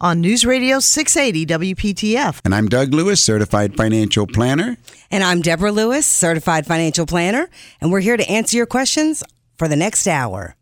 on 0.00 0.20
News 0.20 0.44
Radio 0.44 0.78
680 0.78 1.74
WPTF. 1.74 2.40
And 2.44 2.54
I'm 2.54 2.68
Doug 2.68 2.94
Lewis, 2.94 3.22
certified 3.22 3.76
financial 3.76 4.26
planner. 4.26 4.76
And 5.10 5.24
I'm 5.24 5.42
Deborah 5.42 5.72
Lewis, 5.72 6.06
certified 6.06 6.66
financial 6.66 7.06
planner, 7.06 7.48
and 7.80 7.90
we're 7.90 8.00
here 8.00 8.16
to 8.16 8.28
answer 8.30 8.56
your 8.56 8.66
questions 8.66 9.24
for 9.56 9.68
the 9.68 9.76
next 9.76 10.06
hour. 10.06 10.56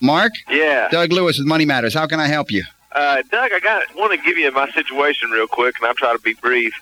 Mark? 0.00 0.32
Yeah. 0.50 0.88
Doug 0.90 1.12
Lewis 1.12 1.38
with 1.38 1.46
Money 1.46 1.64
Matters. 1.64 1.94
How 1.94 2.06
can 2.06 2.20
I 2.20 2.26
help 2.26 2.50
you? 2.50 2.64
Uh, 2.92 3.22
Doug, 3.30 3.52
I 3.52 3.60
got 3.60 3.82
want 3.96 4.12
to 4.12 4.18
give 4.18 4.36
you 4.36 4.50
my 4.52 4.70
situation 4.70 5.30
real 5.30 5.48
quick, 5.48 5.76
and 5.78 5.86
I'll 5.86 5.94
try 5.94 6.12
to 6.12 6.22
be 6.22 6.34
brief. 6.34 6.74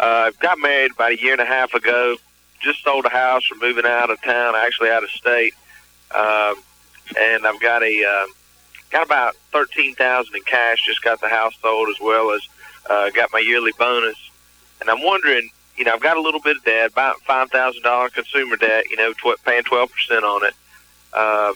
I 0.00 0.28
uh, 0.28 0.30
got 0.40 0.58
married 0.58 0.92
about 0.92 1.12
a 1.12 1.20
year 1.20 1.32
and 1.32 1.40
a 1.40 1.44
half 1.44 1.74
ago. 1.74 2.16
Just 2.60 2.82
sold 2.84 3.04
a 3.04 3.10
house. 3.10 3.42
We're 3.50 3.68
moving 3.68 3.84
out 3.84 4.10
of 4.10 4.22
town, 4.22 4.54
actually 4.56 4.90
out 4.90 5.02
of 5.02 5.10
state. 5.10 5.54
Um, 6.14 6.54
and 7.18 7.46
I've 7.46 7.60
got 7.60 7.82
a 7.82 8.04
uh, 8.04 8.26
got 8.90 9.04
about 9.04 9.36
thirteen 9.52 9.94
thousand 9.94 10.36
in 10.36 10.42
cash. 10.42 10.84
Just 10.86 11.02
got 11.02 11.20
the 11.20 11.28
house 11.28 11.54
sold 11.60 11.88
as 11.88 12.00
well 12.00 12.30
as 12.32 12.40
uh, 12.88 13.10
got 13.10 13.30
my 13.32 13.38
yearly 13.40 13.72
bonus. 13.78 14.16
And 14.80 14.88
I'm 14.90 15.02
wondering, 15.02 15.48
you 15.76 15.84
know, 15.84 15.92
I've 15.92 16.00
got 16.00 16.16
a 16.16 16.20
little 16.20 16.40
bit 16.40 16.56
of 16.58 16.64
debt, 16.64 16.90
about 16.92 17.20
five 17.22 17.50
thousand 17.50 17.82
dollar 17.82 18.08
consumer 18.08 18.56
debt. 18.56 18.84
You 18.90 18.96
know, 18.96 19.12
tw- 19.12 19.42
paying 19.44 19.62
twelve 19.64 19.90
percent 19.92 20.24
on 20.24 20.42
it. 20.44 20.54
Um, 21.16 21.54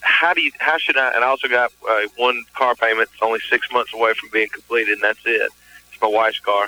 how 0.00 0.34
do 0.34 0.42
you? 0.42 0.52
How 0.58 0.78
should 0.78 0.96
I? 0.96 1.12
And 1.14 1.24
I 1.24 1.28
also 1.28 1.48
got 1.48 1.72
uh, 1.88 2.02
one 2.16 2.44
car 2.54 2.74
payment. 2.74 3.08
It's 3.12 3.22
only 3.22 3.40
six 3.50 3.70
months 3.72 3.92
away 3.94 4.12
from 4.14 4.28
being 4.32 4.48
completed, 4.48 4.94
and 4.94 5.02
that's 5.02 5.20
it. 5.24 5.50
It's 5.92 6.00
my 6.00 6.08
wife's 6.08 6.40
car. 6.40 6.64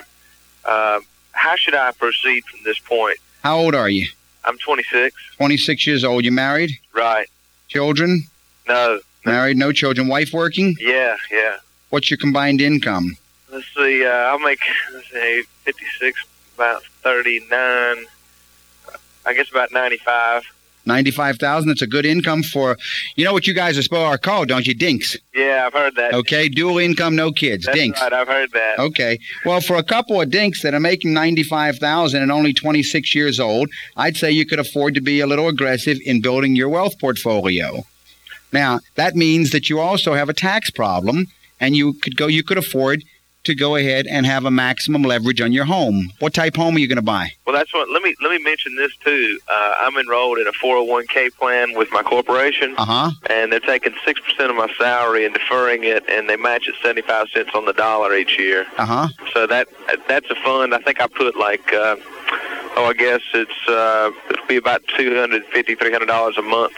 Um, 0.65 1.01
how 1.31 1.55
should 1.55 1.75
I 1.75 1.91
proceed 1.91 2.43
from 2.45 2.61
this 2.63 2.79
point? 2.79 3.17
How 3.43 3.57
old 3.59 3.75
are 3.75 3.89
you? 3.89 4.07
I'm 4.43 4.57
26. 4.57 5.15
26 5.37 5.87
years 5.87 6.03
old. 6.03 6.25
You 6.25 6.31
married? 6.31 6.71
Right. 6.93 7.27
Children? 7.67 8.23
No. 8.67 8.99
Married, 9.25 9.57
no 9.57 9.71
children. 9.71 10.07
Wife 10.07 10.31
working? 10.33 10.75
Yeah. 10.79 11.15
Yeah. 11.31 11.57
What's 11.89 12.09
your 12.09 12.17
combined 12.17 12.61
income? 12.61 13.17
Let's 13.51 13.67
see. 13.75 14.05
Uh, 14.05 14.09
I'll 14.09 14.39
make 14.39 14.59
let's 14.93 15.09
say 15.09 15.41
56, 15.63 16.21
about 16.55 16.83
39. 17.03 18.05
I 19.25 19.33
guess 19.33 19.49
about 19.49 19.71
95. 19.71 20.43
95,000. 20.85 21.67
That's 21.67 21.81
a 21.81 21.87
good 21.87 22.05
income 22.05 22.41
for, 22.43 22.77
you 23.17 23.25
know 23.25 23.33
what 23.33 23.45
you 23.45 23.53
guys 23.53 23.77
are 23.77 23.81
supposed 23.81 24.05
are 24.07 24.17
call, 24.17 24.45
don't 24.45 24.65
you? 24.65 24.73
Dinks. 24.73 25.17
Yeah, 25.35 25.63
I've 25.67 25.73
heard 25.73 25.95
that. 25.95 26.13
Okay, 26.13 26.47
dual 26.49 26.77
income, 26.77 27.15
no 27.15 27.31
kids. 27.31 27.65
That's 27.65 27.77
dinks. 27.77 28.01
right. 28.01 28.13
I've 28.13 28.27
heard 28.27 28.51
that. 28.53 28.79
Okay. 28.79 29.19
Well, 29.45 29.59
for 29.59 29.75
a 29.75 29.83
couple 29.83 30.19
of 30.21 30.31
dinks 30.31 30.63
that 30.63 30.73
are 30.73 30.79
making 30.79 31.13
95,000 31.13 32.21
and 32.21 32.31
only 32.31 32.53
26 32.53 33.13
years 33.13 33.39
old, 33.39 33.69
I'd 33.97 34.15
say 34.15 34.31
you 34.31 34.45
could 34.45 34.59
afford 34.59 34.95
to 34.95 35.01
be 35.01 35.19
a 35.19 35.27
little 35.27 35.49
aggressive 35.49 35.97
in 36.05 36.21
building 36.21 36.55
your 36.55 36.69
wealth 36.69 36.97
portfolio. 36.99 37.83
Now, 38.51 38.79
that 38.95 39.15
means 39.15 39.51
that 39.51 39.69
you 39.69 39.79
also 39.79 40.13
have 40.13 40.29
a 40.29 40.33
tax 40.33 40.69
problem 40.71 41.27
and 41.59 41.75
you 41.75 41.93
could 41.93 42.15
go 42.15 42.27
you 42.27 42.43
could 42.43 42.57
afford 42.57 43.03
to 43.43 43.55
go 43.55 43.77
ahead 43.77 44.05
and 44.07 44.25
have 44.25 44.43
a 44.43 44.51
maximum 44.51 45.03
leverage 45.03 45.39
on 45.39 45.53
your 45.53 45.63
home. 45.63 46.09
What 46.19 46.33
type 46.33 46.57
home 46.57 46.75
are 46.75 46.79
you 46.79 46.87
going 46.87 46.97
to 46.97 47.01
buy? 47.01 47.29
Well, 47.45 47.55
that's 47.55 47.73
what. 47.73 47.89
Let 47.89 48.01
me 48.03 48.13
let 48.21 48.29
me 48.31 48.43
mention 48.43 48.75
this 48.75 48.91
too. 49.05 49.39
Uh, 49.49 49.75
I'm 49.79 49.95
enrolled 49.95 50.37
in 50.37 50.47
a 50.47 50.51
401k 50.51 51.33
plan 51.35 51.73
with 51.73 51.89
my 51.91 52.03
corporation, 52.03 52.75
Uh-huh. 52.77 53.11
and 53.29 53.49
they're 53.51 53.61
taking 53.61 53.93
six 54.03 54.19
percent 54.19 54.49
of 54.51 54.57
my 54.57 54.69
salary 54.77 55.23
and 55.25 55.33
deferring 55.33 55.85
it, 55.85 56.03
and 56.09 56.27
they 56.29 56.35
match 56.35 56.67
it 56.67 56.75
75 56.83 57.29
cents 57.29 57.51
on 57.53 57.63
the 57.65 57.71
dollar 57.73 58.13
each 58.15 58.37
year. 58.37 58.65
Uh-huh. 58.77 59.07
So 59.33 59.47
that 59.47 59.69
that's 60.09 60.29
a 60.29 60.35
fund. 60.35 60.73
I 60.75 60.79
think 60.79 60.99
I 60.99 61.07
put 61.07 61.37
like, 61.37 61.71
uh, 61.73 61.95
oh, 62.77 62.85
I 62.85 62.93
guess 62.93 63.21
it's 63.33 63.67
uh, 63.67 64.11
it'll 64.29 64.45
be 64.47 64.55
about 64.55 64.83
250 64.97 65.75
300 65.75 66.05
dollars 66.05 66.37
a 66.37 66.41
month 66.41 66.73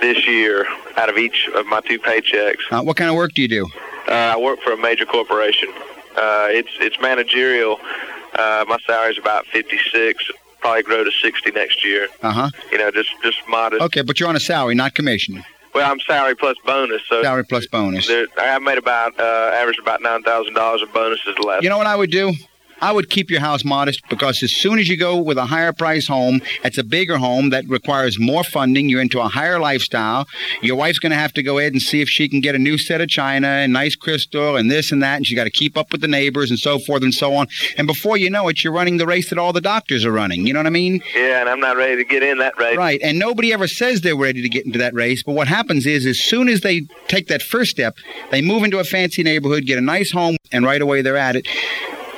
this 0.00 0.26
year 0.26 0.66
out 0.96 1.08
of 1.08 1.18
each 1.18 1.48
of 1.54 1.66
my 1.66 1.80
two 1.80 1.98
paychecks. 1.98 2.60
Uh, 2.70 2.82
what 2.82 2.96
kind 2.96 3.10
of 3.10 3.16
work 3.16 3.32
do 3.34 3.42
you 3.42 3.48
do? 3.48 3.66
Uh, 4.08 4.12
I 4.12 4.36
work 4.38 4.60
for 4.60 4.72
a 4.72 4.76
major 4.76 5.04
corporation. 5.04 5.68
Uh, 6.16 6.46
it's 6.50 6.70
it's 6.80 7.00
managerial. 7.00 7.78
Uh, 8.34 8.64
my 8.68 8.78
salary's 8.86 9.18
about 9.18 9.46
56. 9.46 10.24
Probably 10.60 10.82
grow 10.82 11.04
to 11.04 11.10
60 11.10 11.50
next 11.50 11.84
year. 11.84 12.08
Uh-huh. 12.22 12.48
You 12.72 12.78
know, 12.78 12.90
just 12.90 13.10
just 13.22 13.38
modest. 13.48 13.82
Okay, 13.82 14.02
but 14.02 14.18
you're 14.18 14.28
on 14.28 14.36
a 14.36 14.40
salary, 14.40 14.74
not 14.74 14.94
commission. 14.94 15.42
Well, 15.74 15.90
I'm 15.90 15.98
salary 16.00 16.36
plus 16.36 16.56
bonus, 16.64 17.02
so 17.08 17.20
Salary 17.22 17.44
plus 17.44 17.66
bonus. 17.66 18.08
I 18.38 18.58
made 18.60 18.78
about 18.78 19.18
uh, 19.18 19.50
averaged 19.54 19.80
about 19.80 20.02
nine 20.02 20.22
thousand 20.22 20.54
dollars 20.54 20.82
in 20.82 20.88
bonuses 20.92 21.36
last. 21.40 21.64
You 21.64 21.68
know 21.68 21.78
what 21.78 21.88
I 21.88 21.96
would 21.96 22.12
do? 22.12 22.32
I 22.84 22.92
would 22.92 23.08
keep 23.08 23.30
your 23.30 23.40
house 23.40 23.64
modest 23.64 24.02
because 24.10 24.42
as 24.42 24.52
soon 24.52 24.78
as 24.78 24.90
you 24.90 24.98
go 24.98 25.16
with 25.16 25.38
a 25.38 25.46
higher 25.46 25.72
price 25.72 26.06
home, 26.06 26.42
it's 26.64 26.76
a 26.76 26.84
bigger 26.84 27.16
home 27.16 27.48
that 27.48 27.66
requires 27.66 28.20
more 28.20 28.44
funding. 28.44 28.90
You're 28.90 29.00
into 29.00 29.22
a 29.22 29.28
higher 29.28 29.58
lifestyle. 29.58 30.26
Your 30.60 30.76
wife's 30.76 30.98
going 30.98 31.08
to 31.12 31.16
have 31.16 31.32
to 31.32 31.42
go 31.42 31.58
ahead 31.58 31.72
and 31.72 31.80
see 31.80 32.02
if 32.02 32.10
she 32.10 32.28
can 32.28 32.42
get 32.42 32.54
a 32.54 32.58
new 32.58 32.76
set 32.76 33.00
of 33.00 33.08
china 33.08 33.46
and 33.46 33.72
nice 33.72 33.96
crystal 33.96 34.56
and 34.56 34.70
this 34.70 34.92
and 34.92 35.02
that. 35.02 35.16
And 35.16 35.26
she's 35.26 35.34
got 35.34 35.44
to 35.44 35.50
keep 35.50 35.78
up 35.78 35.92
with 35.92 36.02
the 36.02 36.08
neighbors 36.08 36.50
and 36.50 36.58
so 36.58 36.78
forth 36.78 37.02
and 37.02 37.14
so 37.14 37.34
on. 37.34 37.46
And 37.78 37.86
before 37.86 38.18
you 38.18 38.28
know 38.28 38.48
it, 38.48 38.62
you're 38.62 38.70
running 38.74 38.98
the 38.98 39.06
race 39.06 39.30
that 39.30 39.38
all 39.38 39.54
the 39.54 39.62
doctors 39.62 40.04
are 40.04 40.12
running. 40.12 40.46
You 40.46 40.52
know 40.52 40.58
what 40.58 40.66
I 40.66 40.70
mean? 40.70 41.02
Yeah, 41.16 41.40
and 41.40 41.48
I'm 41.48 41.60
not 41.60 41.78
ready 41.78 41.96
to 41.96 42.04
get 42.04 42.22
in 42.22 42.36
that 42.40 42.58
race. 42.58 42.76
Right. 42.76 43.00
And 43.02 43.18
nobody 43.18 43.50
ever 43.54 43.66
says 43.66 44.02
they're 44.02 44.14
ready 44.14 44.42
to 44.42 44.48
get 44.50 44.66
into 44.66 44.78
that 44.80 44.92
race. 44.92 45.22
But 45.22 45.32
what 45.32 45.48
happens 45.48 45.86
is, 45.86 46.04
as 46.04 46.18
soon 46.18 46.50
as 46.50 46.60
they 46.60 46.82
take 47.08 47.28
that 47.28 47.40
first 47.40 47.70
step, 47.70 47.96
they 48.30 48.42
move 48.42 48.62
into 48.62 48.78
a 48.78 48.84
fancy 48.84 49.22
neighborhood, 49.22 49.64
get 49.64 49.78
a 49.78 49.80
nice 49.80 50.10
home, 50.10 50.36
and 50.52 50.66
right 50.66 50.82
away 50.82 51.00
they're 51.00 51.16
at 51.16 51.34
it. 51.34 51.48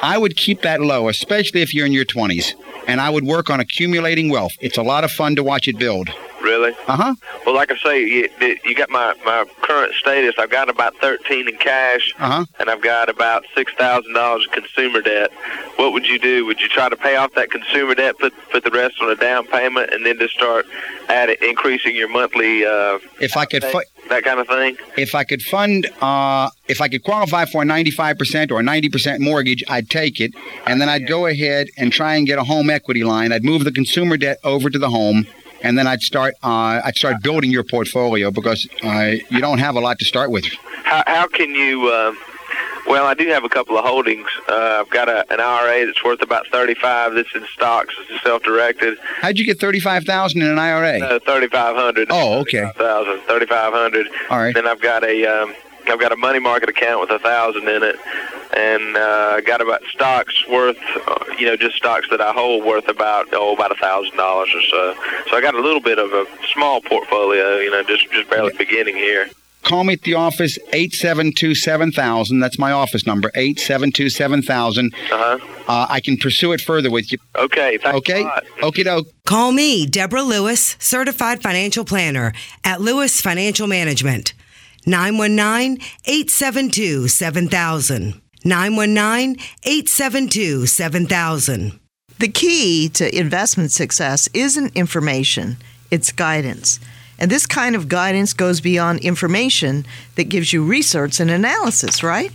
I 0.02 0.18
would 0.18 0.36
keep 0.36 0.62
that 0.62 0.80
low, 0.80 1.08
especially 1.08 1.62
if 1.62 1.74
you're 1.74 1.86
in 1.86 1.92
your 1.92 2.04
20s. 2.04 2.54
And 2.86 3.00
I 3.00 3.10
would 3.10 3.24
work 3.24 3.50
on 3.50 3.60
accumulating 3.60 4.30
wealth. 4.30 4.52
It's 4.60 4.78
a 4.78 4.82
lot 4.82 5.04
of 5.04 5.10
fun 5.10 5.36
to 5.36 5.42
watch 5.42 5.68
it 5.68 5.78
build. 5.78 6.08
Really? 6.46 6.72
Uh 6.86 6.96
huh. 6.96 7.14
Well, 7.44 7.56
like 7.56 7.72
I 7.72 7.76
say, 7.78 8.04
you, 8.04 8.28
you 8.64 8.74
got 8.76 8.88
my 8.88 9.14
my 9.24 9.44
current 9.62 9.92
status. 9.94 10.36
I've 10.38 10.48
got 10.50 10.68
about 10.68 10.94
13 10.98 11.48
in 11.48 11.56
cash, 11.56 12.14
Uh 12.20 12.30
huh. 12.30 12.44
and 12.60 12.70
I've 12.70 12.82
got 12.82 13.08
about 13.08 13.44
six 13.52 13.72
thousand 13.74 14.12
dollars 14.14 14.46
in 14.46 14.62
consumer 14.62 15.00
debt. 15.00 15.32
What 15.74 15.92
would 15.92 16.06
you 16.06 16.20
do? 16.20 16.46
Would 16.46 16.60
you 16.60 16.68
try 16.68 16.88
to 16.88 16.96
pay 16.96 17.16
off 17.16 17.32
that 17.34 17.50
consumer 17.50 17.96
debt, 17.96 18.16
put 18.20 18.32
put 18.52 18.62
the 18.62 18.70
rest 18.70 18.94
on 19.02 19.10
a 19.10 19.16
down 19.16 19.46
payment, 19.48 19.92
and 19.92 20.06
then 20.06 20.18
just 20.20 20.34
start 20.34 20.66
adding 21.08 21.36
increasing 21.42 21.96
your 21.96 22.08
monthly 22.08 22.64
uh, 22.64 22.98
If 23.20 23.36
I 23.36 23.44
could, 23.44 23.64
fu- 23.64 23.82
that 24.08 24.22
kind 24.22 24.38
of 24.38 24.46
thing? 24.46 24.76
if 24.96 25.14
I 25.16 25.24
could 25.24 25.42
fund, 25.42 25.88
uh, 26.00 26.48
if 26.68 26.80
I 26.80 26.86
could 26.88 27.02
qualify 27.02 27.44
for 27.46 27.62
a 27.62 27.64
95% 27.66 28.50
or 28.52 28.60
a 28.60 28.62
90% 28.62 29.18
mortgage, 29.20 29.62
I'd 29.68 29.90
take 29.90 30.20
it, 30.20 30.32
and 30.66 30.80
then 30.80 30.88
I'd 30.88 31.06
go 31.08 31.26
ahead 31.26 31.68
and 31.76 31.92
try 31.92 32.14
and 32.14 32.24
get 32.26 32.38
a 32.38 32.44
home 32.44 32.70
equity 32.70 33.02
line. 33.04 33.32
I'd 33.32 33.44
move 33.44 33.64
the 33.64 33.72
consumer 33.72 34.16
debt 34.16 34.38
over 34.44 34.70
to 34.70 34.78
the 34.78 34.90
home, 34.90 35.26
and 35.62 35.78
then 35.78 35.86
I'd 35.86 36.02
start, 36.02 36.34
uh, 36.42 36.80
I'd 36.84 36.96
start 36.96 37.22
building 37.22 37.50
your 37.50 37.64
portfolio 37.64 38.30
because 38.30 38.68
uh, 38.82 39.14
you 39.30 39.40
don't 39.40 39.58
have 39.58 39.74
a 39.76 39.80
lot 39.80 39.98
to 39.98 40.04
start 40.04 40.30
with. 40.30 40.46
How 40.84 41.02
how 41.06 41.26
can 41.26 41.54
you? 41.54 41.92
Um, 41.92 42.16
well, 42.86 43.06
I 43.06 43.14
do 43.14 43.26
have 43.28 43.42
a 43.44 43.48
couple 43.48 43.76
of 43.76 43.84
holdings. 43.84 44.28
Uh, 44.48 44.78
I've 44.80 44.90
got 44.90 45.08
a, 45.08 45.24
an 45.32 45.40
IRA 45.40 45.86
that's 45.86 46.04
worth 46.04 46.22
about 46.22 46.46
35. 46.52 47.14
That's 47.14 47.34
in 47.34 47.44
stocks. 47.52 47.92
It's 48.08 48.22
self-directed. 48.22 48.98
How'd 49.20 49.38
you 49.38 49.44
get 49.44 49.58
35,000 49.58 50.40
in 50.40 50.48
an 50.48 50.58
IRA? 50.58 51.00
Uh, 51.00 51.18
3,500. 51.18 52.08
Oh, 52.10 52.38
okay. 52.40 52.70
3,500. 52.76 53.26
3,500. 53.26 54.06
All 54.30 54.38
right. 54.38 54.54
Then 54.54 54.68
I've 54.68 54.80
got 54.80 55.02
a 55.02 55.26
um, 55.26 55.54
I've 55.90 56.00
got 56.00 56.12
a 56.12 56.16
money 56.16 56.38
market 56.38 56.68
account 56.68 57.00
with 57.00 57.10
a 57.10 57.18
thousand 57.18 57.68
in 57.68 57.82
it, 57.82 57.96
and 58.56 58.96
uh, 58.96 59.34
I 59.36 59.40
got 59.40 59.60
about 59.60 59.82
stocks 59.90 60.46
worth, 60.48 60.78
uh, 61.06 61.24
you 61.38 61.46
know, 61.46 61.56
just 61.56 61.76
stocks 61.76 62.06
that 62.10 62.20
I 62.20 62.32
hold 62.32 62.64
worth 62.64 62.88
about 62.88 63.26
oh 63.32 63.54
about 63.54 63.72
a 63.72 63.76
thousand 63.76 64.16
dollars 64.16 64.50
or 64.54 64.62
so. 64.62 64.94
So 65.30 65.36
I 65.36 65.40
got 65.40 65.54
a 65.54 65.60
little 65.60 65.80
bit 65.80 65.98
of 65.98 66.12
a 66.12 66.26
small 66.52 66.80
portfolio, 66.80 67.58
you 67.58 67.70
know, 67.70 67.82
just 67.82 68.10
just 68.12 68.28
barely 68.30 68.52
beginning 68.56 68.96
here. 68.96 69.28
call 69.62 69.82
me 69.84 69.94
at 69.94 70.02
the 70.02 70.14
office 70.14 70.58
872-7000. 70.72 72.40
That's 72.40 72.58
my 72.58 72.72
office 72.72 73.06
number 73.06 73.30
872-7000. 73.30 74.94
Uh-huh. 74.94 75.38
Uh, 75.68 75.86
I 75.88 76.00
can 76.00 76.16
pursue 76.16 76.52
it 76.52 76.60
further 76.60 76.90
with 76.90 77.10
you. 77.12 77.18
Okay. 77.34 77.78
Thanks 77.78 77.96
Okay? 77.98 78.20
a 78.22 78.24
lot. 78.24 78.44
Doke. 78.60 79.06
Call 79.24 79.52
me, 79.52 79.86
Deborah 79.86 80.22
Lewis, 80.22 80.76
certified 80.78 81.42
financial 81.42 81.84
planner 81.84 82.32
at 82.64 82.80
Lewis 82.80 83.20
Financial 83.20 83.66
Management. 83.66 84.34
919 84.86 85.78
872 86.04 87.08
7000. 87.08 88.20
919 88.44 89.36
872 89.64 90.66
7000. 90.66 91.80
The 92.18 92.28
key 92.28 92.88
to 92.90 93.18
investment 93.18 93.72
success 93.72 94.28
isn't 94.32 94.76
information, 94.76 95.56
it's 95.90 96.12
guidance. 96.12 96.80
And 97.18 97.30
this 97.30 97.46
kind 97.46 97.74
of 97.74 97.88
guidance 97.88 98.32
goes 98.32 98.60
beyond 98.60 99.00
information 99.00 99.84
that 100.14 100.28
gives 100.28 100.52
you 100.52 100.64
research 100.64 101.18
and 101.18 101.30
analysis, 101.30 102.02
right? 102.02 102.30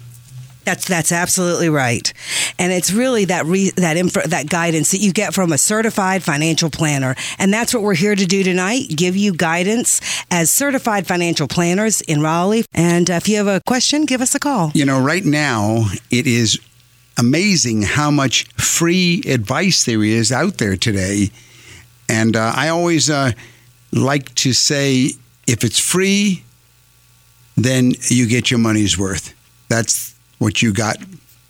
That's 0.63 0.87
that's 0.87 1.11
absolutely 1.11 1.69
right, 1.69 2.11
and 2.59 2.71
it's 2.71 2.91
really 2.91 3.25
that 3.25 3.45
re, 3.45 3.71
that 3.77 3.97
info, 3.97 4.21
that 4.21 4.49
guidance 4.49 4.91
that 4.91 4.99
you 4.99 5.11
get 5.11 5.33
from 5.33 5.51
a 5.51 5.57
certified 5.57 6.23
financial 6.23 6.69
planner, 6.69 7.15
and 7.39 7.53
that's 7.53 7.73
what 7.73 7.83
we're 7.83 7.95
here 7.95 8.15
to 8.15 8.25
do 8.25 8.43
tonight: 8.43 8.89
give 8.95 9.15
you 9.15 9.33
guidance 9.33 10.01
as 10.29 10.51
certified 10.51 11.07
financial 11.07 11.47
planners 11.47 12.01
in 12.01 12.21
Raleigh. 12.21 12.65
And 12.73 13.09
if 13.09 13.27
you 13.27 13.37
have 13.37 13.47
a 13.47 13.61
question, 13.65 14.05
give 14.05 14.21
us 14.21 14.35
a 14.35 14.39
call. 14.39 14.71
You 14.73 14.85
know, 14.85 15.01
right 15.01 15.25
now 15.25 15.85
it 16.09 16.27
is 16.27 16.59
amazing 17.17 17.83
how 17.83 18.11
much 18.11 18.45
free 18.53 19.21
advice 19.27 19.85
there 19.85 20.03
is 20.03 20.31
out 20.31 20.57
there 20.57 20.75
today. 20.75 21.29
And 22.09 22.35
uh, 22.35 22.53
I 22.55 22.69
always 22.69 23.09
uh, 23.09 23.31
like 23.91 24.33
to 24.35 24.53
say 24.53 25.11
if 25.47 25.63
it's 25.63 25.79
free, 25.79 26.43
then 27.55 27.93
you 28.07 28.27
get 28.27 28.49
your 28.51 28.59
money's 28.59 28.97
worth. 28.97 29.33
That's 29.69 30.15
what 30.41 30.61
you 30.63 30.73
got, 30.73 30.97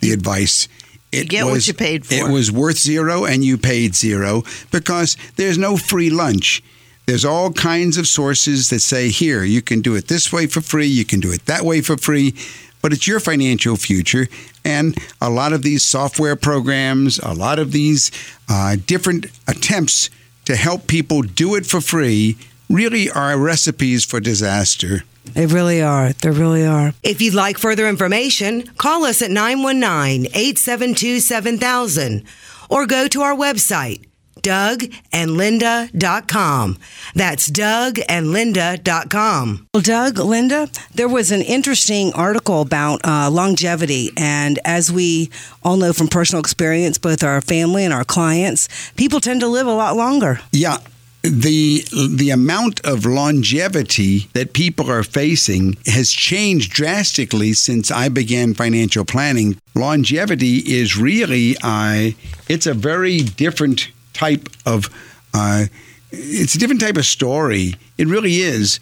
the 0.02 0.12
advice. 0.12 0.68
It 1.14 1.30
get 1.30 1.46
what 1.46 1.66
you 1.66 1.74
paid 1.74 2.06
for. 2.06 2.14
It 2.14 2.30
was 2.30 2.52
worth 2.52 2.78
zero 2.78 3.26
and 3.26 3.44
you 3.44 3.58
paid 3.58 3.96
zero 3.96 4.44
because 4.70 5.16
there's 5.38 5.58
no 5.58 5.78
free 5.78 6.10
lunch. 6.10 6.62
There's 7.06 7.26
all 7.26 7.52
kinds 7.54 7.98
of 7.98 8.08
sources 8.08 8.70
that 8.70 8.82
say, 8.82 9.10
here, 9.10 9.44
you 9.44 9.62
can 9.62 9.82
do 9.82 9.96
it 9.96 10.08
this 10.08 10.32
way 10.32 10.46
for 10.46 10.62
free, 10.62 10.88
you 10.88 11.06
can 11.06 11.20
do 11.20 11.32
it 11.32 11.46
that 11.46 11.64
way 11.64 11.82
for 11.82 11.98
free, 11.98 12.36
but 12.82 12.94
it's 12.94 13.08
your 13.08 13.20
financial 13.20 13.76
future. 13.76 14.28
And 14.64 14.98
a 15.22 15.30
lot 15.30 15.54
of 15.54 15.64
these 15.64 15.84
software 15.84 16.36
programs, 16.36 17.18
a 17.20 17.34
lot 17.34 17.60
of 17.60 17.72
these 17.72 18.12
uh, 18.50 18.78
different 18.86 19.28
attempts 19.48 20.10
to 20.46 20.56
help 20.56 20.88
people 20.88 21.22
do 21.22 21.56
it 21.56 21.66
for 21.66 21.82
free 21.82 22.38
really 22.70 23.10
are 23.10 23.38
recipes 23.38 24.06
for 24.06 24.20
disaster. 24.20 25.04
They 25.34 25.46
really 25.46 25.82
are. 25.82 26.12
They 26.14 26.30
really 26.30 26.66
are. 26.66 26.94
If 27.04 27.22
you'd 27.22 27.34
like 27.34 27.58
further 27.58 27.88
information, 27.88 28.64
call 28.78 29.04
us 29.06 29.22
at 29.22 29.32
919 29.32 30.26
872 30.34 31.20
7000 31.20 32.24
or 32.70 32.86
go 32.86 33.08
to 33.08 33.22
our 33.22 33.36
website, 33.36 34.06
dougandlinda.com. 34.42 36.78
That's 37.16 37.50
dougandlinda.com. 37.50 39.68
Well, 39.74 39.84
Doug, 39.84 40.20
Linda, 40.20 40.70
there 40.94 41.10
was 41.10 41.32
an 41.32 41.42
interesting 41.42 42.12
article 42.14 42.62
about 42.62 43.02
uh, 43.06 43.30
longevity. 43.32 44.10
And 44.18 44.60
as 44.66 44.92
we 44.92 45.30
all 45.64 45.78
know 45.78 45.94
from 45.94 46.08
personal 46.08 46.40
experience, 46.40 46.98
both 46.98 47.24
our 47.24 47.42
family 47.42 47.86
and 47.86 47.94
our 47.94 48.04
clients, 48.04 48.92
people 48.94 49.20
tend 49.20 49.42
to 49.42 49.48
live 49.48 49.68
a 49.68 49.74
lot 49.74 49.96
longer. 49.96 50.40
Yeah. 50.52 50.78
The 51.24 51.86
the 52.10 52.32
amount 52.32 52.84
of 52.84 53.06
longevity 53.06 54.28
that 54.34 54.54
people 54.54 54.90
are 54.90 55.04
facing 55.04 55.78
has 55.86 56.12
changed 56.12 56.72
drastically 56.72 57.54
since 57.54 57.92
I 57.92 58.10
began 58.10 58.56
financial 58.56 59.06
planning. 59.06 59.58
Longevity 59.76 60.58
is 60.58 60.98
really 60.98 61.58
uh, 61.62 62.12
it's 62.50 62.66
a 62.66 62.74
very 62.74 63.20
different 63.20 63.92
type 64.14 64.50
of 64.66 64.90
uh, 65.34 65.66
it's 66.12 66.56
a 66.56 66.58
different 66.58 66.82
type 66.82 66.98
of 66.98 67.06
story. 67.06 67.76
It 68.00 68.08
really 68.08 68.38
is. 68.38 68.80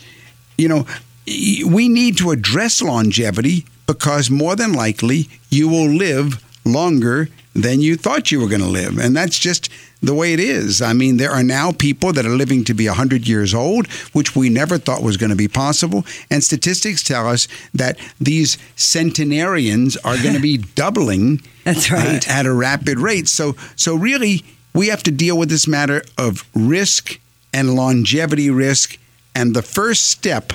You 0.58 0.70
know, 0.70 0.86
we 1.28 1.90
need 1.90 2.18
to 2.20 2.32
address 2.32 2.82
longevity 2.82 3.66
because 3.86 4.30
more 4.30 4.56
than 4.56 4.74
likely 4.74 5.30
you 5.50 5.68
will 5.68 5.90
live 5.90 6.42
longer 6.66 7.28
than 7.54 7.82
you 7.82 7.96
thought 7.96 8.32
you 8.32 8.40
were 8.40 8.48
going 8.48 8.62
to 8.62 8.68
live, 8.68 8.98
and 8.98 9.16
that's 9.16 9.38
just 9.38 9.70
the 10.02 10.14
way 10.14 10.34
it 10.34 10.40
is. 10.40 10.82
I 10.82 10.94
mean, 10.94 11.18
there 11.18 11.32
are 11.32 11.44
now 11.44 11.72
people 11.72 12.14
that 12.14 12.26
are 12.26 12.30
living 12.30 12.64
to 12.66 12.74
be 12.74 12.88
100 12.88 13.28
years 13.28 13.54
old, 13.54 13.88
which 14.14 14.36
we 14.36 14.50
never 14.50 14.78
thought 14.78 15.04
was 15.04 15.18
going 15.18 15.30
to 15.30 15.36
be 15.36 15.48
possible. 15.48 16.06
And 16.32 16.44
statistics 16.44 17.04
tell 17.04 17.28
us 17.28 17.48
that 17.74 18.00
these 18.20 18.58
centenarians 18.76 19.98
are 19.98 20.18
going 20.18 20.36
to 20.36 20.42
be 20.42 20.58
doubling 20.76 21.42
That's 21.66 21.92
right. 21.92 22.28
uh, 22.28 22.32
at 22.32 22.46
a 22.46 22.54
rapid 22.54 23.00
rate. 23.00 23.28
So, 23.28 23.56
so 23.76 23.96
really, 23.96 24.44
we 24.74 24.88
have 24.88 25.04
to 25.04 25.12
deal 25.12 25.38
with 25.38 25.50
this 25.50 25.68
matter 25.68 26.02
of 26.18 26.48
risk 26.54 27.20
and 27.54 27.76
longevity 27.76 28.50
risk. 28.50 28.98
And 29.36 29.56
the 29.56 29.62
first 29.62 30.06
step 30.10 30.54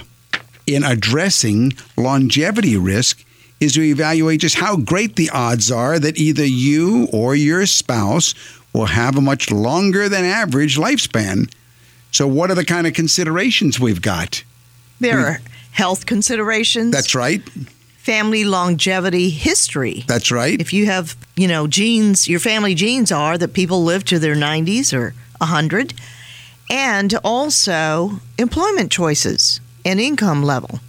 in 0.67 0.82
addressing 0.85 1.73
longevity 1.97 2.76
risk 2.76 3.25
is 3.61 3.75
to 3.75 3.82
evaluate 3.82 4.40
just 4.40 4.56
how 4.56 4.76
great 4.76 5.17
the 5.17 5.31
odds 5.31 5.70
are 5.70 5.99
that 5.99 6.19
either 6.19 6.44
you 6.44 7.08
or 7.12 7.35
your 7.35 7.67
spouse 7.67 8.35
will 8.75 8.87
have 8.87 9.17
a 9.17 9.21
much 9.21 9.50
longer 9.50 10.09
than 10.09 10.25
average 10.25 10.76
lifespan. 10.76 11.50
So, 12.11 12.26
what 12.26 12.50
are 12.50 12.55
the 12.55 12.65
kind 12.65 12.87
of 12.87 12.93
considerations 12.93 13.81
we've 13.81 14.03
got? 14.03 14.44
There 15.00 15.19
hmm. 15.19 15.25
are 15.25 15.41
health 15.71 16.05
considerations. 16.06 16.93
That's 16.93 17.15
right. 17.15 17.43
family 17.99 18.44
longevity 18.44 19.31
history. 19.31 20.05
That's 20.06 20.31
right. 20.31 20.61
If 20.61 20.75
you 20.75 20.87
have, 20.87 21.17
you 21.37 21.49
know, 21.49 21.67
genes, 21.67 22.29
your 22.29 22.41
family 22.41 22.75
genes 22.75 23.11
are 23.11 23.38
that 23.38 23.55
people 23.55 23.82
live 23.82 24.05
to 24.05 24.19
their 24.19 24.35
90s 24.35 24.93
or 24.93 25.15
100, 25.38 25.94
and 26.71 27.15
also 27.25 28.21
employment 28.38 28.93
choices 28.93 29.61
and 29.85 30.00
income 30.00 30.43
level 30.43 30.81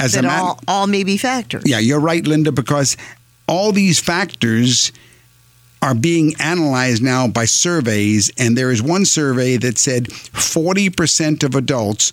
As 0.00 0.12
that 0.12 0.24
all, 0.24 0.60
all 0.66 0.86
may 0.86 1.04
be 1.04 1.16
factors. 1.16 1.62
yeah, 1.66 1.78
you're 1.78 2.00
right, 2.00 2.26
Linda, 2.26 2.52
because 2.52 2.96
all 3.48 3.72
these 3.72 4.00
factors 4.00 4.92
are 5.82 5.94
being 5.94 6.34
analyzed 6.40 7.02
now 7.02 7.28
by 7.28 7.44
surveys, 7.44 8.30
and 8.38 8.56
there 8.56 8.70
is 8.70 8.82
one 8.82 9.04
survey 9.04 9.56
that 9.58 9.78
said 9.78 10.06
40% 10.06 11.42
of 11.44 11.54
adults 11.54 12.12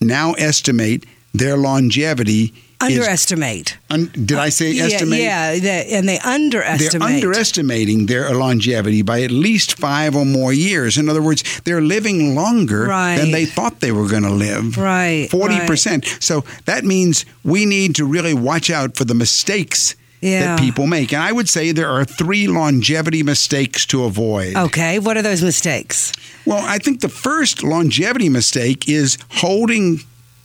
now 0.00 0.32
estimate 0.34 1.04
their 1.34 1.56
longevity 1.56 2.44
is. 2.82 2.96
Underestimate. 2.96 3.76
Un, 3.90 4.10
did 4.14 4.38
I 4.38 4.48
say 4.48 4.72
Yeah, 4.72 4.84
estimate? 4.84 5.20
Yeah, 5.20 5.58
they- 5.58 5.88
and 5.92 6.08
they 6.08 6.18
underestimate. 6.20 6.92
They're 6.92 7.14
underestimating 7.14 8.06
their 8.06 8.34
longevity 8.34 9.02
by 9.02 9.20
at 9.22 9.30
least 9.30 9.76
five 9.78 10.16
or 10.16 10.24
more 10.24 10.52
years. 10.54 10.96
In 10.96 11.10
other 11.10 11.20
words, 11.20 11.44
they're 11.64 11.82
living 11.82 12.34
longer 12.34 12.84
Right. 12.86 13.18
than 13.18 13.32
they 13.32 13.44
thought 13.44 13.80
they 13.80 13.92
were 13.92 14.08
going 14.08 14.22
to 14.22 14.30
live. 14.32 14.78
Right, 14.78 15.28
Forty 15.30 15.60
percent. 15.66 16.06
So 16.20 16.42
that 16.64 16.84
means 16.86 17.26
we 17.44 17.66
need 17.66 17.94
to 17.96 18.06
really 18.06 18.32
watch 18.34 18.70
out 18.70 18.96
for 18.96 19.04
the 19.04 19.14
mistakes 19.14 19.94
Yeah. 20.20 20.56
that 20.56 20.60
people 20.60 20.86
make. 20.86 21.12
And 21.12 21.22
I 21.22 21.32
would 21.32 21.48
say 21.48 21.72
there 21.72 21.88
are 21.90 22.04
three 22.04 22.46
longevity 22.46 23.22
mistakes 23.22 23.86
to 23.86 24.04
avoid. 24.04 24.54
Okay, 24.54 24.98
what 24.98 25.16
are 25.16 25.22
those 25.22 25.42
mistakes? 25.42 26.12
Well, 26.44 26.62
I 26.62 26.78
think 26.78 27.00
the 27.00 27.08
first 27.08 27.62
longevity 27.62 28.28
mistake 28.28 28.88
is 28.88 29.16
holding 29.30 30.00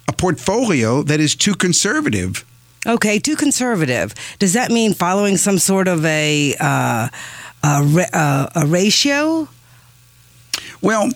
a 0.08 0.13
portfolio 0.13 1.03
that 1.03 1.20
is 1.20 1.36
too 1.36 1.55
conservative. 1.55 2.46
Okay, 2.88 3.20
too 3.20 3.36
conservative. 3.36 4.13
Does 4.39 4.53
that 4.53 4.72
mean 4.72 4.94
following 4.94 5.38
some 5.38 5.58
sort 5.58 5.88
of 5.88 6.05
a 6.05 6.55
uh, 6.60 7.10
a, 7.63 8.05
uh, 8.13 8.50
a 8.55 8.65
ratio? 8.67 9.50
Well, 10.82 11.10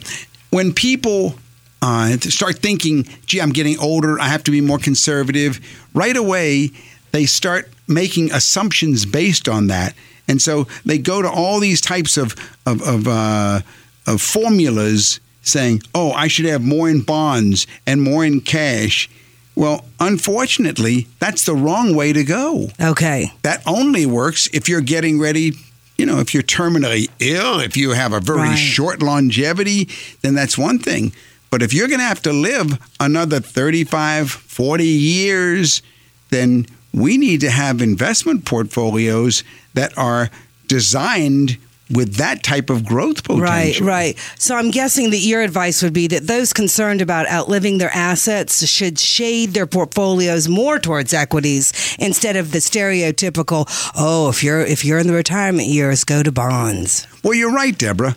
when 0.49 0.73
people 0.73 1.35
uh, 1.81 2.17
start 2.17 2.59
thinking, 2.59 3.03
gee, 3.25 3.39
I'm 3.39 3.51
getting 3.51 3.77
older, 3.79 4.19
I 4.19 4.25
have 4.25 4.43
to 4.45 4.51
be 4.51 4.61
more 4.61 4.79
conservative, 4.79 5.59
right 5.93 6.17
away 6.17 6.71
they 7.11 7.25
start 7.25 7.69
making 7.87 8.31
assumptions 8.31 9.05
based 9.05 9.47
on 9.49 9.67
that. 9.67 9.95
And 10.27 10.41
so 10.41 10.67
they 10.85 10.97
go 10.99 11.21
to 11.21 11.29
all 11.29 11.59
these 11.59 11.81
types 11.81 12.17
of, 12.17 12.35
of, 12.65 12.81
of, 12.83 13.07
uh, 13.07 13.61
of 14.05 14.21
formulas 14.21 15.19
saying, 15.41 15.81
oh, 15.95 16.11
I 16.11 16.27
should 16.27 16.45
have 16.45 16.61
more 16.61 16.89
in 16.89 17.01
bonds 17.01 17.65
and 17.87 18.01
more 18.01 18.23
in 18.23 18.41
cash. 18.41 19.09
Well, 19.55 19.85
unfortunately, 19.99 21.07
that's 21.19 21.45
the 21.45 21.55
wrong 21.55 21.95
way 21.95 22.13
to 22.13 22.23
go 22.23 22.69
Okay, 22.79 23.33
that 23.41 23.63
only 23.65 24.05
works 24.05 24.47
if 24.53 24.69
you're 24.69 24.81
getting 24.81 25.19
ready 25.19 25.53
you 25.97 26.05
know 26.05 26.19
if 26.19 26.33
you're 26.33 26.43
terminally 26.43 27.09
ill 27.19 27.59
if 27.59 27.75
you 27.75 27.89
have 27.91 28.13
a 28.13 28.21
very 28.21 28.39
Right. 28.39 28.55
short 28.55 29.01
longevity 29.01 29.89
then 30.21 30.33
that's 30.33 30.57
one 30.57 30.79
thing 30.79 31.11
but 31.49 31.61
if 31.61 31.73
you're 31.73 31.89
going 31.89 31.99
to 31.99 32.05
have 32.05 32.21
to 32.21 32.31
live 32.31 32.79
another 33.01 33.41
35 33.41 34.31
40 34.31 34.85
years 34.85 35.81
then 36.29 36.65
we 36.93 37.17
need 37.17 37.41
to 37.41 37.49
have 37.49 37.81
investment 37.81 38.45
portfolios 38.45 39.43
that 39.73 39.97
are 39.97 40.29
designed 40.67 41.57
with 41.91 42.15
that 42.15 42.43
type 42.43 42.69
of 42.69 42.85
growth 42.85 43.23
potential. 43.23 43.41
Right, 43.41 43.79
right. 43.79 44.19
So 44.37 44.55
I'm 44.55 44.69
guessing 44.69 45.09
that 45.09 45.17
your 45.17 45.41
advice 45.41 45.81
would 45.81 45.93
be 45.93 46.07
that 46.07 46.27
those 46.27 46.53
concerned 46.53 47.01
about 47.01 47.27
outliving 47.27 47.79
their 47.79 47.93
assets 47.93 48.65
should 48.67 48.99
shade 48.99 49.51
their 49.51 49.65
portfolios 49.65 50.47
more 50.47 50.77
towards 50.79 51.13
equities 51.13 51.95
instead 51.97 52.35
of 52.35 52.51
the 52.51 52.59
stereotypical, 52.59 53.67
oh, 53.95 54.29
if 54.29 54.43
you're 54.43 54.61
if 54.61 54.85
you're 54.85 54.99
in 54.99 55.07
the 55.07 55.13
retirement 55.13 55.67
years, 55.67 56.03
go 56.03 56.21
to 56.21 56.31
bonds. 56.31 57.07
Well, 57.23 57.33
you're 57.33 57.53
right, 57.53 57.75
Deborah. 57.75 58.15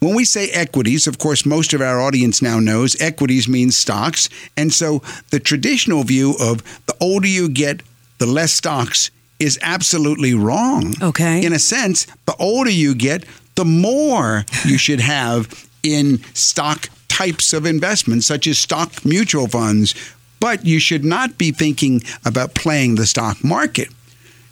When 0.00 0.14
we 0.14 0.24
say 0.24 0.48
equities, 0.48 1.06
of 1.06 1.18
course, 1.18 1.44
most 1.44 1.74
of 1.74 1.82
our 1.82 2.00
audience 2.00 2.40
now 2.40 2.58
knows 2.58 2.98
equities 3.02 3.46
means 3.46 3.76
stocks. 3.76 4.30
And 4.56 4.72
so 4.72 5.02
the 5.28 5.38
traditional 5.38 6.04
view 6.04 6.36
of 6.40 6.62
the 6.86 6.96
older 7.02 7.28
you 7.28 7.50
get, 7.50 7.82
the 8.20 8.26
less 8.26 8.52
stocks 8.52 9.10
is 9.40 9.58
absolutely 9.62 10.34
wrong. 10.34 10.94
Okay. 11.02 11.42
In 11.44 11.52
a 11.54 11.58
sense, 11.58 12.06
the 12.26 12.36
older 12.36 12.70
you 12.70 12.94
get, 12.94 13.24
the 13.56 13.64
more 13.64 14.44
you 14.64 14.78
should 14.86 15.00
have 15.00 15.68
in 15.82 16.22
stock 16.34 16.90
types 17.08 17.52
of 17.54 17.64
investments, 17.64 18.26
such 18.26 18.46
as 18.46 18.58
stock 18.58 19.04
mutual 19.04 19.48
funds. 19.48 19.94
But 20.38 20.64
you 20.64 20.78
should 20.78 21.04
not 21.04 21.38
be 21.38 21.50
thinking 21.50 22.02
about 22.24 22.54
playing 22.54 22.94
the 22.94 23.06
stock 23.06 23.42
market. 23.42 23.88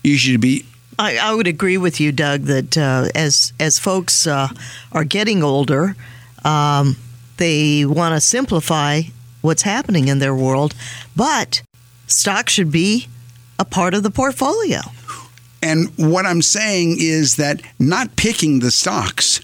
You 0.02 0.16
should 0.16 0.40
be 0.40 0.64
I, 0.98 1.18
I 1.18 1.34
would 1.34 1.46
agree 1.46 1.78
with 1.78 2.00
you, 2.00 2.10
Doug, 2.10 2.42
that 2.42 2.76
uh, 2.76 3.08
as 3.14 3.52
as 3.60 3.78
folks 3.78 4.26
uh, 4.26 4.48
are 4.90 5.04
getting 5.04 5.42
older, 5.42 5.94
um, 6.44 6.96
they 7.36 7.84
want 7.84 8.14
to 8.14 8.20
simplify 8.20 9.02
what's 9.40 9.62
happening 9.62 10.08
in 10.08 10.18
their 10.18 10.34
world, 10.34 10.74
but 11.14 11.62
stock 12.08 12.48
should 12.48 12.72
be 12.72 13.06
a 13.58 13.64
part 13.64 13.94
of 13.94 14.02
the 14.02 14.10
portfolio. 14.10 14.80
And 15.62 15.88
what 15.96 16.26
I'm 16.26 16.42
saying 16.42 16.96
is 16.98 17.36
that 17.36 17.62
not 17.78 18.16
picking 18.16 18.60
the 18.60 18.70
stocks, 18.70 19.40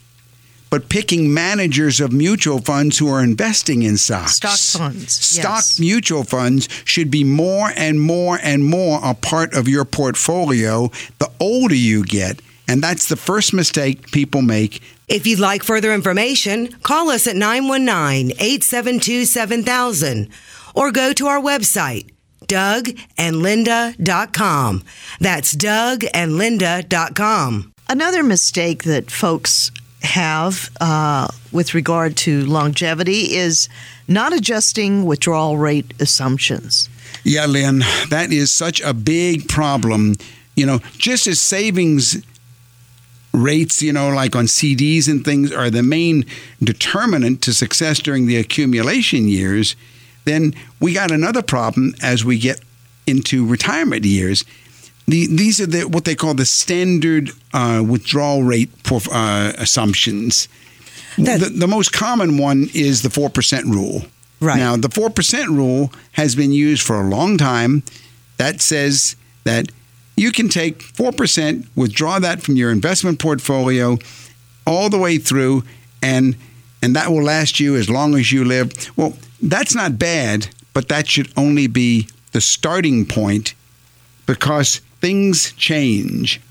but 0.71 0.89
picking 0.89 1.33
managers 1.33 2.01
of 2.01 2.13
mutual 2.13 2.59
funds 2.61 2.99
who 2.99 3.09
are 3.09 3.23
investing 3.23 3.83
in 3.83 3.97
stocks. 3.97 4.37
Stock 4.37 4.81
funds, 4.81 5.13
Stock 5.13 5.59
yes. 5.59 5.81
mutual 5.81 6.25
funds 6.25 6.69
should 6.85 7.11
be 7.11 7.25
more 7.25 7.71
and 7.77 8.01
more 8.01 8.39
and 8.43 8.65
more 8.65 9.01
a 9.03 9.15
part 9.15 9.55
of 9.55 9.69
your 9.69 9.85
portfolio 9.85 10.91
the 11.19 11.31
older 11.41 11.75
you 11.75 12.05
get. 12.05 12.41
And 12.67 12.83
that's 12.83 13.09
the 13.09 13.17
first 13.17 13.53
mistake 13.53 14.11
people 14.11 14.43
make. 14.43 14.83
If 15.07 15.27
you'd 15.27 15.39
like 15.39 15.63
further 15.63 15.93
information, 15.93 16.73
call 16.83 17.11
us 17.11 17.27
at 17.27 17.37
919 17.37 18.33
872 18.33 19.27
7000 19.27 20.29
or 20.75 20.91
go 20.91 21.13
to 21.13 21.27
our 21.27 21.41
website, 21.41 22.11
dougandlinda.com. 22.49 24.83
That's 25.21 25.55
dougandlinda.com. 25.55 27.73
Another 27.89 28.23
mistake 28.23 28.85
that 28.85 29.11
folks 29.11 29.71
have 30.03 30.71
uh, 30.81 31.27
with 31.53 31.75
regard 31.75 32.17
to 32.17 32.47
longevity 32.47 33.35
is 33.35 33.69
not 34.07 34.33
adjusting 34.33 35.05
withdrawal 35.05 35.57
rate 35.57 35.93
assumptions. 36.01 36.89
Yeah, 37.25 37.47
Lynn, 37.47 37.81
that 38.11 38.33
is 38.33 38.53
such 38.53 38.81
a 38.83 38.93
big 38.93 39.49
problem. 39.49 40.15
You 40.57 40.67
know, 40.67 40.79
just 40.99 41.27
as 41.27 41.41
savings 41.41 42.23
rates, 43.33 43.83
you 43.83 43.93
know, 43.93 44.11
like 44.11 44.37
on 44.37 44.45
CDs 44.45 45.09
and 45.09 45.25
things, 45.25 45.53
are 45.53 45.71
the 45.71 45.83
main 45.83 46.25
determinant 46.63 47.43
to 47.43 47.53
success 47.53 47.99
during 47.99 48.27
the 48.27 48.37
accumulation 48.37 49.27
years, 49.27 49.75
then 50.25 50.55
we 50.81 50.93
got 50.93 51.11
another 51.11 51.43
problem 51.43 51.95
as 52.03 52.25
we 52.25 52.39
get 52.39 52.61
into 53.07 53.47
retirement 53.47 54.05
years. 54.05 54.45
The, 55.07 55.27
these 55.27 55.61
are 55.61 55.67
the, 55.67 55.83
what 55.83 56.05
they 56.05 56.15
call 56.15 56.35
the 56.35 56.47
standard 56.47 57.31
uh, 57.53 57.85
withdrawal 57.87 58.43
rate 58.43 58.71
for, 58.85 59.01
uh, 59.13 59.53
assumptions. 59.59 60.49
The, 61.17 61.53
the 61.55 61.69
most 61.69 61.93
common 61.93 62.39
one 62.39 62.69
is 62.75 63.03
the 63.03 63.09
4% 63.09 63.65
rule. 63.65 64.03
Right. 64.41 64.57
Now, 64.57 64.77
the 64.77 64.89
4% 64.89 65.47
rule 65.49 65.93
has 66.13 66.35
been 66.35 66.53
used 66.53 66.83
for 66.83 67.01
a 67.01 67.09
long 67.09 67.39
time. 67.39 67.83
That 68.37 68.61
says 68.61 69.17
that 69.45 69.71
you 70.17 70.33
can 70.33 70.49
take 70.49 70.81
4%, 70.81 71.67
withdraw 71.77 72.19
that 72.19 72.43
from 72.43 72.57
your 72.57 72.71
investment 72.71 73.19
portfolio 73.19 73.99
all 74.67 74.89
the 74.89 74.99
way 74.99 75.19
through, 75.19 75.63
and, 76.03 76.37
and 76.85 76.95
that 76.95 77.11
will 77.11 77.23
last 77.23 77.59
you 77.61 77.77
as 77.77 77.89
long 77.89 78.15
as 78.15 78.31
you 78.31 78.45
live. 78.45 78.71
Well, 78.95 79.15
that's 79.41 79.75
not 79.75 79.99
bad, 79.99 80.49
but 80.75 80.89
that 80.89 81.09
should 81.09 81.33
only 81.35 81.67
be 81.67 82.09
the 82.33 82.43
starting 82.43 83.07
point 83.07 83.55
because 84.27 84.83
things 85.01 85.53
change. 85.53 86.43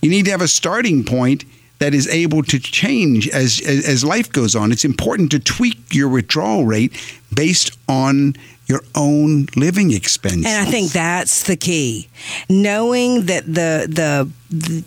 You 0.00 0.08
need 0.08 0.24
to 0.24 0.30
have 0.30 0.40
a 0.40 0.48
starting 0.48 1.04
point 1.04 1.44
that 1.78 1.92
is 1.92 2.08
able 2.08 2.42
to 2.44 2.58
change 2.58 3.28
as, 3.28 3.60
as, 3.66 3.86
as 3.86 4.02
life 4.02 4.32
goes 4.32 4.56
on. 4.56 4.72
It's 4.72 4.86
important 4.86 5.30
to 5.32 5.38
tweak 5.38 5.76
your 5.92 6.08
withdrawal 6.08 6.64
rate 6.64 6.98
based 7.34 7.76
on 7.86 8.34
your 8.72 8.82
own 8.94 9.46
living 9.54 9.92
expenses. 9.92 10.46
And 10.46 10.66
I 10.66 10.70
think 10.70 10.92
that's 10.92 11.42
the 11.42 11.56
key. 11.56 12.08
Knowing 12.48 13.26
that 13.26 13.44
the 13.44 13.86
the 13.88 14.30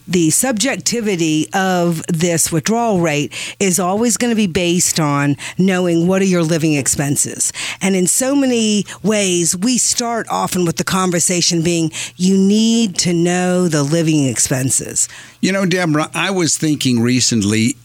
the 0.08 0.30
subjectivity 0.32 1.48
of 1.54 2.06
this 2.08 2.51
withdrawal 2.51 3.00
rate 3.00 3.32
is 3.60 3.80
always 3.80 4.18
going 4.18 4.32
to 4.32 4.36
be 4.36 4.48
based 4.48 5.00
on 5.00 5.38
knowing 5.58 6.08
what 6.08 6.22
are 6.22 6.32
your 6.36 6.44
living 6.44 6.74
expenses. 6.74 7.54
And 7.82 7.96
in 7.96 8.08
so 8.08 8.36
many 8.36 8.86
ways, 9.04 9.56
we 9.56 9.77
start 9.77 10.25
often 10.30 10.65
with 10.65 10.77
the 10.77 10.84
conversation 10.84 11.62
being 11.62 11.92
you 12.15 12.38
need 12.38 12.98
to 13.00 13.13
know 13.13 13.68
the 13.68 13.84
living 13.84 14.25
expenses. 14.25 15.08
You 15.42 15.51
know, 15.51 15.65
Deborah, 15.65 16.10
I 16.13 16.32
was 16.32 16.58
thinking 16.58 17.01
recently 17.01 17.75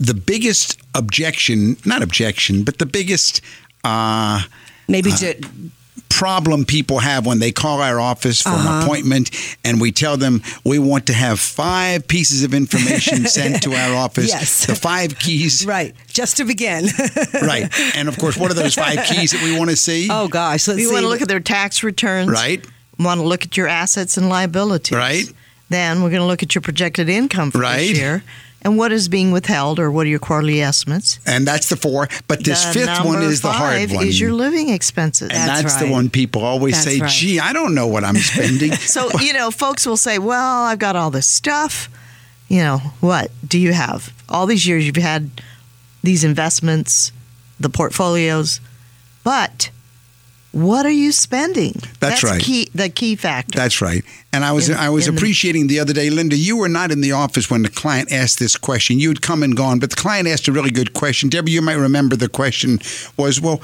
the 0.00 0.14
biggest 0.14 0.80
objection, 0.94 1.76
not 1.84 2.02
objection, 2.02 2.64
but 2.64 2.78
the 2.78 2.86
biggest 2.86 3.40
uh, 3.84 4.42
Maybe 4.88 5.10
to 5.12 5.34
problem 6.10 6.64
people 6.64 7.00
have 7.00 7.26
when 7.26 7.40
they 7.40 7.50
call 7.50 7.80
our 7.80 7.98
office 7.98 8.40
for 8.40 8.50
Uh-huh. 8.50 8.68
an 8.78 8.82
appointment 8.84 9.30
and 9.64 9.80
we 9.80 9.90
tell 9.90 10.16
them 10.16 10.42
we 10.62 10.78
want 10.78 11.06
to 11.06 11.12
have 11.12 11.40
five 11.40 12.06
pieces 12.06 12.44
of 12.44 12.54
information 12.54 13.26
sent 13.38 13.62
to 13.64 13.74
our 13.74 13.94
office. 13.96 14.28
Yes. 14.28 14.66
The 14.66 14.76
five 14.76 15.18
keys. 15.18 15.66
right, 15.66 15.92
just 16.08 16.36
to 16.36 16.44
begin. 16.44 16.86
Right. 17.42 17.68
And 17.96 18.08
of 18.08 18.16
course, 18.18 18.36
what 18.36 18.50
are 18.50 18.54
those 18.54 18.74
five 18.74 19.04
keys 19.06 19.32
that 19.32 19.42
we 19.42 19.58
want 19.58 19.70
to 19.70 19.76
see? 19.76 20.08
oh 20.10 20.28
gosh, 20.28 20.68
let's 20.68 20.80
You 20.80 20.86
see. 20.88 20.92
want 20.92 21.02
to 21.04 21.08
look 21.08 21.22
at 21.22 21.28
their 21.28 21.40
tax 21.40 21.82
returns. 21.82 22.30
Right. 22.30 22.64
Want 22.98 23.20
to 23.20 23.26
look 23.26 23.42
at 23.44 23.56
your 23.56 23.66
assets 23.66 24.16
and 24.16 24.28
liabilities. 24.28 24.96
Right. 24.96 25.24
Then 25.68 26.02
we're 26.02 26.10
going 26.10 26.22
to 26.22 26.26
look 26.26 26.42
at 26.44 26.54
your 26.54 26.62
projected 26.62 27.08
income 27.08 27.50
for 27.50 27.58
Right. 27.58 27.88
this 27.88 27.98
year 27.98 28.22
and 28.64 28.78
what 28.78 28.90
is 28.92 29.08
being 29.08 29.30
withheld 29.30 29.78
or 29.78 29.90
what 29.90 30.06
are 30.06 30.10
your 30.10 30.18
quarterly 30.18 30.62
estimates. 30.62 31.18
And 31.26 31.46
that's 31.46 31.68
the 31.68 31.76
four. 31.76 32.08
But 32.26 32.42
this 32.44 32.64
The 32.64 32.72
fifth 32.72 33.04
one 33.04 33.22
is 33.22 33.42
the 33.42 33.52
hard 33.52 33.90
one. 33.92 34.06
Is 34.06 34.18
your 34.18 34.32
living 34.32 34.70
expenses. 34.70 35.28
and 35.30 35.48
That's 35.48 35.62
that's, 35.74 35.76
the 35.84 35.90
one 35.90 36.08
people 36.08 36.42
always 36.42 36.74
That's 36.74 36.96
say, 36.96 37.00
right. 37.00 37.10
gee, 37.10 37.38
I 37.40 37.52
don't 37.52 37.74
know 37.74 37.86
what 37.86 38.04
I'm 38.04 38.16
spending. 38.32 38.72
So, 38.72 39.10
you 39.20 39.32
know, 39.34 39.50
folks 39.50 39.86
will 39.86 39.96
say, 39.98 40.18
well, 40.18 40.64
I've 40.64 40.78
got 40.78 40.96
all 40.96 41.10
this 41.10 41.26
stuff. 41.26 41.88
You 42.48 42.58
know, 42.60 42.78
what 43.00 43.30
do 43.46 43.58
you 43.58 43.72
have? 43.72 44.12
All 44.28 44.46
these 44.46 44.66
years 44.66 44.86
you've 44.86 44.96
had 44.96 45.30
these 46.02 46.24
investments, 46.24 47.12
the 47.60 47.68
portfolios, 47.70 48.60
but 49.24 49.70
what 50.54 50.86
are 50.86 50.90
you 50.90 51.10
spending? 51.12 51.74
That's 52.00 52.22
right. 52.22 52.40
Key, 52.40 52.68
the 52.74 52.88
key 52.88 53.16
factor. 53.16 53.58
That's 53.58 53.80
right. 53.80 54.04
And 54.32 54.44
I 54.44 54.52
was 54.52 54.68
In- 54.68 54.76
I 54.76 54.88
was 54.88 55.06
in 55.08 55.14
the- 55.14 55.18
appreciating 55.20 55.66
the 55.66 55.80
other 55.80 55.92
day, 55.92 56.10
Linda. 56.10 56.36
You 56.36 56.56
were 56.56 56.68
not 56.68 56.90
in 56.92 57.00
the 57.00 57.12
office 57.12 57.50
when 57.50 57.62
the 57.62 57.68
client 57.68 58.12
asked 58.12 58.38
this 58.38 58.56
question. 58.56 58.98
You 59.00 59.08
had 59.08 59.20
come 59.20 59.42
and 59.42 59.56
gone, 59.56 59.78
but 59.80 59.90
the 59.90 59.96
client 59.96 60.28
asked 60.28 60.46
a 60.48 60.52
really 60.52 60.70
good 60.70 60.94
question. 60.94 61.28
Debbie, 61.28 61.50
you 61.52 61.60
might 61.62 61.74
remember 61.74 62.16
the 62.16 62.28
question 62.28 62.78
was, 63.16 63.40
well, 63.40 63.60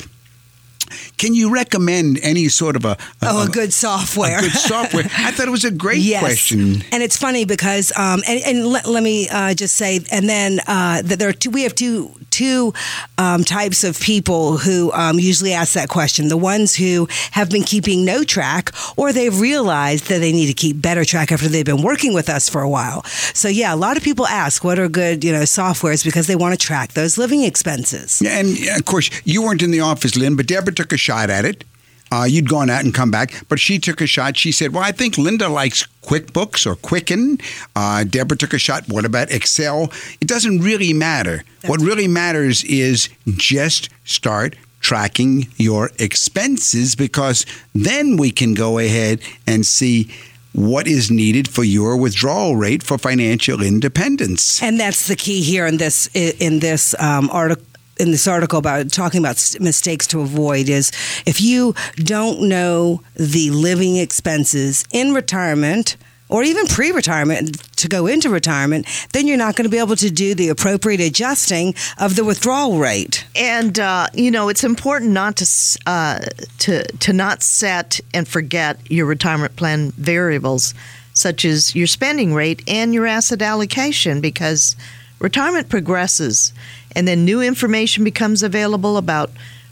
can 1.17 1.35
you 1.35 1.53
recommend 1.53 2.19
any 2.23 2.49
sort 2.49 2.77
of 2.77 2.85
a, 2.85 2.97
Oh, 3.23 3.47
a 3.47 3.49
good 3.49 3.73
software. 3.73 4.39
a 4.39 4.43
good 4.43 4.53
software? 4.53 5.05
I 5.19 5.31
thought 5.31 5.47
it 5.49 5.51
was 5.51 5.65
a 5.65 5.71
great 5.71 5.99
yes. 6.01 6.21
question. 6.21 6.83
And 6.93 7.03
it's 7.03 7.17
funny 7.17 7.45
because, 7.45 7.93
um, 7.97 8.23
and, 8.27 8.41
and 8.45 8.67
let, 8.67 8.87
let 8.87 9.03
me 9.03 9.29
uh, 9.29 9.55
just 9.55 9.77
say, 9.77 10.01
and 10.11 10.29
then 10.29 10.61
uh, 10.67 11.03
that 11.03 11.19
there 11.19 11.29
are 11.29 11.33
two, 11.33 11.51
we 11.51 11.63
have 11.63 11.75
two 11.75 12.15
two 12.31 12.73
um, 13.19 13.45
types 13.45 13.85
of 13.85 14.01
people 14.01 14.57
who 14.59 14.93
um, 14.93 15.19
usually 15.19 15.53
ask 15.53 15.75
that 15.75 15.89
question. 15.89 16.29
The 16.29 16.37
ones 16.37 16.75
who 16.75 17.09
have 17.33 17.51
been 17.51 17.63
keeping 17.65 18.05
no 18.05 18.25
track, 18.25 18.71
or 18.97 19.13
they've 19.13 19.39
realized 19.39 20.09
that 20.09 20.21
they 20.21 20.33
need 20.33 20.47
to 20.47 20.55
keep 20.55 20.81
better 20.81 21.05
track 21.05 21.33
after 21.33 21.49
they've 21.49 21.65
been 21.65 21.83
working 21.83 22.15
with 22.15 22.29
us 22.29 22.49
for 22.49 22.63
a 22.63 22.69
while. 22.69 23.05
So 23.35 23.49
yeah, 23.49 23.75
a 23.75 23.77
lot 23.77 23.97
of 23.97 24.03
people 24.03 24.27
ask 24.27 24.65
what 24.65 24.79
are 24.79 24.89
good, 24.89 25.25
you 25.25 25.33
know, 25.33 25.43
softwares 25.43 26.05
because 26.05 26.27
they 26.27 26.37
want 26.37 26.59
to 26.59 26.67
track 26.67 26.93
those 26.93 27.19
living 27.19 27.43
expenses. 27.43 28.21
Yeah, 28.23 28.39
And 28.39 28.57
of 28.79 28.85
course, 28.85 29.11
you 29.25 29.43
weren't 29.43 29.63
in 29.63 29.71
the 29.71 29.81
office, 29.81 30.17
Lynn, 30.17 30.37
but 30.37 30.47
Deborah 30.47 30.73
took 30.81 30.93
a 30.93 30.97
shot 30.97 31.29
at 31.29 31.45
it. 31.45 31.65
Uh, 32.13 32.25
you'd 32.25 32.49
gone 32.49 32.71
out 32.71 32.83
and 32.83 32.93
come 32.93 33.11
back, 33.11 33.45
but 33.49 33.61
she 33.61 33.79
took 33.79 34.01
a 34.01 34.07
shot. 34.07 34.37
She 34.37 34.51
said, 34.51 34.73
"Well, 34.73 34.83
I 34.83 34.93
think 34.93 35.17
Linda 35.17 35.49
likes 35.49 35.87
QuickBooks 36.03 36.67
or 36.67 36.75
Quicken." 36.75 37.39
Uh, 37.77 38.03
Deborah 38.05 38.37
took 38.37 38.55
a 38.55 38.59
shot. 38.59 38.89
What 38.89 39.05
about 39.05 39.31
Excel? 39.31 39.93
It 40.21 40.27
doesn't 40.27 40.61
really 40.61 40.93
matter. 40.93 41.45
what 41.67 41.81
really 41.81 42.09
matters 42.09 42.65
is 42.65 43.11
just 43.37 43.91
start 44.05 44.57
tracking 44.81 45.47
your 45.57 45.91
expenses 45.99 46.97
because 46.97 47.45
then 47.75 48.17
we 48.17 48.31
can 48.31 48.55
go 48.55 48.79
ahead 48.79 49.21
and 49.47 49.65
see 49.67 50.09
what 50.53 50.89
is 50.89 51.11
needed 51.11 51.47
for 51.47 51.63
your 51.63 51.97
withdrawal 51.97 52.57
rate 52.57 52.83
for 52.83 52.99
financial 52.99 53.63
independence. 53.63 54.61
And 54.63 54.81
that's 54.81 55.07
the 55.07 55.17
key 55.17 55.43
here 55.43 55.67
in 55.67 55.77
this 55.77 56.09
in 56.15 56.59
this 56.59 56.95
um, 56.99 57.29
article 57.31 57.70
in 58.00 58.11
this 58.11 58.26
article 58.26 58.59
about 58.59 58.90
talking 58.90 59.21
about 59.21 59.57
mistakes 59.61 60.07
to 60.09 60.21
avoid 60.21 60.69
is 60.69 60.90
if 61.26 61.40
you 61.40 61.75
don't 61.97 62.49
know 62.49 63.02
the 63.14 63.50
living 63.50 63.97
expenses 63.97 64.85
in 64.90 65.12
retirement 65.12 65.97
or 66.30 66.42
even 66.45 66.66
pre 66.66 66.92
retirement 66.92 67.61
to 67.76 67.88
go 67.88 68.07
into 68.07 68.30
retirement, 68.30 68.87
then 69.12 69.26
you're 69.26 69.37
not 69.37 69.57
going 69.57 69.64
to 69.64 69.71
be 69.71 69.78
able 69.78 69.97
to 69.97 70.11
do 70.11 70.35
the 70.35 70.49
appropriate 70.49 71.00
adjusting 71.00 71.75
of 71.99 72.16
the 72.16 72.25
withdrawal 72.25 72.78
rate. 72.78 73.26
And 73.37 73.78
uh, 73.78 74.07
you 74.14 74.30
know, 74.30 74.49
it's 74.49 74.64
important 74.64 75.11
not 75.11 75.37
to 75.37 75.78
uh, 75.87 76.21
to 76.59 76.85
to 76.85 77.12
not 77.12 77.42
set 77.42 78.00
and 78.14 78.26
forget 78.26 78.78
your 78.90 79.07
retirement 79.07 79.57
plan 79.57 79.90
variables, 79.92 80.73
such 81.12 81.45
as 81.45 81.75
your 81.75 81.88
spending 81.88 82.33
rate 82.33 82.62
and 82.69 82.95
your 82.95 83.07
asset 83.07 83.42
allocation, 83.42 84.21
because 84.21 84.76
retirement 85.19 85.69
progresses, 85.69 86.52
and 86.97 87.07
then 87.07 87.25
new 87.25 87.41
information 87.41 88.05
becomes 88.05 88.43
available 88.43 88.97
about 88.97 89.31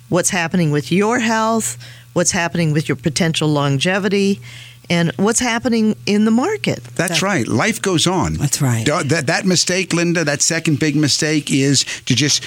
what's 0.09 0.31
happening 0.31 0.71
with 0.71 0.91
your 0.91 1.19
health, 1.19 1.79
what's 2.13 2.33
happening 2.33 2.73
with 2.73 2.89
your 2.89 2.97
potential 2.97 3.49
longevity 3.49 4.41
and 4.91 5.13
what's 5.17 5.41
happening 5.41 5.95
in 6.07 6.25
the 6.25 6.31
market. 6.31 6.83
That's 6.95 7.23
right. 7.23 7.47
Life 7.47 7.83
goes 7.83 8.07
on. 8.07 8.35
That's 8.35 8.63
right. 8.63 8.87
That, 8.87 9.27
that 9.27 9.45
mistake, 9.45 9.93
Linda, 9.93 10.25
that 10.25 10.41
second 10.41 10.79
big 10.79 10.97
mistake 10.97 11.51
is 11.51 11.85
to 12.07 12.15
just 12.15 12.43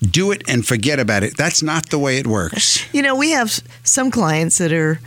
do 0.00 0.30
it 0.30 0.42
and 0.48 0.66
forget 0.66 0.98
about 0.98 1.22
it. 1.22 1.36
That's 1.36 1.62
not 1.62 1.90
the 1.90 1.98
way 1.98 2.18
it 2.18 2.26
works. 2.26 2.86
You 2.94 3.02
know, 3.02 3.14
we 3.14 3.30
have 3.30 3.60
some 3.82 4.10
clients 4.10 4.58
that 4.58 4.72
are 4.72 5.00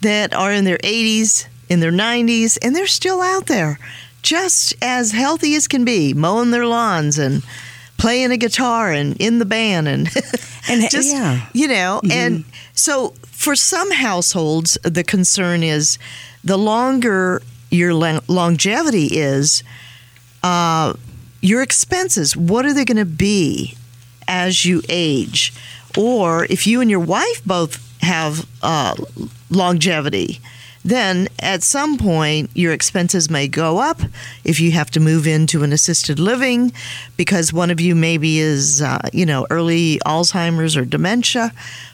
that 0.00 0.32
are 0.32 0.52
in 0.52 0.64
their 0.64 0.78
80s, 0.78 1.48
in 1.68 1.80
their 1.80 1.92
90s, 1.92 2.56
and 2.62 2.74
they're 2.74 2.86
still 2.86 3.20
out 3.20 3.46
there, 3.46 3.78
just 4.22 4.74
as 4.80 5.10
healthy 5.10 5.56
as 5.56 5.66
can 5.66 5.84
be, 5.84 6.14
mowing 6.14 6.52
their 6.52 6.66
lawns 6.66 7.18
and 7.18 7.42
playing 7.98 8.30
a 8.30 8.36
guitar 8.36 8.90
and 8.90 9.16
in 9.20 9.38
the 9.38 9.44
band 9.44 9.88
and 9.88 10.08
and 10.68 10.90
just 10.90 11.12
yeah. 11.12 11.46
you 11.52 11.68
know, 11.68 12.00
mm-hmm. 12.02 12.10
and 12.10 12.44
so 12.72 13.14
for 13.26 13.54
some 13.54 13.90
households 13.90 14.78
the 14.82 15.04
concern 15.04 15.62
is 15.62 15.98
the 16.42 16.56
longer 16.56 17.42
your 17.70 17.92
longevity 17.92 19.06
is, 19.06 19.62
uh, 20.42 20.94
your 21.40 21.62
expenses, 21.62 22.36
what 22.36 22.64
are 22.64 22.72
they 22.72 22.84
going 22.84 22.96
to 22.96 23.04
be 23.04 23.76
as 24.26 24.64
you 24.64 24.82
age? 24.88 25.52
Or 25.96 26.46
if 26.46 26.66
you 26.66 26.80
and 26.80 26.90
your 26.90 27.00
wife 27.00 27.44
both 27.44 27.84
have 28.02 28.46
uh, 28.62 28.94
longevity, 29.50 30.40
then 30.88 31.28
at 31.40 31.62
some 31.62 31.98
point 31.98 32.50
your 32.54 32.72
expenses 32.72 33.30
may 33.30 33.48
go 33.48 33.78
up 33.78 34.00
if 34.44 34.60
you 34.60 34.72
have 34.72 34.90
to 34.90 35.00
move 35.00 35.26
into 35.26 35.62
an 35.62 35.72
assisted 35.72 36.18
living 36.18 36.72
because 37.16 37.52
one 37.52 37.70
of 37.70 37.80
you 37.80 37.94
maybe 37.94 38.38
is, 38.38 38.82
uh, 38.82 38.98
you 39.12 39.26
know, 39.26 39.46
early 39.50 39.98
Alzheimer's 40.06 40.76
or 40.76 40.84
dementia 40.84 41.52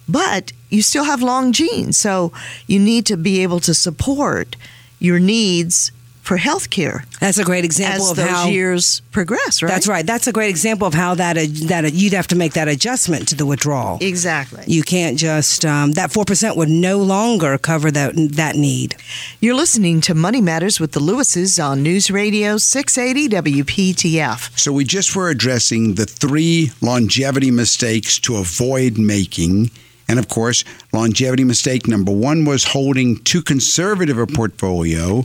but 0.08 0.52
you 0.70 0.82
still 0.82 1.04
have 1.04 1.22
long 1.22 1.52
genes. 1.52 1.96
So 1.96 2.32
you 2.66 2.78
need 2.78 3.06
to 3.06 3.16
be 3.16 3.42
able 3.42 3.60
to 3.60 3.74
support 3.74 4.56
your 4.98 5.18
needs 5.18 5.90
for 6.25 6.38
health 6.38 6.71
care. 6.71 7.04
That's 7.21 7.37
a 7.37 7.45
great 7.45 7.66
example 7.66 8.07
as 8.07 8.11
of 8.12 8.16
those 8.16 8.28
how 8.28 8.47
years 8.47 9.02
progress, 9.12 9.62
right? 9.62 9.69
That's 9.69 9.87
right. 9.87 10.07
That's 10.07 10.26
a 10.26 10.33
great 10.33 10.49
example 10.49 10.88
of 10.88 10.95
how 10.95 11.14
that 11.16 11.37
uh, 11.37 11.45
that 11.66 11.85
uh, 11.85 11.88
you'd 11.88 12.14
have 12.14 12.26
to 12.28 12.37
make 12.37 12.54
that 12.54 12.66
adjustment 12.66 13.28
to 13.28 13.35
the 13.35 13.45
withdrawal. 13.45 13.99
Exactly. 14.00 14.64
You 14.66 14.83
can't 14.83 15.19
just 15.19 15.66
um, 15.66 15.93
that 15.93 16.11
four 16.11 16.25
percent 16.25 16.57
would 16.57 16.71
no 16.71 16.99
longer 16.99 17.59
cover 17.59 17.90
that 17.90 18.14
that 18.16 18.57
need. 18.57 18.97
You're 19.40 19.54
listening 19.54 20.00
to 20.02 20.14
Money 20.14 20.40
Matters 20.40 20.81
with 20.81 20.93
the 20.93 21.00
Lewises 21.00 21.62
on 21.62 21.83
News 21.83 22.11
Radio 22.11 22.57
680 22.57 23.62
WPTF. 23.62 24.59
So 24.59 24.73
we 24.73 24.85
just 24.85 25.14
were 25.14 25.28
addressing 25.28 25.95
the 25.95 26.07
three 26.07 26.73
longevity 26.81 27.50
mistakes 27.50 28.19
to 28.21 28.37
avoid 28.37 28.97
making 28.97 29.71
and 30.09 30.19
of 30.19 30.28
course, 30.28 30.64
longevity 30.93 31.45
mistake 31.45 31.88
number 31.88 32.12
one 32.12 32.45
was 32.45 32.64
holding 32.64 33.16
too 33.25 33.43
conservative 33.43 34.19
a 34.19 34.26
portfolio. 34.26 35.25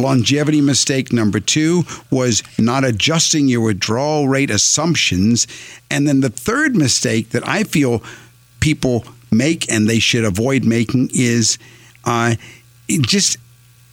Longevity 0.00 0.60
mistake 0.60 1.12
number 1.12 1.40
two 1.40 1.82
was 2.08 2.44
not 2.56 2.84
adjusting 2.84 3.48
your 3.48 3.62
withdrawal 3.62 4.28
rate 4.28 4.48
assumptions. 4.48 5.48
And 5.90 6.06
then 6.06 6.20
the 6.20 6.30
third 6.30 6.76
mistake 6.76 7.30
that 7.30 7.46
I 7.48 7.64
feel 7.64 8.04
people 8.60 9.04
make 9.32 9.68
and 9.70 9.88
they 9.88 9.98
should 9.98 10.24
avoid 10.24 10.64
making 10.64 11.10
is 11.12 11.58
uh, 12.04 12.36
just 12.88 13.38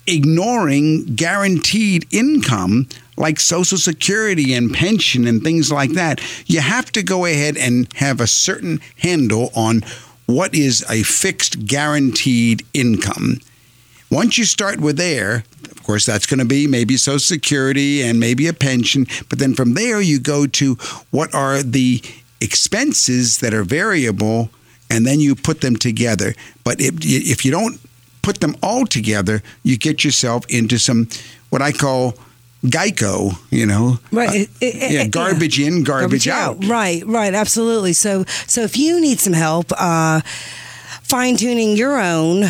ignoring 0.05 1.05
guaranteed 1.15 2.05
income 2.11 2.87
like 3.17 3.39
Social 3.39 3.79
Security 3.79 4.53
and 4.53 4.71
pension 4.71 5.25
and 5.25 5.43
things 5.43 5.71
like 5.71 5.93
that. 5.93 6.21
You 6.45 6.59
have 6.59 6.91
to 6.91 7.01
go 7.01 7.25
ahead 7.25 7.57
and 7.57 7.91
have 7.95 8.21
a 8.21 8.27
certain 8.27 8.79
handle 8.97 9.49
on 9.55 9.81
what 10.27 10.53
is 10.53 10.85
a 10.87 11.01
fixed 11.01 11.65
guaranteed 11.65 12.63
income. 12.75 13.39
Once 14.11 14.37
you 14.37 14.45
start 14.45 14.79
with 14.79 14.97
there, 14.97 15.43
course, 15.85 16.05
that's 16.05 16.25
going 16.25 16.39
to 16.39 16.45
be 16.45 16.67
maybe 16.67 16.97
Social 16.97 17.19
Security 17.19 18.01
and 18.01 18.19
maybe 18.19 18.47
a 18.47 18.53
pension. 18.53 19.05
But 19.29 19.39
then 19.39 19.53
from 19.53 19.73
there, 19.73 20.01
you 20.01 20.19
go 20.19 20.47
to 20.47 20.75
what 21.11 21.33
are 21.33 21.61
the 21.63 22.01
expenses 22.41 23.39
that 23.39 23.53
are 23.53 23.63
variable, 23.63 24.49
and 24.89 25.05
then 25.05 25.19
you 25.19 25.35
put 25.35 25.61
them 25.61 25.75
together. 25.75 26.35
But 26.63 26.81
if, 26.81 26.95
if 27.01 27.45
you 27.45 27.51
don't 27.51 27.79
put 28.21 28.39
them 28.41 28.55
all 28.61 28.85
together, 28.85 29.41
you 29.63 29.77
get 29.77 30.03
yourself 30.03 30.45
into 30.49 30.77
some 30.79 31.07
what 31.49 31.61
I 31.61 31.71
call 31.71 32.15
GIGO, 32.65 33.37
you 33.51 33.65
know, 33.65 33.99
right? 34.11 34.49
Uh, 34.61 34.65
yeah, 34.65 35.07
garbage 35.07 35.59
yeah. 35.59 35.67
in, 35.67 35.83
garbage, 35.83 36.25
garbage 36.25 36.27
out. 36.27 36.63
out. 36.63 36.65
Right, 36.65 37.05
right, 37.05 37.33
absolutely. 37.33 37.93
So, 37.93 38.23
so 38.47 38.61
if 38.61 38.77
you 38.77 38.99
need 38.99 39.19
some 39.19 39.33
help 39.33 39.71
uh, 39.77 40.21
fine 41.03 41.37
tuning 41.37 41.77
your 41.77 41.99
own 41.99 42.45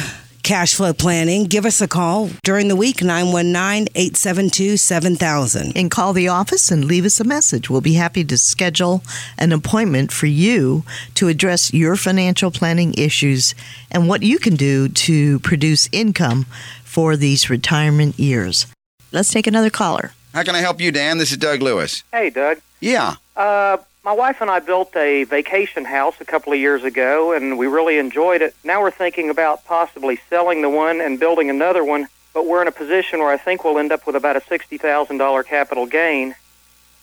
cash 0.45 0.75
flow 0.75 0.93
planning, 0.93 1.45
give 1.45 1.65
us 1.65 1.81
a 1.81 1.87
call 1.87 2.29
during 2.43 2.67
the 2.67 2.75
week, 2.75 3.01
919 3.01 3.87
872 3.95 4.77
7000. 4.77 5.75
And 5.75 5.89
call 5.89 6.13
the 6.13 6.27
office 6.27 6.69
and 6.69 6.85
leave 6.85 7.03
us 7.03 7.19
a 7.19 7.23
message. 7.23 7.67
We'll 7.67 7.81
be 7.81 7.95
happy 7.95 8.23
to 8.23 8.37
schedule 8.37 9.01
an 9.39 9.51
appointment 9.51 10.13
for 10.13 10.27
you 10.27 10.83
to 11.15 11.29
address 11.29 11.73
your 11.73 11.95
financial 11.95 12.51
planning 12.51 12.93
issues 12.93 13.55
and 13.89 14.07
what 14.07 14.21
you 14.21 14.37
can 14.37 14.55
do 14.55 14.87
to 14.87 15.39
produce 15.39 15.89
income 15.91 16.45
for 16.83 17.17
these 17.17 17.49
retirement 17.49 18.19
years. 18.19 18.67
Let's 19.11 19.33
take 19.33 19.47
another 19.47 19.71
caller. 19.71 20.13
How 20.35 20.43
can 20.43 20.53
I 20.53 20.59
help 20.59 20.79
you, 20.79 20.91
Dan? 20.91 21.17
This 21.17 21.31
is 21.31 21.37
Doug 21.37 21.63
Lewis. 21.63 22.03
Hey, 22.11 22.29
Doug. 22.29 22.59
Yeah. 22.79 23.15
Uh, 23.35 23.77
my 24.05 24.13
wife 24.13 24.39
and 24.39 24.51
I 24.51 24.59
built 24.59 24.95
a 24.95 25.23
vacation 25.23 25.83
house 25.83 26.15
a 26.21 26.25
couple 26.25 26.53
of 26.53 26.59
years 26.59 26.83
ago, 26.83 27.33
and 27.33 27.57
we 27.57 27.65
really 27.65 27.97
enjoyed 27.97 28.43
it. 28.43 28.55
Now 28.63 28.81
we're 28.81 28.91
thinking 28.91 29.31
about 29.31 29.65
possibly 29.65 30.19
selling 30.29 30.61
the 30.61 30.69
one 30.69 31.01
and 31.01 31.19
building 31.19 31.49
another 31.49 31.83
one, 31.83 32.07
but 32.31 32.45
we're 32.45 32.61
in 32.61 32.67
a 32.67 32.71
position 32.71 33.19
where 33.19 33.31
I 33.31 33.37
think 33.37 33.63
we'll 33.63 33.79
end 33.79 33.91
up 33.91 34.05
with 34.05 34.15
about 34.15 34.37
a 34.37 34.41
sixty 34.41 34.77
thousand 34.77 35.17
dollar 35.17 35.41
capital 35.41 35.87
gain. 35.87 36.35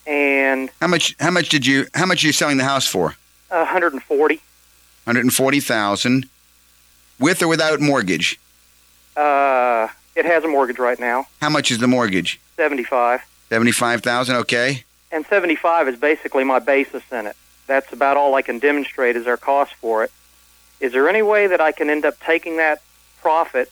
And 0.07 0.71
how 0.81 0.87
much? 0.87 1.17
How 1.19 1.33
much 1.33 1.49
did 1.49 1.67
you? 1.67 1.87
How 1.93 2.07
much 2.07 2.23
are 2.23 2.29
you 2.29 2.33
selling 2.33 2.57
the 2.57 2.65
house 2.65 2.87
for? 2.87 3.17
A 3.51 3.65
hundred 3.65 3.93
and 3.93 4.03
forty. 4.03 4.41
Hundred 5.05 5.25
and 5.25 5.35
forty 5.35 5.59
thousand, 5.59 6.29
with 7.19 7.43
or 7.43 7.49
without 7.49 7.81
mortgage? 7.81 8.39
Uh, 9.17 9.89
it 10.15 10.25
has 10.25 10.45
a 10.45 10.49
mortgage 10.49 10.79
right 10.79 10.99
now. 11.01 11.27
How 11.41 11.51
much 11.51 11.73
is 11.73 11.79
the 11.79 11.89
mortgage? 11.89 12.41
Seventy-five. 12.57 13.21
Seventy-five 13.49 14.03
thousand. 14.03 14.37
Okay. 14.37 14.85
And 15.13 15.27
seventy-five 15.27 15.87
is 15.89 15.99
basically 15.99 16.43
my 16.43 16.59
basis 16.59 17.03
in 17.13 17.27
it. 17.27 17.37
That's 17.67 17.93
about 17.93 18.17
all 18.17 18.35
I 18.35 18.43
can 18.43 18.59
demonstrate 18.59 19.15
as 19.15 19.27
our 19.27 19.37
cost 19.37 19.75
for 19.75 20.03
it. 20.03 20.11
Is 20.81 20.93
there 20.93 21.09
any 21.09 21.23
way 21.23 21.47
that 21.47 21.61
I 21.61 21.71
can 21.71 21.91
end 21.91 22.05
up 22.05 22.19
taking 22.21 22.57
that 22.57 22.83
profit, 23.21 23.71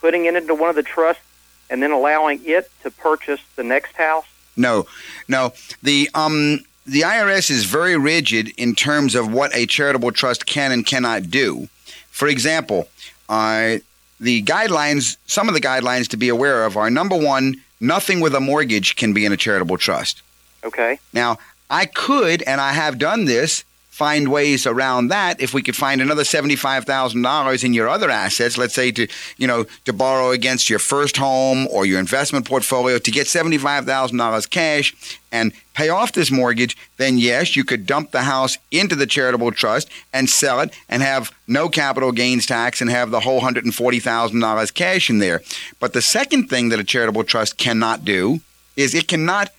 putting 0.00 0.24
it 0.24 0.34
into 0.34 0.54
one 0.54 0.70
of 0.70 0.76
the 0.76 0.82
trusts, 0.82 1.22
and 1.68 1.82
then 1.82 1.92
allowing 1.92 2.40
it 2.44 2.70
to 2.82 2.90
purchase 2.90 3.40
the 3.54 3.62
next 3.62 3.94
house? 3.96 4.24
No, 4.56 4.86
no. 5.28 5.52
The 5.82 6.08
um 6.14 6.60
the 6.86 7.02
IRS 7.02 7.50
is 7.50 7.64
very 7.66 7.96
rigid 7.96 8.48
in 8.56 8.74
terms 8.74 9.14
of 9.14 9.32
what 9.32 9.54
a 9.54 9.66
charitable 9.66 10.12
trust 10.12 10.46
can 10.46 10.72
and 10.72 10.84
cannot 10.84 11.30
do. 11.30 11.68
For 12.10 12.26
example, 12.26 12.88
uh, 13.28 13.76
the 14.18 14.42
guidelines, 14.42 15.16
some 15.26 15.46
of 15.46 15.54
the 15.54 15.60
guidelines 15.60 16.08
to 16.08 16.16
be 16.16 16.28
aware 16.28 16.64
of 16.64 16.76
are 16.76 16.90
number 16.90 17.16
one, 17.16 17.62
nothing 17.80 18.20
with 18.20 18.34
a 18.34 18.40
mortgage 18.40 18.96
can 18.96 19.12
be 19.12 19.24
in 19.24 19.32
a 19.32 19.36
charitable 19.36 19.78
trust. 19.78 20.22
Okay. 20.64 20.98
Now, 21.12 21.38
I 21.68 21.86
could, 21.86 22.42
and 22.42 22.60
I 22.60 22.72
have 22.72 22.98
done 22.98 23.24
this, 23.24 23.64
find 24.00 24.32
ways 24.32 24.66
around 24.66 25.08
that 25.08 25.38
if 25.42 25.52
we 25.52 25.62
could 25.62 25.76
find 25.76 26.00
another 26.00 26.22
$75,000 26.22 27.64
in 27.64 27.74
your 27.74 27.86
other 27.86 28.08
assets, 28.08 28.56
let's 28.56 28.72
say 28.72 28.90
to, 28.90 29.06
you 29.36 29.46
know, 29.46 29.66
to 29.84 29.92
borrow 29.92 30.30
against 30.30 30.70
your 30.70 30.78
first 30.78 31.18
home 31.18 31.66
or 31.66 31.84
your 31.84 32.00
investment 32.00 32.48
portfolio 32.48 32.98
to 32.98 33.10
get 33.10 33.26
$75,000 33.26 34.48
cash 34.48 34.94
and 35.30 35.52
pay 35.74 35.90
off 35.90 36.12
this 36.12 36.30
mortgage, 36.30 36.78
then 36.96 37.18
yes, 37.18 37.56
you 37.56 37.62
could 37.62 37.84
dump 37.84 38.10
the 38.10 38.22
house 38.22 38.56
into 38.70 38.96
the 38.96 39.06
charitable 39.06 39.52
trust 39.52 39.90
and 40.14 40.30
sell 40.30 40.60
it 40.60 40.74
and 40.88 41.02
have 41.02 41.30
no 41.46 41.68
capital 41.68 42.10
gains 42.10 42.46
tax 42.46 42.80
and 42.80 42.88
have 42.88 43.10
the 43.10 43.20
whole 43.20 43.42
$140,000 43.42 44.74
cash 44.74 45.10
in 45.10 45.18
there. 45.18 45.42
But 45.78 45.92
the 45.92 46.00
second 46.00 46.48
thing 46.48 46.70
that 46.70 46.80
a 46.80 46.84
charitable 46.84 47.24
trust 47.24 47.58
cannot 47.58 48.06
do 48.06 48.40
is 48.76 48.94
it 48.94 49.08
cannot 49.08 49.50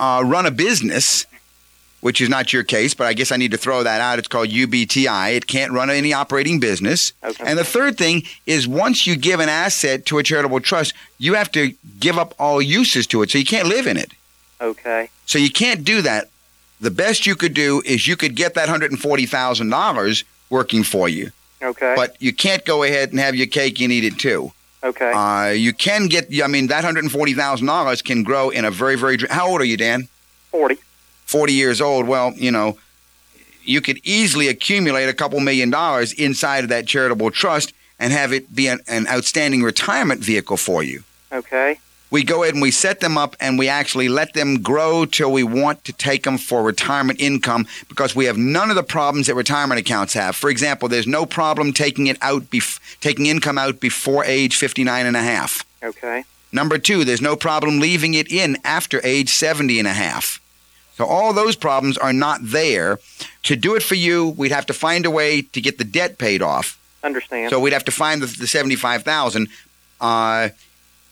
uh, 0.00 0.22
run 0.24 0.46
a 0.46 0.50
business 0.50 1.26
which 2.00 2.20
is 2.20 2.28
not 2.28 2.52
your 2.52 2.64
case, 2.64 2.94
but 2.94 3.06
I 3.06 3.12
guess 3.12 3.30
I 3.30 3.36
need 3.36 3.52
to 3.52 3.56
throw 3.56 3.84
that 3.84 4.00
out. 4.00 4.18
It's 4.18 4.26
called 4.26 4.48
UBTI. 4.48 5.36
It 5.36 5.46
can't 5.46 5.70
run 5.70 5.88
any 5.88 6.12
operating 6.12 6.58
business. 6.58 7.12
Okay. 7.22 7.44
And 7.46 7.56
the 7.56 7.62
third 7.64 7.96
thing 7.96 8.24
is 8.44 8.66
once 8.66 9.06
you 9.06 9.14
give 9.14 9.38
an 9.38 9.48
asset 9.48 10.04
to 10.06 10.18
a 10.18 10.24
charitable 10.24 10.58
trust, 10.58 10.94
you 11.18 11.34
have 11.34 11.52
to 11.52 11.72
give 12.00 12.18
up 12.18 12.34
all 12.40 12.60
uses 12.60 13.06
to 13.06 13.22
it, 13.22 13.30
so 13.30 13.38
you 13.38 13.44
can't 13.44 13.68
live 13.68 13.86
in 13.86 13.96
it. 13.96 14.10
Okay. 14.60 15.10
So 15.26 15.38
you 15.38 15.48
can't 15.48 15.84
do 15.84 16.02
that. 16.02 16.28
The 16.80 16.90
best 16.90 17.24
you 17.24 17.36
could 17.36 17.54
do 17.54 17.80
is 17.84 18.08
you 18.08 18.16
could 18.16 18.34
get 18.34 18.54
that 18.54 18.68
$140,000 18.68 20.24
working 20.50 20.82
for 20.82 21.08
you, 21.08 21.30
Okay. 21.62 21.94
but 21.96 22.16
you 22.20 22.32
can't 22.32 22.64
go 22.64 22.82
ahead 22.82 23.10
and 23.10 23.20
have 23.20 23.36
your 23.36 23.46
cake 23.46 23.80
and 23.80 23.92
eat 23.92 24.02
it 24.04 24.18
too. 24.18 24.52
Okay. 24.82 25.12
Uh, 25.12 25.50
you 25.50 25.72
can 25.72 26.06
get, 26.06 26.28
I 26.42 26.46
mean, 26.46 26.68
that 26.68 26.84
$140,000 26.84 28.04
can 28.04 28.22
grow 28.22 28.50
in 28.50 28.64
a 28.64 28.70
very, 28.70 28.96
very, 28.96 29.18
how 29.30 29.48
old 29.48 29.60
are 29.60 29.64
you, 29.64 29.76
Dan? 29.76 30.08
40. 30.50 30.76
40 31.26 31.52
years 31.52 31.80
old, 31.80 32.06
well, 32.06 32.32
you 32.36 32.50
know, 32.50 32.76
you 33.64 33.80
could 33.80 34.00
easily 34.04 34.48
accumulate 34.48 35.08
a 35.08 35.14
couple 35.14 35.40
million 35.40 35.70
dollars 35.70 36.12
inside 36.12 36.64
of 36.64 36.70
that 36.70 36.86
charitable 36.86 37.30
trust 37.30 37.72
and 37.98 38.12
have 38.12 38.32
it 38.32 38.54
be 38.54 38.66
an, 38.66 38.80
an 38.88 39.06
outstanding 39.06 39.62
retirement 39.62 40.20
vehicle 40.20 40.56
for 40.56 40.82
you. 40.82 41.04
Okay. 41.30 41.78
We 42.12 42.24
go 42.24 42.42
ahead 42.42 42.52
and 42.52 42.60
we 42.60 42.70
set 42.70 43.00
them 43.00 43.16
up 43.16 43.36
and 43.40 43.58
we 43.58 43.70
actually 43.70 44.10
let 44.10 44.34
them 44.34 44.60
grow 44.60 45.06
till 45.06 45.32
we 45.32 45.42
want 45.42 45.82
to 45.86 45.94
take 45.94 46.24
them 46.24 46.36
for 46.36 46.62
retirement 46.62 47.18
income 47.22 47.66
because 47.88 48.14
we 48.14 48.26
have 48.26 48.36
none 48.36 48.68
of 48.68 48.76
the 48.76 48.82
problems 48.82 49.28
that 49.28 49.34
retirement 49.34 49.80
accounts 49.80 50.12
have. 50.12 50.36
For 50.36 50.50
example, 50.50 50.90
there's 50.90 51.06
no 51.06 51.24
problem 51.24 51.72
taking 51.72 52.08
it 52.08 52.18
out, 52.20 52.42
bef- 52.50 52.78
taking 53.00 53.24
income 53.24 53.56
out 53.56 53.80
before 53.80 54.26
age 54.26 54.56
59 54.56 55.06
and 55.06 55.16
a 55.16 55.22
half. 55.22 55.64
Okay. 55.82 56.24
Number 56.52 56.76
two, 56.76 57.04
there's 57.04 57.22
no 57.22 57.34
problem 57.34 57.80
leaving 57.80 58.12
it 58.12 58.30
in 58.30 58.58
after 58.62 59.00
age 59.02 59.30
70 59.30 59.78
and 59.78 59.88
a 59.88 59.94
half. 59.94 60.38
So 60.98 61.06
all 61.06 61.32
those 61.32 61.56
problems 61.56 61.96
are 61.96 62.12
not 62.12 62.40
there. 62.42 62.98
To 63.44 63.56
do 63.56 63.74
it 63.74 63.82
for 63.82 63.94
you, 63.94 64.28
we'd 64.28 64.52
have 64.52 64.66
to 64.66 64.74
find 64.74 65.06
a 65.06 65.10
way 65.10 65.40
to 65.40 65.62
get 65.62 65.78
the 65.78 65.84
debt 65.84 66.18
paid 66.18 66.42
off. 66.42 66.78
Understand. 67.02 67.48
So 67.48 67.58
we'd 67.58 67.72
have 67.72 67.86
to 67.86 67.90
find 67.90 68.20
the, 68.20 68.26
the 68.26 68.46
75,000. 68.46 69.48
Uh, 69.98 70.50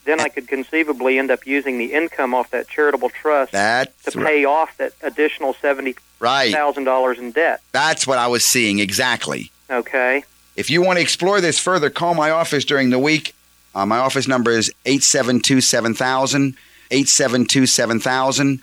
then 0.04 0.20
I 0.20 0.28
could 0.28 0.48
conceivably 0.48 1.18
end 1.18 1.30
up 1.30 1.46
using 1.46 1.78
the 1.78 1.92
income 1.92 2.34
off 2.34 2.50
that 2.50 2.68
charitable 2.68 3.10
trust 3.10 3.52
that's 3.52 4.04
to 4.04 4.12
pay 4.12 4.44
off 4.44 4.76
that 4.78 4.92
additional 5.02 5.54
seventy 5.54 5.94
right. 6.18 6.52
thousand 6.52 6.84
dollars 6.84 7.18
in 7.18 7.32
debt. 7.32 7.60
That's 7.72 8.06
what 8.06 8.18
I 8.18 8.26
was 8.26 8.44
seeing 8.44 8.78
exactly. 8.78 9.50
Okay. 9.68 10.24
If 10.56 10.68
you 10.70 10.82
want 10.82 10.98
to 10.98 11.02
explore 11.02 11.40
this 11.40 11.58
further, 11.58 11.90
call 11.90 12.14
my 12.14 12.30
office 12.30 12.64
during 12.64 12.90
the 12.90 12.98
week. 12.98 13.34
Uh, 13.74 13.86
my 13.86 13.98
office 13.98 14.26
number 14.26 14.50
is 14.50 14.72
872 14.84 15.60
7000, 15.60 16.56
872 16.90 17.66
7000. 17.66 18.60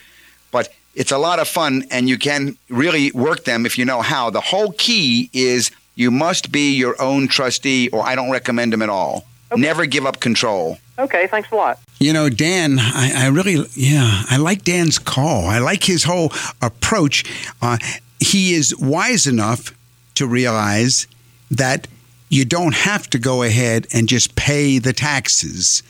But 0.51 0.73
it's 0.95 1.11
a 1.11 1.17
lot 1.17 1.39
of 1.39 1.47
fun, 1.47 1.85
and 1.91 2.09
you 2.09 2.17
can 2.17 2.57
really 2.69 3.11
work 3.11 3.45
them 3.45 3.65
if 3.65 3.77
you 3.77 3.85
know 3.85 4.01
how. 4.01 4.29
The 4.29 4.41
whole 4.41 4.73
key 4.73 5.29
is 5.31 5.71
you 5.95 6.11
must 6.11 6.51
be 6.51 6.75
your 6.75 6.99
own 7.01 7.27
trustee, 7.27 7.89
or 7.89 8.03
I 8.03 8.15
don't 8.15 8.31
recommend 8.31 8.73
them 8.73 8.81
at 8.81 8.89
all. 8.89 9.25
Never 9.55 9.85
give 9.85 10.05
up 10.05 10.19
control. 10.19 10.77
Okay. 10.99 11.27
Thanks 11.27 11.51
a 11.51 11.55
lot. 11.55 11.79
You 11.99 12.13
know, 12.13 12.29
Dan, 12.29 12.77
I, 12.79 13.25
I 13.25 13.27
really, 13.27 13.65
yeah, 13.75 14.23
I 14.29 14.37
like 14.37 14.63
Dan's 14.63 14.99
call. 14.99 15.45
I 15.47 15.59
like 15.59 15.83
his 15.83 16.03
whole 16.03 16.31
approach. 16.61 17.23
Uh, 17.61 17.77
he 18.19 18.53
is 18.53 18.75
wise 18.77 19.25
enough 19.27 19.73
to 20.15 20.27
realize 20.27 21.07
that 21.51 21.87
you 22.29 22.43
don't 22.45 22.75
have 22.75 23.09
to 23.11 23.19
go 23.19 23.43
ahead 23.43 23.87
and 23.93 24.09
just 24.09 24.35
pay 24.35 24.79
the 24.79 24.93
taxes. 24.93 25.81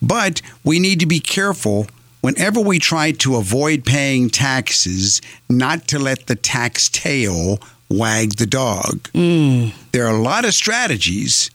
But 0.00 0.40
we 0.64 0.78
need 0.78 1.00
to 1.00 1.06
be 1.06 1.20
careful 1.20 1.86
whenever 2.22 2.60
we 2.60 2.78
try 2.78 3.12
to 3.12 3.36
avoid 3.36 3.84
paying 3.84 4.30
taxes, 4.30 5.20
not 5.48 5.86
to 5.88 5.98
let 5.98 6.26
the 6.26 6.36
tax 6.36 6.88
tail 6.88 7.58
wag 7.88 8.36
the 8.36 8.46
dog. 8.46 9.08
There 9.12 10.06
are 10.06 10.14
a 10.16 10.22
lot 10.22 10.44
of 10.44 10.54
strategies 10.54 11.50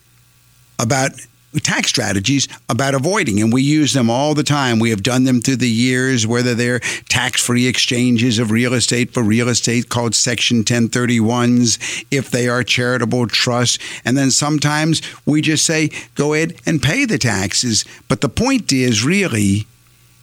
about 0.78 1.12
tax 1.60 1.89
strategies 1.89 2.48
about 2.70 2.96
avoiding, 2.96 3.41
and 3.41 3.52
we 3.52 3.62
use 3.62 3.93
them 3.93 4.10
all 4.10 4.34
the 4.34 4.43
time. 4.43 4.80
We 4.80 4.89
have 4.89 5.04
done 5.04 5.24
them 5.24 5.41
through 5.41 5.58
the 5.58 5.70
years, 5.70 6.26
whether 6.28 6.54
they're 6.54 6.80
tax 7.10 7.43
free 7.43 7.67
exchanges 7.67 8.39
of 8.39 8.52
real 8.52 8.74
estate 8.74 9.13
for 9.13 9.24
real 9.24 9.50
estate 9.50 9.89
called 9.89 10.15
Section 10.15 10.63
1031s, 10.63 12.06
if 12.12 12.30
they 12.32 12.48
are 12.48 12.63
charitable 12.63 13.28
trusts. 13.28 13.80
And 14.06 14.17
then 14.17 14.32
sometimes 14.32 15.02
we 15.26 15.41
just 15.41 15.65
say, 15.65 15.89
go 16.15 16.34
ahead 16.34 16.56
and 16.65 16.82
pay 16.82 17.06
the 17.06 17.17
taxes. 17.17 17.86
But 18.08 18.22
the 18.22 18.30
point 18.30 18.72
is 18.72 19.04
really, 19.04 19.67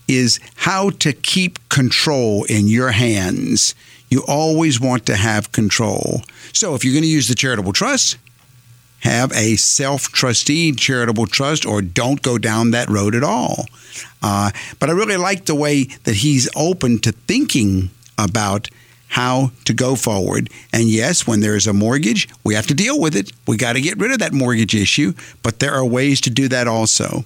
is 0.08 0.38
how 0.56 0.90
to 0.90 1.12
keep 1.12 1.68
control 1.68 2.44
in 2.44 2.68
your 2.68 2.90
hands. 2.90 3.74
You 4.10 4.22
always 4.28 4.80
want 4.80 5.06
to 5.06 5.16
have 5.16 5.52
control. 5.52 6.22
So 6.52 6.74
if 6.74 6.84
you're 6.84 6.92
going 6.92 7.02
to 7.02 7.08
use 7.08 7.28
the 7.28 7.34
charitable 7.34 7.72
trust, 7.72 8.18
have 9.04 9.30
a 9.32 9.56
self 9.56 10.08
trustee 10.08 10.72
charitable 10.72 11.26
trust 11.26 11.64
or 11.64 11.82
don't 11.82 12.22
go 12.22 12.38
down 12.38 12.72
that 12.72 12.88
road 12.88 13.14
at 13.14 13.22
all. 13.22 13.66
Uh, 14.22 14.50
but 14.80 14.88
I 14.88 14.92
really 14.92 15.18
like 15.18 15.44
the 15.44 15.54
way 15.54 15.84
that 16.04 16.16
he's 16.16 16.48
open 16.56 16.98
to 17.00 17.12
thinking 17.12 17.90
about 18.18 18.68
how 19.08 19.52
to 19.66 19.74
go 19.74 19.94
forward. 19.94 20.50
And 20.72 20.84
yes, 20.88 21.26
when 21.26 21.40
there 21.40 21.54
is 21.54 21.66
a 21.66 21.72
mortgage, 21.72 22.28
we 22.42 22.54
have 22.54 22.66
to 22.68 22.74
deal 22.74 22.98
with 23.00 23.14
it. 23.14 23.30
We 23.46 23.56
got 23.56 23.74
to 23.74 23.80
get 23.80 23.98
rid 23.98 24.10
of 24.10 24.18
that 24.18 24.32
mortgage 24.32 24.74
issue, 24.74 25.12
but 25.42 25.60
there 25.60 25.72
are 25.72 25.84
ways 25.84 26.20
to 26.22 26.30
do 26.30 26.48
that 26.48 26.66
also. 26.66 27.24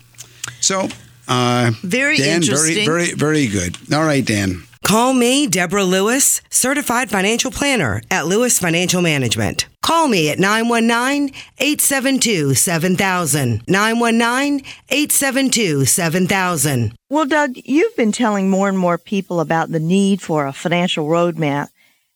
So, 0.61 0.88
uh, 1.29 1.71
Very 1.83 2.19
Dan, 2.19 2.43
interesting. 2.43 2.85
very, 2.85 3.14
very, 3.14 3.14
very 3.14 3.47
good. 3.47 3.77
All 3.95 4.05
right, 4.05 4.25
Dan. 4.25 4.64
Call 4.83 5.12
me, 5.12 5.47
Deborah 5.47 5.85
Lewis, 5.85 6.41
certified 6.51 7.11
financial 7.11 7.51
planner 7.51 8.01
at 8.11 8.27
Lewis 8.27 8.59
Financial 8.59 9.03
Management. 9.03 9.67
Call 9.83 10.09
me 10.09 10.31
at 10.31 10.38
919 10.38 11.35
872 11.59 12.55
7000. 12.55 13.62
919 13.69 14.64
872 14.88 15.85
7000. 15.85 16.95
Well, 17.11 17.27
Doug, 17.27 17.53
you've 17.57 17.97
been 17.97 18.12
telling 18.12 18.49
more 18.49 18.69
and 18.69 18.79
more 18.79 18.99
people 18.99 19.41
about 19.41 19.71
the 19.71 19.81
need 19.81 20.23
for 20.23 20.47
a 20.47 20.53
financial 20.53 21.07
roadmap. 21.07 21.69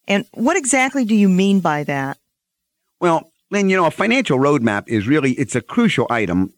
And 0.08 0.24
what 0.32 0.56
exactly 0.56 1.04
do 1.04 1.14
you 1.14 1.28
mean 1.28 1.60
by 1.60 1.84
that? 1.84 2.18
Well, 3.00 3.32
Lynn, 3.50 3.68
you 3.68 3.76
know, 3.76 3.86
a 3.86 3.90
financial 3.90 4.38
roadmap 4.38 4.88
is 4.88 5.06
really 5.06 5.32
it's 5.32 5.54
a 5.54 5.60
crucial 5.60 6.06
item. 6.08 6.54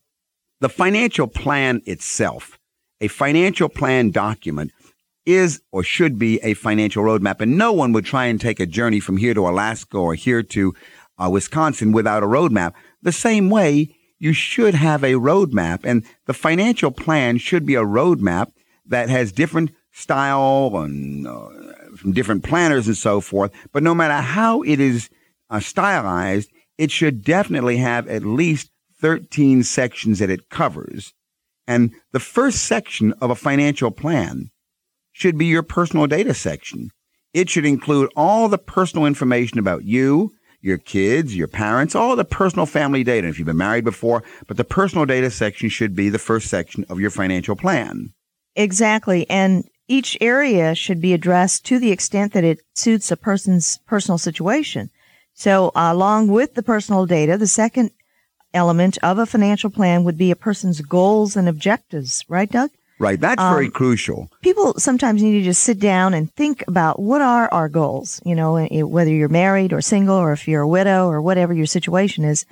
The 0.60 0.68
financial 0.68 1.26
plan 1.26 1.82
itself, 1.86 2.58
a 3.00 3.08
financial 3.08 3.68
plan 3.68 4.10
document 4.10 4.72
is 5.26 5.62
or 5.72 5.82
should 5.82 6.18
be 6.18 6.38
a 6.42 6.54
financial 6.54 7.02
roadmap. 7.02 7.40
And 7.40 7.56
no 7.56 7.72
one 7.72 7.92
would 7.92 8.04
try 8.04 8.26
and 8.26 8.40
take 8.40 8.60
a 8.60 8.66
journey 8.66 9.00
from 9.00 9.16
here 9.16 9.34
to 9.34 9.48
Alaska 9.48 9.96
or 9.96 10.14
here 10.14 10.42
to 10.42 10.74
uh, 11.18 11.30
Wisconsin 11.30 11.92
without 11.92 12.22
a 12.22 12.26
roadmap. 12.26 12.74
The 13.02 13.12
same 13.12 13.50
way 13.50 13.94
you 14.18 14.32
should 14.32 14.74
have 14.74 15.02
a 15.02 15.14
roadmap 15.14 15.80
and 15.84 16.04
the 16.26 16.34
financial 16.34 16.90
plan 16.90 17.38
should 17.38 17.66
be 17.66 17.74
a 17.74 17.84
roadmap 17.84 18.52
that 18.86 19.08
has 19.08 19.32
different 19.32 19.70
style 19.92 20.76
and 20.76 21.26
uh, 21.26 21.48
from 21.96 22.12
different 22.12 22.42
planners 22.44 22.86
and 22.86 22.96
so 22.96 23.20
forth. 23.20 23.52
But 23.72 23.82
no 23.82 23.94
matter 23.94 24.14
how 24.14 24.62
it 24.62 24.80
is 24.80 25.08
uh, 25.50 25.60
stylized, 25.60 26.50
it 26.78 26.90
should 26.90 27.22
definitely 27.22 27.76
have 27.78 28.08
at 28.08 28.24
least 28.24 28.70
13 29.00 29.62
sections 29.62 30.18
that 30.18 30.30
it 30.30 30.48
covers. 30.48 31.12
And 31.66 31.92
the 32.12 32.20
first 32.20 32.64
section 32.64 33.12
of 33.20 33.30
a 33.30 33.36
financial 33.36 33.90
plan 33.90 34.50
should 35.14 35.38
be 35.38 35.46
your 35.46 35.62
personal 35.62 36.06
data 36.06 36.34
section. 36.34 36.90
It 37.32 37.48
should 37.48 37.64
include 37.64 38.12
all 38.14 38.48
the 38.48 38.58
personal 38.58 39.06
information 39.06 39.58
about 39.58 39.84
you, 39.84 40.32
your 40.60 40.76
kids, 40.76 41.36
your 41.36 41.48
parents, 41.48 41.94
all 41.94 42.16
the 42.16 42.24
personal 42.24 42.66
family 42.66 43.04
data. 43.04 43.28
If 43.28 43.38
you've 43.38 43.46
been 43.46 43.56
married 43.56 43.84
before, 43.84 44.22
but 44.46 44.56
the 44.56 44.64
personal 44.64 45.06
data 45.06 45.30
section 45.30 45.68
should 45.68 45.94
be 45.94 46.08
the 46.10 46.18
first 46.18 46.48
section 46.48 46.84
of 46.88 47.00
your 47.00 47.10
financial 47.10 47.56
plan. 47.56 48.12
Exactly. 48.56 49.28
And 49.30 49.64
each 49.86 50.18
area 50.20 50.74
should 50.74 51.00
be 51.00 51.12
addressed 51.12 51.64
to 51.66 51.78
the 51.78 51.92
extent 51.92 52.32
that 52.32 52.44
it 52.44 52.60
suits 52.74 53.10
a 53.10 53.16
person's 53.16 53.78
personal 53.86 54.18
situation. 54.18 54.90
So, 55.34 55.72
along 55.74 56.28
with 56.28 56.54
the 56.54 56.62
personal 56.62 57.06
data, 57.06 57.36
the 57.36 57.46
second 57.46 57.90
element 58.52 58.98
of 59.02 59.18
a 59.18 59.26
financial 59.26 59.70
plan 59.70 60.04
would 60.04 60.16
be 60.16 60.30
a 60.30 60.36
person's 60.36 60.80
goals 60.80 61.36
and 61.36 61.48
objectives, 61.48 62.24
right, 62.28 62.50
Doug? 62.50 62.70
Right. 63.00 63.20
That's 63.20 63.42
Um, 63.42 63.52
very 63.54 63.68
crucial. 63.70 64.28
people 64.42 64.74
sometimes 64.78 65.22
need 65.22 65.38
to 65.38 65.42
just 65.44 65.62
sit 65.64 65.80
down 65.80 66.14
and 66.14 66.32
think 66.34 66.62
about 66.68 67.00
what 67.00 67.20
are 67.22 67.48
our 67.52 67.68
goals. 67.68 68.20
You 68.24 68.34
know, 68.36 68.56
eh, 68.56 68.82
whether 68.82 69.10
you're 69.10 69.28
married 69.28 69.72
or 69.72 69.80
single, 69.80 70.16
or 70.16 70.32
if 70.32 70.46
you're 70.46 70.62
a 70.62 70.68
widow, 70.68 71.08
or 71.08 71.20
whatever 71.20 71.52
your 71.52 71.66
situation 71.66 72.24
is, 72.24 72.46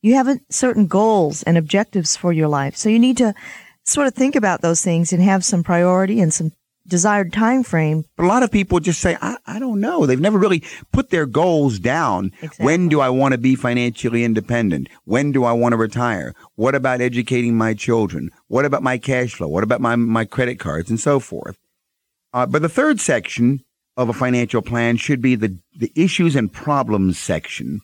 you 0.00 0.14
have 0.14 0.28
a- 0.28 0.38
certain 0.50 0.86
goals 0.86 1.42
and 1.42 1.58
objectives 1.58 2.16
for 2.16 2.32
your 2.32 2.46
life. 2.48 2.76
So 2.76 2.88
you 2.88 3.00
need 3.00 3.16
to 3.16 3.34
sort 3.84 4.06
of 4.06 4.14
think 4.14 4.36
about 4.36 4.60
those 4.60 4.82
things 4.82 5.12
and 5.12 5.22
have 5.22 5.44
some 5.44 5.62
priority 5.64 6.20
and 6.20 6.32
some 6.32 6.52
desired 6.88 7.32
time 7.32 7.62
frame. 7.62 8.04
But 8.16 8.24
a 8.24 8.28
lot 8.28 8.42
of 8.42 8.50
people 8.50 8.80
just 8.80 9.00
say, 9.00 9.16
I, 9.20 9.36
I 9.46 9.58
don't 9.58 9.80
know. 9.80 10.06
They've 10.06 10.18
never 10.18 10.38
really 10.38 10.64
put 10.92 11.10
their 11.10 11.26
goals 11.26 11.78
down. 11.78 12.32
When 12.58 12.88
do 12.88 13.00
I 13.00 13.10
want 13.10 13.32
to 13.32 13.38
be 13.38 13.54
financially 13.54 14.24
independent? 14.24 14.88
When 15.04 15.32
do 15.32 15.44
I 15.44 15.52
want 15.52 15.72
to 15.72 15.76
retire? 15.76 16.34
What 16.56 16.74
about 16.74 17.00
educating 17.00 17.56
my 17.56 17.74
children? 17.74 18.30
What 18.48 18.64
about 18.64 18.82
my 18.82 18.98
cash 18.98 19.34
flow? 19.34 19.48
What 19.48 19.64
about 19.64 19.80
my, 19.80 19.96
my 19.96 20.24
credit 20.24 20.58
cards 20.58 20.90
and 20.90 20.98
so 20.98 21.20
forth? 21.20 21.58
Uh, 22.32 22.46
but 22.46 22.62
the 22.62 22.68
third 22.68 23.00
section 23.00 23.60
of 23.96 24.08
a 24.08 24.12
financial 24.12 24.62
plan 24.62 24.96
should 24.96 25.20
be 25.20 25.34
the, 25.34 25.58
the 25.76 25.92
issues 25.96 26.36
and 26.36 26.52
problems 26.52 27.18
section. 27.18 27.80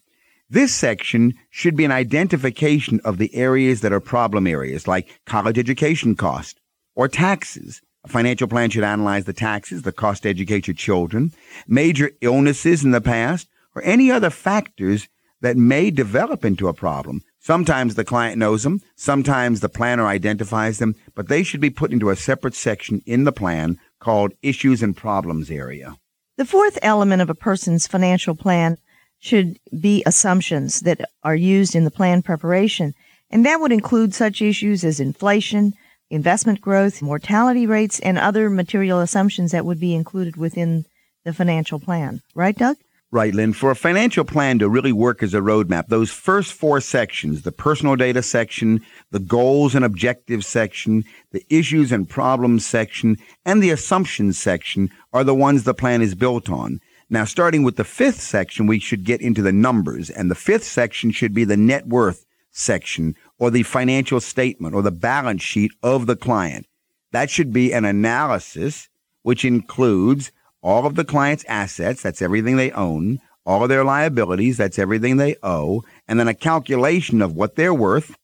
This 0.48 0.74
section 0.74 1.34
should 1.50 1.76
be 1.76 1.84
an 1.84 1.90
identification 1.90 3.00
of 3.04 3.18
the 3.18 3.34
areas 3.34 3.80
that 3.80 3.92
are 3.92 4.00
problem 4.00 4.46
areas, 4.46 4.86
like 4.86 5.20
college 5.26 5.58
education 5.58 6.14
cost 6.14 6.60
or 6.94 7.08
taxes. 7.08 7.80
A 8.04 8.08
financial 8.08 8.48
plan 8.48 8.70
should 8.70 8.84
analyze 8.84 9.24
the 9.24 9.32
taxes, 9.32 9.82
the 9.82 9.92
cost 9.92 10.22
to 10.22 10.28
educate 10.28 10.66
your 10.66 10.74
children, 10.74 11.32
major 11.66 12.10
illnesses 12.20 12.84
in 12.84 12.90
the 12.90 13.00
past, 13.00 13.48
or 13.74 13.82
any 13.82 14.10
other 14.10 14.30
factors 14.30 15.08
that 15.40 15.56
may 15.56 15.90
develop 15.90 16.44
into 16.44 16.68
a 16.68 16.74
problem. 16.74 17.22
Sometimes 17.40 17.94
the 17.94 18.04
client 18.04 18.38
knows 18.38 18.62
them, 18.62 18.80
sometimes 18.96 19.60
the 19.60 19.68
planner 19.68 20.06
identifies 20.06 20.78
them, 20.78 20.94
but 21.14 21.28
they 21.28 21.42
should 21.42 21.60
be 21.60 21.70
put 21.70 21.92
into 21.92 22.10
a 22.10 22.16
separate 22.16 22.54
section 22.54 23.02
in 23.04 23.24
the 23.24 23.32
plan 23.32 23.78
called 24.00 24.32
Issues 24.42 24.82
and 24.82 24.96
Problems 24.96 25.50
area. 25.50 25.96
The 26.36 26.46
fourth 26.46 26.78
element 26.82 27.22
of 27.22 27.30
a 27.30 27.34
person's 27.34 27.86
financial 27.86 28.34
plan 28.34 28.78
should 29.18 29.58
be 29.78 30.02
assumptions 30.04 30.80
that 30.80 31.00
are 31.22 31.36
used 31.36 31.74
in 31.74 31.84
the 31.84 31.90
plan 31.90 32.22
preparation. 32.22 32.94
And 33.30 33.44
that 33.46 33.60
would 33.60 33.72
include 33.72 34.14
such 34.14 34.42
issues 34.42 34.84
as 34.84 35.00
inflation, 35.00 35.74
investment 36.10 36.60
growth, 36.60 37.02
mortality 37.02 37.66
rates, 37.66 38.00
and 38.00 38.18
other 38.18 38.50
material 38.50 39.00
assumptions 39.00 39.52
that 39.52 39.64
would 39.64 39.80
be 39.80 39.94
included 39.94 40.36
within 40.36 40.84
the 41.24 41.32
financial 41.32 41.80
plan. 41.80 42.20
Right, 42.34 42.56
Doug? 42.56 42.76
Right, 43.10 43.32
Lynn. 43.32 43.52
For 43.52 43.70
a 43.70 43.76
financial 43.76 44.24
plan 44.24 44.58
to 44.58 44.68
really 44.68 44.90
work 44.90 45.22
as 45.22 45.34
a 45.34 45.38
roadmap, 45.38 45.86
those 45.86 46.10
first 46.10 46.52
four 46.52 46.80
sections, 46.80 47.42
the 47.42 47.52
personal 47.52 47.94
data 47.94 48.22
section, 48.22 48.80
the 49.12 49.20
goals 49.20 49.76
and 49.76 49.84
objectives 49.84 50.48
section, 50.48 51.04
the 51.30 51.44
issues 51.48 51.92
and 51.92 52.08
problems 52.08 52.66
section, 52.66 53.16
and 53.44 53.62
the 53.62 53.70
assumptions 53.70 54.36
section 54.36 54.90
are 55.12 55.22
the 55.22 55.34
ones 55.34 55.62
the 55.62 55.74
plan 55.74 56.02
is 56.02 56.16
built 56.16 56.50
on. 56.50 56.80
Now, 57.08 57.24
starting 57.24 57.62
with 57.62 57.76
the 57.76 57.84
fifth 57.84 58.20
section, 58.20 58.66
we 58.66 58.80
should 58.80 59.04
get 59.04 59.20
into 59.20 59.42
the 59.42 59.52
numbers, 59.52 60.10
and 60.10 60.28
the 60.28 60.34
fifth 60.34 60.64
section 60.64 61.12
should 61.12 61.34
be 61.34 61.44
the 61.44 61.56
net 61.56 61.86
worth 61.86 62.26
section 62.50 63.14
or 63.38 63.50
the 63.50 63.62
financial 63.62 64.20
statement 64.20 64.74
or 64.74 64.82
the 64.82 64.90
balance 64.90 65.42
sheet 65.42 65.72
of 65.82 66.06
the 66.06 66.16
client. 66.16 66.66
That 67.12 67.30
should 67.30 67.52
be 67.52 67.72
an 67.72 67.84
analysis 67.84 68.88
which 69.22 69.44
includes 69.44 70.32
all 70.62 70.86
of 70.86 70.94
the 70.94 71.04
client's 71.04 71.44
assets, 71.46 72.02
that's 72.02 72.22
everything 72.22 72.56
they 72.56 72.70
own, 72.72 73.20
all 73.46 73.62
of 73.62 73.68
their 73.68 73.84
liabilities, 73.84 74.56
that's 74.56 74.78
everything 74.78 75.16
they 75.16 75.36
owe, 75.42 75.82
and 76.08 76.18
then 76.18 76.28
a 76.28 76.34
calculation 76.34 77.20
of 77.20 77.34
what 77.34 77.56
they're 77.56 77.74
worth. 77.74 78.16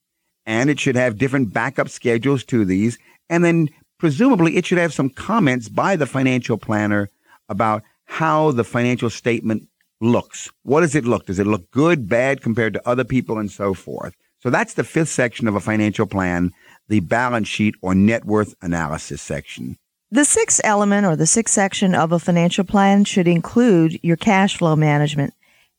And 0.46 0.70
it 0.70 0.80
should 0.80 0.96
have 0.96 1.18
different 1.18 1.52
backup 1.52 1.88
schedules 1.88 2.44
to 2.44 2.64
these. 2.64 2.98
And 3.28 3.44
then 3.44 3.68
presumably 3.98 4.56
it 4.56 4.66
should 4.66 4.78
have 4.78 4.94
some 4.94 5.10
comments 5.10 5.68
by 5.68 5.96
the 5.96 6.06
financial 6.06 6.56
planner 6.56 7.10
about 7.48 7.82
how 8.06 8.50
the 8.50 8.64
financial 8.64 9.10
statement 9.10 9.68
looks. 10.00 10.50
What 10.62 10.80
does 10.80 10.94
it 10.94 11.04
look? 11.04 11.26
Does 11.26 11.38
it 11.38 11.46
look 11.46 11.70
good, 11.70 12.08
bad 12.08 12.42
compared 12.42 12.72
to 12.74 12.88
other 12.88 13.04
people, 13.04 13.38
and 13.38 13.50
so 13.50 13.74
forth? 13.74 14.14
So 14.42 14.50
that's 14.50 14.74
the 14.74 14.84
fifth 14.84 15.10
section 15.10 15.46
of 15.46 15.54
a 15.54 15.60
financial 15.60 16.06
plan, 16.06 16.52
the 16.88 17.00
balance 17.00 17.48
sheet 17.48 17.74
or 17.82 17.94
net 17.94 18.24
worth 18.24 18.54
analysis 18.62 19.20
section. 19.20 19.76
The 20.10 20.24
sixth 20.24 20.60
element 20.64 21.06
or 21.06 21.14
the 21.14 21.26
sixth 21.26 21.54
section 21.54 21.94
of 21.94 22.10
a 22.10 22.18
financial 22.18 22.64
plan 22.64 23.04
should 23.04 23.28
include 23.28 24.00
your 24.02 24.16
cash 24.16 24.56
flow 24.56 24.74
management. 24.74 25.34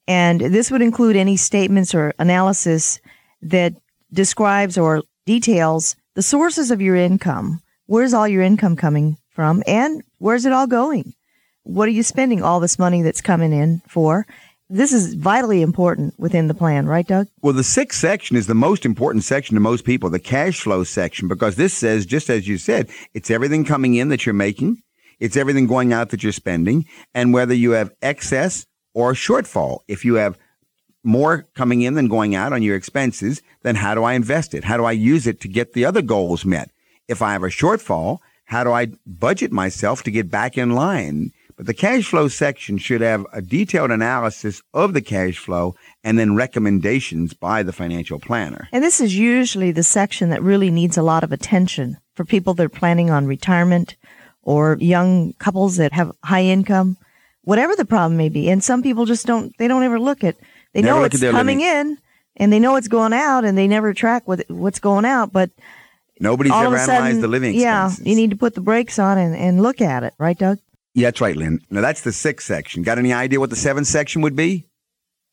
And 0.08 0.40
this 0.40 0.72
would 0.72 0.82
include 0.82 1.16
any 1.16 1.38
statements 1.38 1.94
or 1.94 2.14
analysis 2.18 3.02
that 3.42 3.74
describes 4.14 4.78
or 4.78 5.04
details 5.26 5.96
the 6.16 6.22
sources 6.22 6.72
of 6.72 6.82
your 6.82 6.96
income. 6.96 7.62
Where's 7.88 8.14
all 8.14 8.28
your 8.28 8.42
income 8.42 8.76
coming 8.76 9.18
from? 9.32 9.64
And 9.68 10.04
where's 10.20 10.46
it 10.46 10.54
all 10.54 10.68
going? 10.68 11.14
What 11.64 11.88
are 11.88 11.92
you 11.92 12.04
spending 12.04 12.42
all 12.42 12.60
this 12.60 12.80
money 12.80 13.02
that's 13.02 13.22
coming 13.22 13.54
in 13.54 13.82
for? 13.88 14.26
This 14.74 14.94
is 14.94 15.16
vitally 15.16 15.62
important 15.62 16.18
within 16.18 16.48
the 16.48 16.54
plan, 16.54 16.86
right, 16.86 17.06
Doug? 17.06 17.28
Well, 17.42 17.52
the 17.52 17.62
sixth 17.62 18.00
section 18.00 18.38
is 18.38 18.48
the 18.48 18.56
most 18.56 18.86
important 18.86 19.26
section 19.26 19.56
to 19.56 19.60
most 19.60 19.84
people, 19.84 20.10
the 20.10 20.18
cash 20.18 20.62
flow 20.62 20.86
section, 20.86 21.28
because 21.28 21.58
this 21.58 21.74
says, 21.74 22.06
just 22.06 22.30
as 22.30 22.48
you 22.48 22.58
said, 22.58 22.90
it's 23.14 23.30
everything 23.30 23.66
coming 23.66 23.96
in 23.96 24.08
that 24.08 24.26
you're 24.26 24.32
making, 24.32 24.82
it's 25.20 25.36
everything 25.36 25.68
going 25.68 25.92
out 25.92 26.10
that 26.12 26.24
you're 26.24 26.32
spending, 26.32 26.86
and 27.14 27.34
whether 27.34 27.54
you 27.54 27.72
have 27.72 27.92
excess 28.02 28.66
or 28.94 29.12
shortfall. 29.12 29.80
If 29.90 30.06
you 30.06 30.16
have 30.16 30.38
more 31.04 31.48
coming 31.54 31.82
in 31.82 31.96
than 31.96 32.08
going 32.08 32.34
out 32.34 32.54
on 32.54 32.64
your 32.64 32.78
expenses, 32.78 33.42
then 33.64 33.76
how 33.76 33.94
do 33.94 34.04
I 34.06 34.14
invest 34.14 34.54
it? 34.54 34.64
How 34.64 34.78
do 34.78 34.86
I 34.86 34.94
use 34.94 35.28
it 35.28 35.42
to 35.42 35.50
get 35.50 35.74
the 35.74 35.84
other 35.84 36.02
goals 36.02 36.46
met? 36.46 36.72
If 37.10 37.22
I 37.22 37.34
have 37.34 37.44
a 37.44 37.48
shortfall, 37.48 38.20
how 38.46 38.64
do 38.64 38.72
I 38.72 38.88
budget 39.06 39.52
myself 39.52 40.04
to 40.04 40.12
get 40.12 40.32
back 40.32 40.58
in 40.58 40.72
line? 40.72 41.34
But 41.56 41.66
the 41.66 41.74
cash 41.74 42.06
flow 42.06 42.28
section 42.28 42.78
should 42.78 43.02
have 43.02 43.26
a 43.34 43.42
detailed 43.42 43.92
analysis 43.92 44.62
of 44.74 44.94
the 44.94 45.02
cash 45.02 45.38
flow 45.38 45.76
and 46.04 46.18
then 46.18 46.36
recommendations 46.36 47.34
by 47.34 47.64
the 47.64 47.74
financial 47.74 48.20
planner. 48.20 48.68
And 48.72 48.84
this 48.84 49.00
is 49.02 49.18
usually 49.18 49.72
the 49.72 49.84
section 49.84 50.30
that 50.30 50.42
really 50.42 50.72
needs 50.72 50.98
a 50.98 51.04
lot 51.04 51.24
of 51.24 51.32
attention 51.32 51.98
for 52.16 52.26
people 52.26 52.54
that 52.56 52.66
are 52.66 52.70
planning 52.70 53.10
on 53.10 53.26
retirement 53.28 53.96
or 54.44 54.78
young 54.80 55.34
couples 55.34 55.78
that 55.78 55.94
have 55.94 56.12
high 56.24 56.44
income, 56.44 56.98
whatever 57.44 57.76
the 57.76 57.86
problem 57.86 58.18
may 58.18 58.30
be. 58.30 58.50
And 58.50 58.64
some 58.64 58.82
people 58.82 59.06
just 59.06 59.26
don't, 59.26 59.56
they 59.58 59.68
don't 59.68 59.84
ever 59.84 60.00
look 60.00 60.24
at, 60.24 60.36
they 60.74 60.82
Never 60.82 61.00
know 61.00 61.04
it's 61.06 61.20
coming 61.22 61.60
living. 61.60 61.62
in 61.62 61.98
and 62.38 62.52
they 62.52 62.60
know 62.60 62.76
it's 62.76 62.88
going 62.88 63.14
out 63.14 63.46
and 63.46 63.58
they 63.58 63.68
never 63.68 63.94
track 63.94 64.28
what, 64.28 64.44
what's 64.50 64.80
going 64.80 65.06
out. 65.06 65.32
But 65.32 65.52
Nobody's 66.20 66.52
ever 66.54 66.76
analyzed 66.78 66.86
sudden, 66.86 67.22
the 67.22 67.28
living 67.28 67.56
expenses. 67.56 68.00
yeah, 68.00 68.10
you 68.10 68.16
need 68.16 68.30
to 68.32 68.36
put 68.38 68.56
the 68.56 68.62
brakes 68.62 69.00
on 69.00 69.18
and, 69.18 69.36
and 69.36 69.62
look 69.62 69.82
at 69.82 70.04
it, 70.04 70.14
right, 70.18 70.38
Doug? 70.38 70.60
Yeah, 70.94 71.08
that's 71.08 71.22
right, 71.22 71.36
Lynn. 71.36 71.62
Now 71.70 71.82
that's 71.82 72.02
the 72.02 72.12
sixth 72.12 72.48
section. 72.48 72.84
Got 72.84 72.98
any 72.98 73.14
idea 73.14 73.40
what 73.40 73.50
the 73.50 73.56
seventh 73.56 73.88
section 73.88 74.22
would 74.22 74.36
be? 74.36 74.68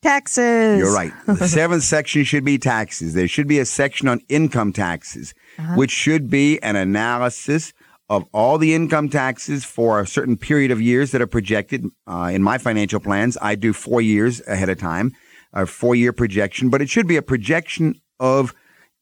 Taxes. 0.01 0.79
You're 0.79 0.93
right. 0.93 1.11
The 1.27 1.47
seventh 1.47 1.83
section 1.83 2.23
should 2.23 2.45
be 2.45 2.57
taxes. 2.57 3.13
There 3.13 3.27
should 3.27 3.47
be 3.47 3.59
a 3.59 3.65
section 3.65 4.07
on 4.07 4.21
income 4.29 4.71
taxes, 4.71 5.33
Uh-huh. 5.57 5.75
which 5.75 5.91
should 5.91 6.29
be 6.29 6.61
an 6.63 6.75
analysis 6.77 7.73
of 8.09 8.23
all 8.33 8.57
the 8.57 8.73
income 8.73 9.09
taxes 9.09 9.65
for 9.65 9.99
a 9.99 10.07
certain 10.07 10.37
period 10.37 10.71
of 10.71 10.81
years 10.81 11.11
that 11.11 11.21
are 11.21 11.27
projected. 11.27 11.85
Uh, 12.07 12.31
in 12.33 12.41
my 12.41 12.57
financial 12.57 12.99
plans, 13.01 13.37
I 13.41 13.55
do 13.55 13.73
four 13.73 14.01
years 14.01 14.41
ahead 14.47 14.69
of 14.69 14.79
time, 14.79 15.11
a 15.53 15.65
four 15.65 15.95
year 15.95 16.13
projection, 16.13 16.69
but 16.69 16.81
it 16.81 16.89
should 16.89 17.07
be 17.07 17.17
a 17.17 17.21
projection 17.21 17.99
of 18.19 18.53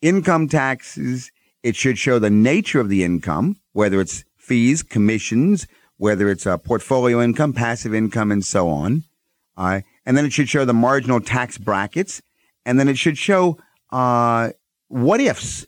income 0.01 0.47
taxes. 0.47 1.31
It 1.61 1.75
should 1.75 1.97
show 1.99 2.17
the 2.19 2.29
nature 2.31 2.79
of 2.79 2.89
the 2.89 3.03
income, 3.03 3.57
whether 3.73 4.01
it's 4.01 4.25
fees, 4.37 4.81
commissions, 4.83 5.67
whether 5.97 6.29
it's 6.29 6.45
a 6.45 6.57
portfolio 6.57 7.21
income, 7.21 7.53
passive 7.53 7.93
income, 7.93 8.31
and 8.31 8.45
so 8.45 8.69
on. 8.69 9.03
Right. 9.57 9.83
And 10.05 10.15
then 10.15 10.25
it 10.25 10.33
should 10.33 10.49
show 10.49 10.65
the 10.65 10.73
marginal 10.73 11.19
tax 11.19 11.57
brackets. 11.57 12.21
And 12.65 12.79
then 12.79 12.87
it 12.87 12.97
should 12.97 13.17
show 13.17 13.57
uh, 13.91 14.51
what 14.87 15.19
ifs 15.19 15.65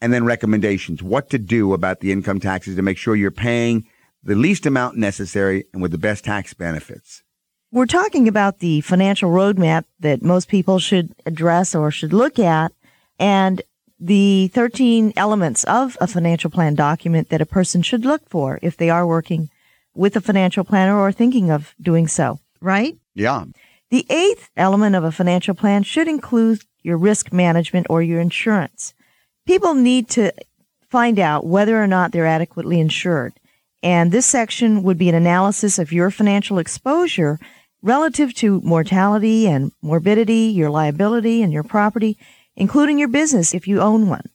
and 0.00 0.12
then 0.12 0.24
recommendations, 0.24 1.02
what 1.02 1.30
to 1.30 1.38
do 1.38 1.72
about 1.72 2.00
the 2.00 2.12
income 2.12 2.40
taxes 2.40 2.76
to 2.76 2.82
make 2.82 2.98
sure 2.98 3.16
you're 3.16 3.30
paying 3.30 3.86
the 4.22 4.34
least 4.34 4.66
amount 4.66 4.96
necessary 4.96 5.64
and 5.72 5.82
with 5.82 5.92
the 5.92 5.98
best 5.98 6.24
tax 6.24 6.54
benefits. 6.54 7.22
We're 7.72 7.86
talking 7.86 8.26
about 8.26 8.58
the 8.58 8.80
financial 8.80 9.30
roadmap 9.30 9.84
that 10.00 10.22
most 10.22 10.48
people 10.48 10.78
should 10.78 11.14
address 11.24 11.74
or 11.74 11.90
should 11.90 12.12
look 12.12 12.38
at, 12.38 12.72
and 13.18 13.62
the 13.98 14.48
13 14.48 15.12
elements 15.16 15.62
of 15.64 15.96
a 16.00 16.06
financial 16.06 16.50
plan 16.50 16.74
document 16.74 17.28
that 17.28 17.40
a 17.40 17.46
person 17.46 17.82
should 17.82 18.04
look 18.04 18.28
for 18.28 18.58
if 18.62 18.76
they 18.76 18.90
are 18.90 19.06
working 19.06 19.50
with 19.94 20.16
a 20.16 20.20
financial 20.20 20.64
planner 20.64 20.98
or 20.98 21.12
thinking 21.12 21.50
of 21.50 21.74
doing 21.80 22.08
so, 22.08 22.38
right? 22.60 22.96
Yeah. 23.14 23.44
The 23.90 24.06
eighth 24.08 24.50
element 24.56 24.94
of 24.96 25.04
a 25.04 25.12
financial 25.12 25.54
plan 25.54 25.82
should 25.82 26.08
include 26.08 26.62
your 26.82 26.96
risk 26.96 27.32
management 27.32 27.86
or 27.90 28.02
your 28.02 28.20
insurance. 28.20 28.94
People 29.46 29.74
need 29.74 30.08
to 30.10 30.32
find 30.88 31.18
out 31.18 31.44
whether 31.46 31.82
or 31.82 31.86
not 31.86 32.12
they're 32.12 32.26
adequately 32.26 32.78
insured. 32.80 33.32
And 33.82 34.12
this 34.12 34.26
section 34.26 34.82
would 34.82 34.98
be 34.98 35.08
an 35.08 35.14
analysis 35.14 35.78
of 35.78 35.92
your 35.92 36.10
financial 36.10 36.58
exposure 36.58 37.38
relative 37.82 38.34
to 38.34 38.60
mortality 38.60 39.46
and 39.48 39.72
morbidity, 39.82 40.52
your 40.52 40.70
liability 40.70 41.42
and 41.42 41.52
your 41.52 41.62
property, 41.62 42.18
including 42.56 42.98
your 42.98 43.08
business 43.08 43.54
if 43.54 43.66
you 43.66 43.80
own 43.80 44.08
one. 44.08 44.28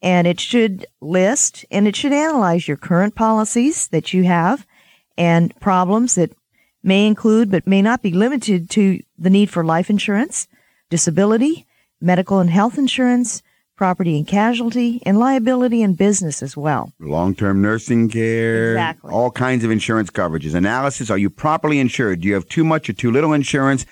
and 0.00 0.26
it 0.26 0.38
should 0.38 0.86
list 1.00 1.64
and 1.70 1.88
it 1.88 1.96
should 1.96 2.12
analyze 2.12 2.68
your 2.68 2.76
current 2.76 3.14
policies 3.14 3.88
that 3.88 4.12
you 4.12 4.24
have 4.24 4.64
and 5.18 5.54
problems 5.60 6.14
that 6.14 6.32
may 6.82 7.06
include 7.06 7.50
but 7.50 7.66
may 7.66 7.82
not 7.82 8.00
be 8.00 8.12
limited 8.12 8.70
to 8.70 9.00
the 9.18 9.28
need 9.28 9.50
for 9.50 9.64
life 9.64 9.90
insurance, 9.90 10.48
disability, 10.88 11.66
medical 12.00 12.38
and 12.38 12.48
health 12.48 12.78
insurance, 12.78 13.42
property 13.76 14.16
and 14.16 14.26
casualty, 14.26 15.02
and 15.04 15.18
liability 15.18 15.82
and 15.82 15.96
business 15.98 16.42
as 16.42 16.56
well. 16.56 16.92
Long 16.98 17.34
term 17.34 17.60
nursing 17.60 18.08
care, 18.08 18.72
Exactly. 18.72 19.10
all 19.12 19.30
kinds 19.30 19.64
of 19.64 19.70
insurance 19.70 20.10
coverages. 20.10 20.54
Analysis 20.54 21.10
Are 21.10 21.18
you 21.18 21.30
properly 21.30 21.78
insured? 21.78 22.20
Do 22.20 22.28
you 22.28 22.34
have 22.34 22.48
too 22.48 22.64
much 22.64 22.88
or 22.88 22.92
too 22.92 23.10
little 23.10 23.32
insurance? 23.32 23.84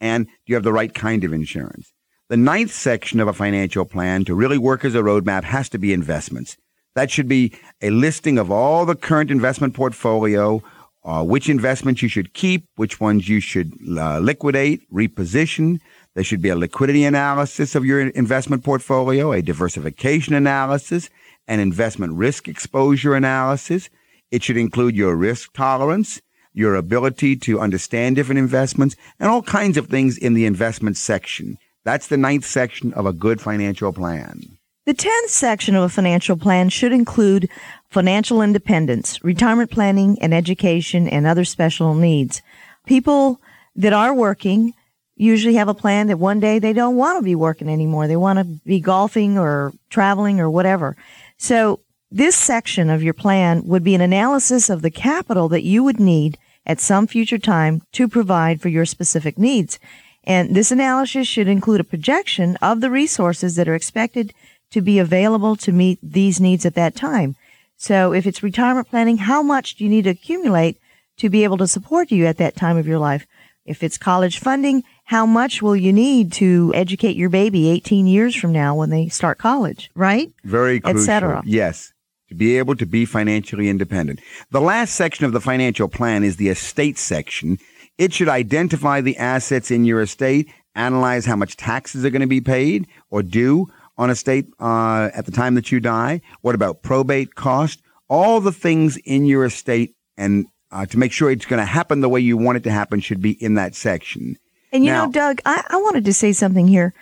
And 0.00 0.26
do 0.26 0.32
you 0.46 0.54
have 0.54 0.64
the 0.64 0.72
right 0.72 0.92
kind 0.92 1.24
of 1.24 1.32
insurance? 1.32 1.92
The 2.28 2.36
ninth 2.36 2.72
section 2.72 3.20
of 3.20 3.28
a 3.28 3.32
financial 3.32 3.84
plan 3.84 4.24
to 4.24 4.34
really 4.34 4.58
work 4.58 4.84
as 4.84 4.94
a 4.94 5.00
roadmap 5.00 5.44
has 5.44 5.68
to 5.70 5.78
be 5.78 5.92
investments. 5.92 6.56
That 6.94 7.10
should 7.10 7.28
be 7.28 7.52
a 7.80 7.90
listing 7.90 8.38
of 8.38 8.50
all 8.50 8.84
the 8.84 8.96
current 8.96 9.30
investment 9.30 9.74
portfolio, 9.74 10.62
uh, 11.04 11.24
which 11.24 11.48
investments 11.48 12.02
you 12.02 12.08
should 12.08 12.34
keep, 12.34 12.64
which 12.76 13.00
ones 13.00 13.28
you 13.28 13.40
should 13.40 13.72
uh, 13.96 14.18
liquidate, 14.18 14.82
reposition. 14.92 15.80
There 16.14 16.24
should 16.24 16.42
be 16.42 16.48
a 16.48 16.56
liquidity 16.56 17.04
analysis 17.04 17.74
of 17.74 17.84
your 17.84 18.00
investment 18.00 18.64
portfolio, 18.64 19.32
a 19.32 19.40
diversification 19.40 20.34
analysis, 20.34 21.08
an 21.46 21.60
investment 21.60 22.14
risk 22.14 22.48
exposure 22.48 23.14
analysis. 23.14 23.88
It 24.30 24.42
should 24.42 24.56
include 24.56 24.96
your 24.96 25.14
risk 25.14 25.52
tolerance, 25.52 26.20
your 26.52 26.74
ability 26.74 27.36
to 27.36 27.60
understand 27.60 28.16
different 28.16 28.40
investments, 28.40 28.96
and 29.18 29.30
all 29.30 29.42
kinds 29.42 29.76
of 29.76 29.86
things 29.86 30.18
in 30.18 30.34
the 30.34 30.46
investment 30.46 30.96
section. 30.96 31.56
That's 31.84 32.08
the 32.08 32.16
ninth 32.16 32.44
section 32.44 32.92
of 32.92 33.06
a 33.06 33.12
good 33.12 33.40
financial 33.40 33.92
plan. 33.92 34.58
The 34.86 34.94
10th 34.94 35.28
section 35.28 35.74
of 35.74 35.82
a 35.82 35.88
financial 35.90 36.36
plan 36.36 36.70
should 36.70 36.92
include 36.92 37.50
financial 37.90 38.40
independence, 38.40 39.22
retirement 39.22 39.70
planning, 39.70 40.18
and 40.20 40.32
education 40.32 41.06
and 41.06 41.26
other 41.26 41.44
special 41.44 41.94
needs. 41.94 42.40
People 42.86 43.40
that 43.76 43.92
are 43.92 44.14
working 44.14 44.72
usually 45.16 45.54
have 45.54 45.68
a 45.68 45.74
plan 45.74 46.06
that 46.06 46.18
one 46.18 46.40
day 46.40 46.58
they 46.58 46.72
don't 46.72 46.96
want 46.96 47.18
to 47.18 47.22
be 47.22 47.34
working 47.34 47.68
anymore. 47.68 48.08
They 48.08 48.16
want 48.16 48.38
to 48.38 48.44
be 48.44 48.80
golfing 48.80 49.36
or 49.36 49.72
traveling 49.90 50.40
or 50.40 50.48
whatever. 50.48 50.96
So 51.36 51.80
this 52.10 52.34
section 52.34 52.88
of 52.88 53.02
your 53.02 53.14
plan 53.14 53.66
would 53.66 53.84
be 53.84 53.94
an 53.94 54.00
analysis 54.00 54.70
of 54.70 54.80
the 54.80 54.90
capital 54.90 55.48
that 55.50 55.62
you 55.62 55.84
would 55.84 56.00
need 56.00 56.38
at 56.64 56.80
some 56.80 57.06
future 57.06 57.38
time 57.38 57.82
to 57.92 58.08
provide 58.08 58.62
for 58.62 58.68
your 58.70 58.86
specific 58.86 59.38
needs. 59.38 59.78
And 60.24 60.54
this 60.54 60.70
analysis 60.70 61.28
should 61.28 61.48
include 61.48 61.80
a 61.80 61.84
projection 61.84 62.56
of 62.56 62.80
the 62.80 62.90
resources 62.90 63.56
that 63.56 63.68
are 63.68 63.74
expected 63.74 64.32
to 64.70 64.80
be 64.80 64.98
available 64.98 65.56
to 65.56 65.72
meet 65.72 65.98
these 66.02 66.40
needs 66.40 66.64
at 66.64 66.74
that 66.74 66.94
time. 66.94 67.36
So 67.76 68.12
if 68.12 68.26
it's 68.26 68.42
retirement 68.42 68.88
planning, 68.88 69.18
how 69.18 69.42
much 69.42 69.76
do 69.76 69.84
you 69.84 69.90
need 69.90 70.04
to 70.04 70.10
accumulate 70.10 70.78
to 71.18 71.28
be 71.28 71.44
able 71.44 71.58
to 71.58 71.66
support 71.66 72.10
you 72.10 72.26
at 72.26 72.36
that 72.38 72.56
time 72.56 72.76
of 72.76 72.86
your 72.86 72.98
life? 72.98 73.26
If 73.64 73.82
it's 73.82 73.98
college 73.98 74.38
funding, 74.38 74.82
how 75.04 75.26
much 75.26 75.60
will 75.62 75.76
you 75.76 75.92
need 75.92 76.32
to 76.34 76.72
educate 76.74 77.16
your 77.16 77.28
baby 77.28 77.68
18 77.68 78.06
years 78.06 78.34
from 78.34 78.52
now 78.52 78.74
when 78.74 78.90
they 78.90 79.08
start 79.08 79.38
college, 79.38 79.90
right? 79.94 80.32
Very 80.44 80.76
Et 80.76 80.82
crucial. 80.82 81.02
cetera. 81.02 81.42
Yes. 81.44 81.92
To 82.28 82.34
be 82.34 82.58
able 82.58 82.76
to 82.76 82.86
be 82.86 83.04
financially 83.04 83.68
independent. 83.68 84.20
The 84.50 84.60
last 84.60 84.94
section 84.94 85.24
of 85.24 85.32
the 85.32 85.40
financial 85.40 85.88
plan 85.88 86.22
is 86.22 86.36
the 86.36 86.48
estate 86.48 86.96
section. 86.96 87.58
It 87.98 88.12
should 88.12 88.28
identify 88.28 89.00
the 89.00 89.16
assets 89.16 89.70
in 89.70 89.84
your 89.84 90.00
estate, 90.00 90.48
analyze 90.74 91.26
how 91.26 91.36
much 91.36 91.56
taxes 91.56 92.04
are 92.04 92.10
going 92.10 92.20
to 92.20 92.28
be 92.28 92.40
paid 92.40 92.86
or 93.10 93.22
due 93.22 93.68
on 94.00 94.08
estate 94.08 94.46
uh, 94.58 95.10
at 95.14 95.26
the 95.26 95.30
time 95.30 95.54
that 95.54 95.70
you 95.70 95.78
die. 95.78 96.22
What 96.40 96.54
about 96.54 96.82
probate 96.82 97.34
cost? 97.34 97.82
All 98.08 98.40
the 98.40 98.50
things 98.50 98.96
in 99.04 99.26
your 99.26 99.44
estate 99.44 99.94
and 100.16 100.46
uh, 100.72 100.86
to 100.86 100.98
make 100.98 101.12
sure 101.12 101.30
it's 101.30 101.44
going 101.44 101.60
to 101.60 101.66
happen 101.66 102.00
the 102.00 102.08
way 102.08 102.18
you 102.20 102.38
want 102.38 102.56
it 102.56 102.62
to 102.62 102.70
happen 102.70 103.00
should 103.00 103.20
be 103.20 103.32
in 103.44 103.54
that 103.54 103.74
section. 103.74 104.38
And 104.72 104.84
you 104.84 104.90
Now- 104.90 105.04
know, 105.04 105.12
Doug, 105.12 105.42
I, 105.44 105.64
I 105.68 105.76
wanted 105.76 106.06
to 106.06 106.14
say 106.14 106.32
something 106.32 106.66
here. 106.66 106.94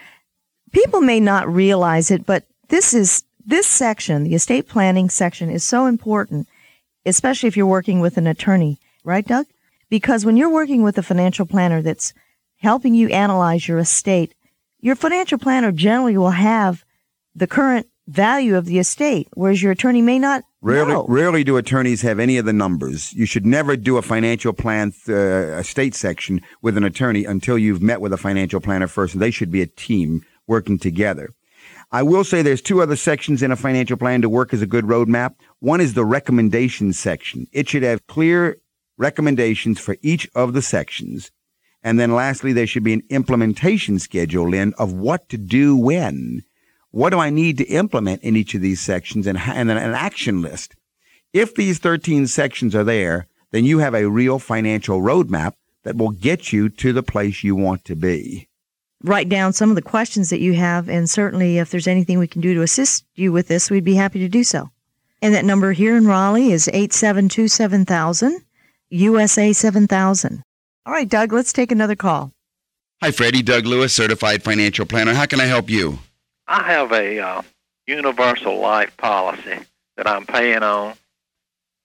People 0.73 1.01
may 1.01 1.21
not 1.21 1.49
realize 1.49 2.11
it, 2.11 2.27
but 2.27 2.45
this 2.69 2.93
is 2.93 3.25
this 3.47 3.67
section, 3.67 4.25
the 4.25 4.35
estate 4.35 4.69
planning 4.69 5.09
section, 5.09 5.51
is 5.51 5.65
so 5.65 5.87
important, 5.87 6.49
especially 7.07 7.47
if 7.47 7.57
you're 7.57 7.67
working 7.67 8.01
with 8.01 8.17
an 8.19 8.27
attorney, 8.27 8.79
right, 9.05 9.27
Doug? 9.27 9.47
Because 9.89 10.27
when 10.27 10.37
you're 10.37 10.51
working 10.51 10.83
with 10.83 10.99
a 10.99 11.03
financial 11.03 11.47
planner 11.47 11.81
that's 11.81 12.13
helping 12.57 12.95
you 12.95 13.09
analyze 13.09 13.69
your 13.69 13.79
estate, 13.79 14.35
your 14.81 14.97
financial 14.97 15.39
planner 15.39 15.73
generally 15.73 16.19
will 16.19 16.31
have 16.31 16.85
the 17.35 17.47
current 17.47 17.87
value 18.07 18.57
of 18.57 18.65
the 18.65 18.79
estate, 18.79 19.29
whereas 19.35 19.63
your 19.63 19.73
attorney 19.73 20.03
may 20.03 20.19
not 20.19 20.43
Rarely, 20.61 20.93
know. 20.93 21.07
rarely 21.09 21.45
do 21.45 21.57
attorneys 21.57 22.03
have 22.03 22.19
any 22.19 22.37
of 22.37 22.45
the 22.45 22.53
numbers. 22.53 23.13
You 23.13 23.27
should 23.27 23.47
never 23.47 23.77
do 23.77 23.97
a 23.97 24.03
financial 24.03 24.53
plan, 24.53 24.93
uh, 25.09 25.59
estate 25.59 25.95
section 25.95 26.41
with 26.63 26.77
an 26.77 26.85
attorney 26.85 27.25
until 27.25 27.57
you've 27.57 27.83
met 27.83 28.01
with 28.01 28.13
a 28.13 28.17
financial 28.17 28.61
planner 28.61 28.89
first. 28.89 29.19
They 29.19 29.31
should 29.31 29.53
be 29.53 29.63
a 29.63 29.67
team 29.67 30.25
working 30.49 30.79
together. 30.79 31.31
I 31.93 32.03
will 32.03 32.25
say 32.25 32.43
there's 32.43 32.61
two 32.61 32.83
other 32.83 32.97
sections 32.97 33.43
in 33.43 33.53
a 33.53 33.57
financial 33.57 33.97
plan 33.97 34.21
to 34.23 34.29
work 34.29 34.53
as 34.53 34.63
a 34.63 34.67
good 34.67 34.85
roadmap. 34.85 35.35
One 35.61 35.81
is 35.81 35.95
the 35.95 36.05
recommendations 36.05 36.99
section. 36.99 37.47
It 37.53 37.69
should 37.69 37.83
have 37.83 38.07
clear 38.09 38.59
recommendations 38.99 39.79
for 39.79 39.97
each 40.03 40.29
of 40.35 40.55
the 40.55 40.63
sections. 40.63 41.31
And 41.83 41.99
then 42.01 42.13
lastly, 42.13 42.53
there 42.53 42.67
should 42.67 42.85
be 42.85 42.93
an 42.93 43.03
implementation 43.09 43.99
schedule 44.01 44.53
in 44.53 44.75
of 44.75 44.93
what 44.93 45.29
to 45.29 45.39
do 45.39 45.77
when. 45.77 46.43
What 46.91 47.11
do 47.11 47.19
I 47.19 47.31
need 47.31 47.59
to 47.59 47.65
implement 47.65 48.23
in 48.23 48.37
each 48.37 48.55
of 48.55 48.63
these 48.63 48.81
sections 48.81 49.27
and, 49.27 49.39
ha- 49.39 49.53
and 49.55 49.71
an 49.71 49.79
action 49.79 50.41
list? 50.43 50.75
If 51.33 51.55
these 51.55 51.79
13 51.79 52.27
sections 52.27 52.75
are 52.75 52.85
there, 52.85 53.27
then 53.51 53.65
you 53.65 53.79
have 53.79 53.95
a 53.95 54.09
real 54.09 54.39
financial 54.39 55.01
roadmap 55.01 55.53
that 55.85 55.97
will 55.97 56.11
get 56.11 56.53
you 56.53 56.69
to 56.71 56.93
the 56.93 57.03
place 57.03 57.45
you 57.45 57.55
want 57.55 57.85
to 57.85 57.95
be. 57.97 58.49
write 59.05 59.29
down 59.29 59.53
some 59.53 59.71
of 59.71 59.77
the 59.77 59.83
questions 59.83 60.31
that 60.31 60.41
you 60.41 60.55
have, 60.55 60.89
and 60.89 61.09
certainly 61.09 61.59
if 61.59 61.71
there's 61.71 61.87
anything 61.87 62.19
we 62.19 62.27
can 62.27 62.41
do 62.41 62.55
to 62.55 62.63
assist 62.63 63.05
you 63.15 63.31
with 63.31 63.47
this, 63.49 63.71
we'd 63.71 63.85
be 63.85 63.95
happy 63.95 64.19
to 64.19 64.29
do 64.29 64.43
so. 64.43 64.71
And 65.23 65.35
that 65.35 65.45
number 65.45 65.73
here 65.73 65.97
in 65.97 66.07
Raleigh 66.07 66.51
is 66.53 66.69
872 66.69 67.49
7000, 67.49 68.41
USA 68.91 69.53
7000. 69.53 70.43
All 70.87 70.93
right, 70.93 71.09
Doug, 71.09 71.33
let's 71.33 71.53
take 71.53 71.71
another 71.71 71.97
call. 71.97 72.33
Hi, 73.03 73.11
Freddie. 73.13 73.43
Doug 73.43 73.67
Lewis, 73.67 73.93
certified 73.93 74.43
financial 74.43 74.87
planner. 74.87 75.15
How 75.15 75.27
can 75.27 75.41
I 75.41 75.45
help 75.45 75.71
you? 75.71 75.99
I 76.49 76.63
have 76.63 76.93
a 76.93 77.19
uh, 77.21 77.43
universal 77.87 78.59
life 78.59 78.97
policy 78.97 79.59
that 79.97 80.07
I'm 80.07 80.25
paying 80.27 80.63
on, 80.63 80.95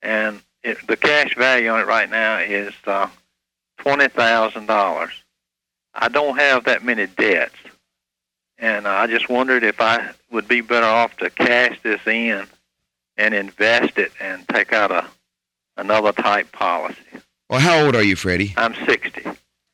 and 0.01 0.41
it, 0.63 0.77
the 0.87 0.95
cash 0.95 1.35
value 1.35 1.69
on 1.69 1.81
it 1.81 1.87
right 1.87 2.09
now 2.09 2.37
is 2.39 2.73
uh, 2.87 3.07
twenty 3.77 4.07
thousand 4.07 4.67
dollars. 4.67 5.11
I 5.93 6.07
don't 6.07 6.37
have 6.37 6.63
that 6.63 6.83
many 6.83 7.07
debts, 7.07 7.57
and 8.57 8.87
uh, 8.87 8.91
I 8.91 9.07
just 9.07 9.29
wondered 9.29 9.63
if 9.63 9.81
I 9.81 10.11
would 10.31 10.47
be 10.47 10.61
better 10.61 10.85
off 10.85 11.17
to 11.17 11.29
cash 11.29 11.79
this 11.83 12.01
in 12.07 12.45
and 13.17 13.33
invest 13.33 13.97
it 13.97 14.13
and 14.21 14.47
take 14.47 14.71
out 14.71 14.91
a 14.91 15.05
another 15.75 16.13
type 16.13 16.51
policy. 16.53 16.97
Well, 17.49 17.59
how 17.59 17.85
old 17.85 17.95
are 17.95 18.03
you, 18.03 18.15
Freddie? 18.15 18.53
I'm 18.55 18.75
sixty. 18.85 19.23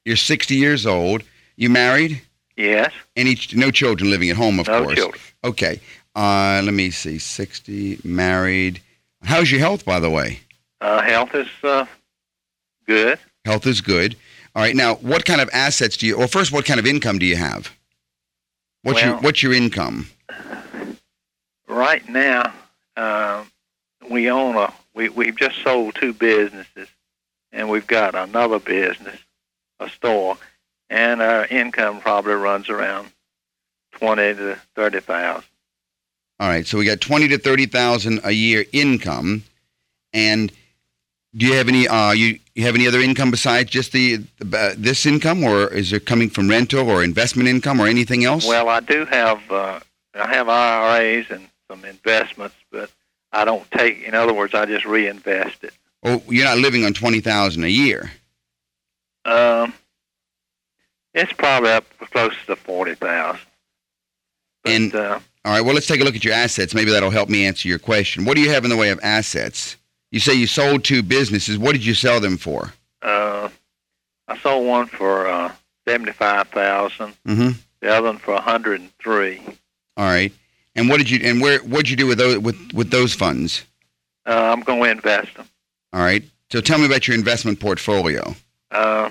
You're 0.06 0.16
60 0.16 0.56
years 0.56 0.88
old. 0.88 1.24
You 1.56 1.70
married? 1.70 2.22
Yes, 2.60 2.92
Any 3.16 3.38
no 3.54 3.72
children 3.72 4.12
living 4.12 4.30
at 4.30 4.36
home, 4.36 4.60
of 4.60 4.68
no 4.68 4.84
course. 4.84 4.96
children. 4.98 5.22
Okay. 5.46 5.80
Uh, 6.14 6.62
let 6.62 6.74
me 6.74 6.90
see. 6.92 7.18
60, 7.18 8.00
married. 8.04 8.82
How's 9.24 9.50
your 9.50 9.62
health, 9.62 9.86
by 9.86 10.02
the 10.02 10.10
way? 10.10 10.42
Uh, 10.82 11.02
health 11.02 11.34
is 11.36 11.48
uh, 11.64 11.86
good. 12.86 13.18
Health 13.46 13.66
is 13.66 13.80
good. 13.80 14.18
All 14.56 14.62
right. 14.62 14.76
Now, 14.76 14.96
what 14.96 15.24
kind 15.24 15.40
of 15.40 15.50
assets 15.54 15.96
do 15.96 16.06
you? 16.06 16.18
Well, 16.18 16.28
first, 16.28 16.52
what 16.52 16.66
kind 16.66 16.82
of 16.82 16.86
income 16.86 17.18
do 17.18 17.26
you 17.26 17.38
have? 17.38 17.74
What's 18.84 19.02
your 19.02 19.16
What's 19.20 19.42
your 19.42 19.54
income? 19.54 20.08
right 21.70 22.08
now, 22.10 22.54
um, 22.98 23.50
we 24.10 24.30
own 24.30 24.58
a 24.58 24.74
we 24.94 25.08
we've 25.08 25.38
just 25.38 25.62
sold 25.64 25.96
two 25.96 26.12
businesses, 26.12 26.90
and 27.54 27.70
we've 27.70 27.88
got 27.88 28.16
another 28.16 28.60
business, 28.60 29.18
a 29.80 29.90
store, 29.90 30.38
and 30.90 31.22
our 31.22 31.46
income 31.48 32.02
probably 32.02 32.34
runs 32.34 32.70
around 32.70 33.12
twenty 33.92 34.34
to 34.34 34.58
thirty 34.76 35.00
thousand. 35.00 35.46
All 36.40 36.48
right. 36.48 36.66
So 36.66 36.78
we 36.78 36.86
got 36.86 37.02
twenty 37.02 37.28
to 37.30 37.38
thirty 37.38 37.66
thousand 37.66 38.22
a 38.24 38.32
year 38.32 38.66
income, 38.72 39.44
and 40.14 40.52
do 41.36 41.46
you 41.46 41.54
have 41.54 41.68
any? 41.68 41.88
Uh, 41.88 42.12
you 42.12 42.40
you 42.56 42.66
have 42.66 42.76
any 42.76 42.88
other 42.88 43.00
income 43.00 43.32
besides 43.32 43.70
just 43.70 43.92
the, 43.92 44.24
uh, 44.54 44.74
this 44.78 45.06
income, 45.06 45.44
or 45.44 45.68
is 45.74 45.94
it 45.94 46.06
coming 46.06 46.30
from 46.30 46.50
rental 46.50 46.90
or 46.90 47.04
investment 47.04 47.48
income 47.48 47.80
or 47.80 47.88
anything 47.88 48.26
else? 48.26 48.48
Well, 48.48 48.68
I 48.68 48.80
do 48.80 49.06
have 49.06 49.52
uh, 49.52 49.80
I 50.16 50.28
have 50.28 50.50
IRAs 50.50 51.30
and 51.30 51.48
some 51.70 51.86
investments, 51.86 52.56
but 52.72 52.90
I 53.32 53.46
don't 53.46 53.70
take. 53.72 54.04
In 54.04 54.16
other 54.16 54.34
words, 54.34 54.54
I 54.54 54.66
just 54.66 54.86
reinvest 54.86 55.64
it. 55.64 55.74
oh, 56.04 56.24
you're 56.28 56.46
not 56.46 56.58
living 56.58 56.84
on 56.84 56.94
twenty 56.94 57.22
thousand 57.22 57.64
a 57.64 57.70
year. 57.70 58.12
Um, 59.26 59.74
it's 61.20 61.34
probably 61.34 61.72
up 61.72 61.86
close 62.00 62.34
to 62.48 62.56
forty 62.56 62.96
thousand. 62.96 63.42
And- 64.66 64.94
uh, 64.94 65.20
All 65.46 65.54
right. 65.54 65.62
Well, 65.62 65.74
let's 65.74 65.88
take 65.88 66.02
a 66.02 66.04
look 66.04 66.16
at 66.16 66.24
your 66.24 66.34
assets. 66.34 66.74
Maybe 66.74 66.92
that'll 66.92 67.10
help 67.10 67.30
me 67.30 67.46
answer 67.46 67.68
your 67.68 67.80
question. 67.80 68.26
What 68.26 68.36
do 68.36 68.42
you 68.42 68.50
have 68.52 68.64
in 68.64 68.70
the 68.70 68.78
way 68.78 68.90
of 68.90 69.00
assets? 69.02 69.78
You 70.12 70.20
say 70.20 70.34
you 70.34 70.48
sold 70.48 70.84
two 70.84 71.02
businesses. 71.04 71.58
What 71.58 71.74
did 71.74 71.86
you 71.86 71.94
sell 71.94 72.20
them 72.20 72.38
for? 72.38 72.74
Uh, 73.02 73.50
I 74.28 74.38
sold 74.40 74.68
one 74.68 74.88
for 74.88 75.28
uh, 75.28 75.52
seventy-five 75.88 76.50
thousand. 76.50 77.16
Mm-hmm. 77.28 77.50
The 77.82 77.90
other 77.90 78.08
one 78.08 78.18
for 78.18 78.34
a 78.34 78.42
hundred 78.42 78.82
and 78.82 78.92
three. 79.00 79.40
All 79.98 80.06
right. 80.06 80.34
And 80.76 80.90
what 80.90 80.98
did 80.98 81.10
you 81.10 81.20
and 81.24 81.42
where 81.42 81.60
what 81.60 81.80
did 81.80 81.90
you 81.90 81.96
do 81.96 82.08
with 82.08 82.18
those 82.18 82.38
with 82.40 82.58
with 82.74 82.90
those 82.92 83.14
funds? 83.14 83.64
Uh, 84.26 84.52
I'm 84.54 84.62
going 84.62 84.84
to 84.84 84.90
invest 84.90 85.36
them. 85.36 85.48
All 85.94 86.02
right. 86.02 86.24
So 86.52 86.62
tell 86.62 86.78
me 86.80 86.86
about 86.86 87.08
your 87.08 87.16
investment 87.16 87.60
portfolio. 87.60 88.36
Uh, 88.72 89.10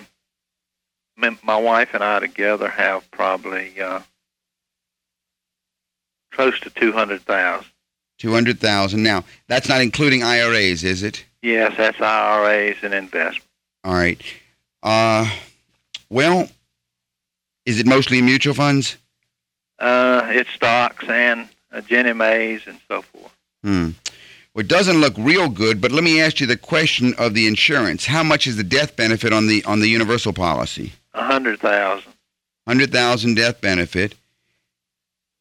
my 1.43 1.57
wife 1.57 1.95
and 1.95 2.03
I 2.03 2.21
together 2.21 2.69
have 2.69 3.11
probably 3.11 3.81
uh, 3.81 4.01
close 6.33 6.59
to 6.61 6.71
two 6.71 6.93
hundred 6.93 7.23
thousand. 7.23 7.71
Two 8.19 8.33
hundred 8.33 8.61
thousand. 8.61 9.03
Now 9.03 9.25
that's 9.47 9.69
not 9.69 9.81
including 9.81 10.23
IRAs, 10.23 10.85
is 10.85 11.03
it? 11.03 11.25
Yes, 11.43 11.75
that's 11.77 12.01
IRAs 12.01 12.77
and 12.83 12.95
investment. 12.95 13.45
All 13.85 13.95
right. 13.95 14.21
Uh, 14.83 15.31
well, 16.11 16.49
is 17.67 17.79
it 17.79 17.87
mostly 17.87 18.23
mutual 18.23 18.55
funds? 18.55 18.97
Uh, 19.79 20.23
it's 20.27 20.51
stocks 20.51 21.05
and 21.09 21.49
uh, 21.73 21.81
Ginnie 21.83 22.13
Maes 22.13 22.63
and 22.67 22.79
so 22.89 23.03
forth. 23.03 23.33
Hmm. 23.63 23.91
Well, 24.55 24.65
it 24.65 24.69
doesn't 24.69 25.01
look 25.01 25.15
real 25.17 25.49
good, 25.49 25.81
but 25.81 25.93
let 25.93 26.03
me 26.03 26.21
ask 26.21 26.41
you 26.41 26.47
the 26.47 26.57
question 26.57 27.15
of 27.19 27.35
the 27.35 27.47
insurance. 27.47 28.07
How 28.07 28.25
much 28.25 28.47
is 28.47 28.57
the 28.57 28.65
death 28.65 28.97
benefit 28.97 29.33
on 29.33 29.47
the 29.47 29.65
on 29.65 29.81
the 29.81 29.89
universal 29.89 30.33
policy? 30.33 30.93
Hundred 31.19 31.61
thousand. 31.61 32.13
Hundred 32.67 32.93
thousand 32.93 33.35
death 33.35 33.61
benefit. 33.61 34.15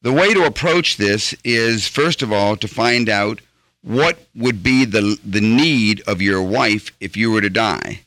The 0.02 0.12
way 0.12 0.34
to 0.34 0.44
approach 0.44 0.96
this 0.96 1.34
is 1.44 1.88
first 1.88 2.22
of 2.22 2.32
all 2.32 2.56
to 2.56 2.68
find 2.68 3.08
out 3.08 3.40
what 3.82 4.18
would 4.34 4.62
be 4.62 4.84
the 4.84 5.18
the 5.24 5.40
need 5.40 6.02
of 6.06 6.20
your 6.20 6.42
wife 6.42 6.90
if 7.00 7.16
you 7.16 7.30
were 7.30 7.40
to 7.40 7.50
die. 7.50 8.00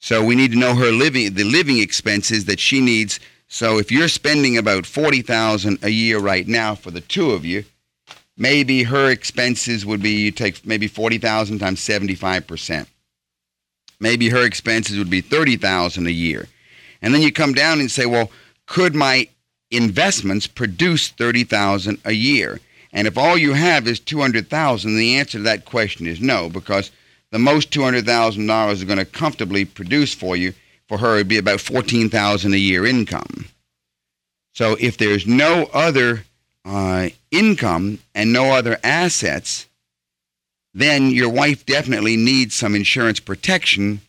So 0.00 0.24
we 0.24 0.34
need 0.34 0.52
to 0.52 0.58
know 0.58 0.74
her 0.74 0.90
living 0.90 1.34
the 1.34 1.44
living 1.44 1.78
expenses 1.78 2.46
that 2.46 2.60
she 2.60 2.80
needs. 2.80 3.20
So 3.48 3.78
if 3.78 3.90
you're 3.92 4.08
spending 4.08 4.56
about 4.56 4.86
forty 4.86 5.22
thousand 5.22 5.78
a 5.82 5.90
year 5.90 6.18
right 6.18 6.46
now 6.46 6.74
for 6.74 6.90
the 6.90 7.00
two 7.00 7.32
of 7.32 7.44
you, 7.44 7.64
maybe 8.36 8.84
her 8.84 9.10
expenses 9.10 9.84
would 9.84 10.02
be 10.02 10.10
you 10.10 10.30
take 10.30 10.66
maybe 10.66 10.88
forty 10.88 11.18
thousand 11.18 11.58
times 11.58 11.80
seventy 11.80 12.14
five 12.14 12.46
percent. 12.46 12.88
Maybe 14.00 14.28
her 14.28 14.44
expenses 14.44 14.98
would 14.98 15.10
be 15.10 15.20
thirty 15.20 15.56
thousand 15.56 16.06
a 16.06 16.12
year, 16.12 16.48
and 17.02 17.14
then 17.14 17.22
you 17.22 17.32
come 17.32 17.52
down 17.52 17.80
and 17.80 17.90
say, 17.90 18.06
well, 18.06 18.30
could 18.66 18.94
my 18.94 19.28
investments 19.70 20.46
produce 20.46 21.08
thirty 21.08 21.44
thousand 21.44 21.98
a 22.04 22.12
year? 22.12 22.60
And 22.92 23.06
if 23.06 23.18
all 23.18 23.36
you 23.36 23.52
have 23.52 23.86
is 23.86 24.00
two 24.00 24.20
hundred 24.20 24.48
thousand, 24.48 24.96
the 24.96 25.16
answer 25.16 25.38
to 25.38 25.44
that 25.44 25.64
question 25.64 26.06
is 26.06 26.20
no, 26.20 26.48
because 26.48 26.90
the 27.30 27.38
most 27.38 27.70
two 27.70 27.82
hundred 27.82 28.06
thousand 28.06 28.46
dollars 28.46 28.78
is 28.78 28.84
going 28.84 28.98
to 28.98 29.04
comfortably 29.04 29.64
produce 29.64 30.14
for 30.14 30.36
you. 30.36 30.54
For 30.88 30.96
her, 30.98 31.16
it'd 31.16 31.28
be 31.28 31.38
about 31.38 31.60
fourteen 31.60 32.08
thousand 32.08 32.54
a 32.54 32.58
year 32.58 32.86
income. 32.86 33.46
So 34.54 34.76
if 34.80 34.96
there's 34.96 35.26
no 35.26 35.68
other 35.72 36.24
uh, 36.64 37.10
income 37.30 37.98
and 38.14 38.32
no 38.32 38.52
other 38.52 38.78
assets, 38.82 39.66
then 40.74 41.10
your 41.10 41.28
wife 41.28 41.64
definitely 41.66 42.16
needs 42.16 42.54
some 42.54 42.74
insurance 42.74 43.20
protection. 43.20 44.00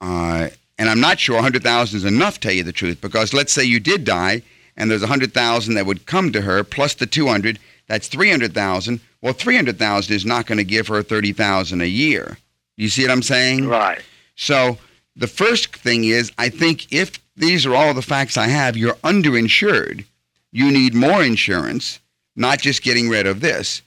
Uh, 0.00 0.48
and 0.78 0.88
I'm 0.88 1.00
not 1.00 1.18
sure 1.20 1.36
100,000 1.36 1.96
is 1.96 2.04
enough, 2.04 2.40
tell 2.40 2.52
you 2.52 2.64
the 2.64 2.72
truth, 2.72 3.00
because 3.00 3.32
let's 3.32 3.52
say 3.52 3.64
you 3.64 3.80
did 3.80 4.04
die 4.04 4.42
and 4.76 4.90
there's 4.90 5.02
100,000 5.02 5.74
that 5.74 5.86
would 5.86 6.06
come 6.06 6.32
to 6.32 6.42
her 6.42 6.64
plus 6.64 6.94
the 6.94 7.06
200, 7.06 7.58
that's 7.86 8.08
300,000. 8.08 9.00
Well, 9.22 9.32
300,000 9.32 10.14
is 10.14 10.26
not 10.26 10.46
going 10.46 10.58
to 10.58 10.64
give 10.64 10.88
her 10.88 11.02
30,000 11.02 11.80
a 11.80 11.86
year. 11.86 12.38
You 12.76 12.88
see 12.88 13.02
what 13.02 13.12
I'm 13.12 13.22
saying? 13.22 13.68
Right. 13.68 14.02
So 14.36 14.78
the 15.16 15.28
first 15.28 15.76
thing 15.76 16.04
is, 16.04 16.32
I 16.38 16.48
think 16.48 16.92
if 16.92 17.20
these 17.36 17.66
are 17.66 17.74
all 17.74 17.94
the 17.94 18.02
facts 18.02 18.36
I 18.36 18.48
have, 18.48 18.76
you're 18.76 18.94
underinsured. 18.94 20.04
You 20.50 20.70
need 20.70 20.94
more 20.94 21.22
insurance, 21.22 22.00
not 22.36 22.60
just 22.60 22.82
getting 22.82 23.08
rid 23.08 23.26
of 23.26 23.40
this. 23.40 23.82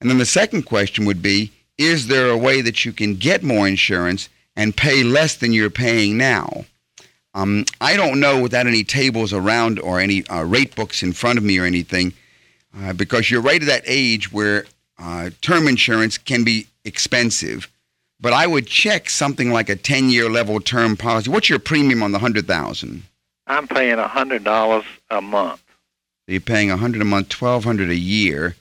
And 0.00 0.10
then 0.10 0.18
the 0.18 0.26
second 0.26 0.62
question 0.62 1.04
would 1.04 1.22
be, 1.22 1.52
is 1.78 2.06
there 2.06 2.28
a 2.28 2.36
way 2.36 2.60
that 2.60 2.84
you 2.84 2.92
can 2.92 3.14
get 3.14 3.42
more 3.42 3.66
insurance 3.66 4.28
and 4.56 4.76
pay 4.76 5.02
less 5.02 5.36
than 5.36 5.52
you're 5.52 5.70
paying 5.70 6.16
now? 6.16 6.64
Um, 7.34 7.64
I 7.80 7.96
don't 7.96 8.20
know 8.20 8.40
without 8.40 8.66
any 8.66 8.84
tables 8.84 9.32
around 9.32 9.80
or 9.80 9.98
any 9.98 10.26
uh, 10.28 10.44
rate 10.44 10.76
books 10.76 11.02
in 11.02 11.12
front 11.12 11.36
of 11.36 11.44
me 11.44 11.58
or 11.58 11.64
anything, 11.64 12.12
uh, 12.78 12.92
because 12.92 13.30
you're 13.30 13.42
right 13.42 13.60
at 13.60 13.66
that 13.66 13.82
age 13.86 14.32
where 14.32 14.66
uh, 14.98 15.30
term 15.40 15.66
insurance 15.66 16.16
can 16.16 16.44
be 16.44 16.68
expensive. 16.84 17.68
But 18.20 18.32
I 18.32 18.46
would 18.46 18.66
check 18.68 19.10
something 19.10 19.50
like 19.50 19.68
a 19.68 19.76
10-year 19.76 20.30
level 20.30 20.60
term 20.60 20.96
policy. 20.96 21.28
What's 21.28 21.50
your 21.50 21.58
premium 21.58 22.02
on 22.02 22.12
the 22.12 22.20
hundred 22.20 22.46
thousand? 22.46 23.02
I'm 23.46 23.68
paying 23.68 23.98
a 23.98 24.08
hundred 24.08 24.44
dollars 24.44 24.84
a 25.10 25.20
month. 25.20 25.62
You're 26.26 26.40
paying 26.40 26.70
a 26.70 26.76
hundred 26.76 27.02
a 27.02 27.04
month, 27.04 27.28
twelve 27.28 27.64
hundred 27.64 27.90
a 27.90 27.96
year. 27.96 28.56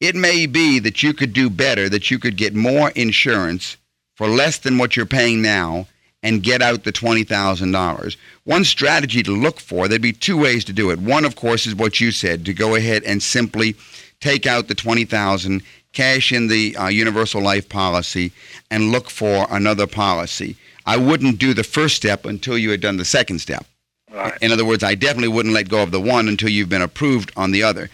It 0.00 0.14
may 0.14 0.46
be 0.46 0.78
that 0.78 1.02
you 1.02 1.12
could 1.12 1.32
do 1.32 1.50
better, 1.50 1.88
that 1.88 2.10
you 2.10 2.20
could 2.20 2.36
get 2.36 2.54
more 2.54 2.90
insurance 2.90 3.76
for 4.18 4.26
less 4.26 4.58
than 4.58 4.78
what 4.78 4.96
you're 4.96 5.06
paying 5.06 5.40
now 5.40 5.86
and 6.24 6.42
get 6.42 6.60
out 6.60 6.82
the 6.82 6.92
$20,000. 6.92 8.16
One 8.42 8.64
strategy 8.64 9.22
to 9.22 9.30
look 9.30 9.60
for, 9.60 9.86
there'd 9.86 10.02
be 10.02 10.12
two 10.12 10.36
ways 10.36 10.64
to 10.64 10.72
do 10.72 10.90
it. 10.90 10.98
One, 10.98 11.24
of 11.24 11.36
course, 11.36 11.68
is 11.68 11.74
what 11.76 12.00
you 12.00 12.10
said, 12.10 12.44
to 12.44 12.52
go 12.52 12.74
ahead 12.74 13.04
and 13.04 13.22
simply 13.22 13.76
take 14.20 14.44
out 14.44 14.66
the 14.66 14.74
20000 14.74 15.62
cash 15.92 16.32
in 16.32 16.48
the 16.48 16.76
uh, 16.76 16.88
universal 16.88 17.40
life 17.40 17.68
policy, 17.68 18.32
and 18.72 18.90
look 18.90 19.08
for 19.08 19.46
another 19.50 19.86
policy. 19.86 20.56
I 20.84 20.96
wouldn't 20.96 21.38
do 21.38 21.54
the 21.54 21.62
first 21.62 21.94
step 21.94 22.26
until 22.26 22.58
you 22.58 22.72
had 22.72 22.80
done 22.80 22.96
the 22.96 23.04
second 23.04 23.38
step. 23.38 23.66
Right. 24.12 24.36
In 24.42 24.50
other 24.50 24.64
words, 24.64 24.82
I 24.82 24.96
definitely 24.96 25.28
wouldn't 25.28 25.54
let 25.54 25.68
go 25.68 25.84
of 25.84 25.92
the 25.92 26.00
one 26.00 26.26
until 26.26 26.48
you've 26.48 26.68
been 26.68 26.82
approved 26.82 27.30
on 27.36 27.52
the 27.52 27.62
other. 27.62 27.88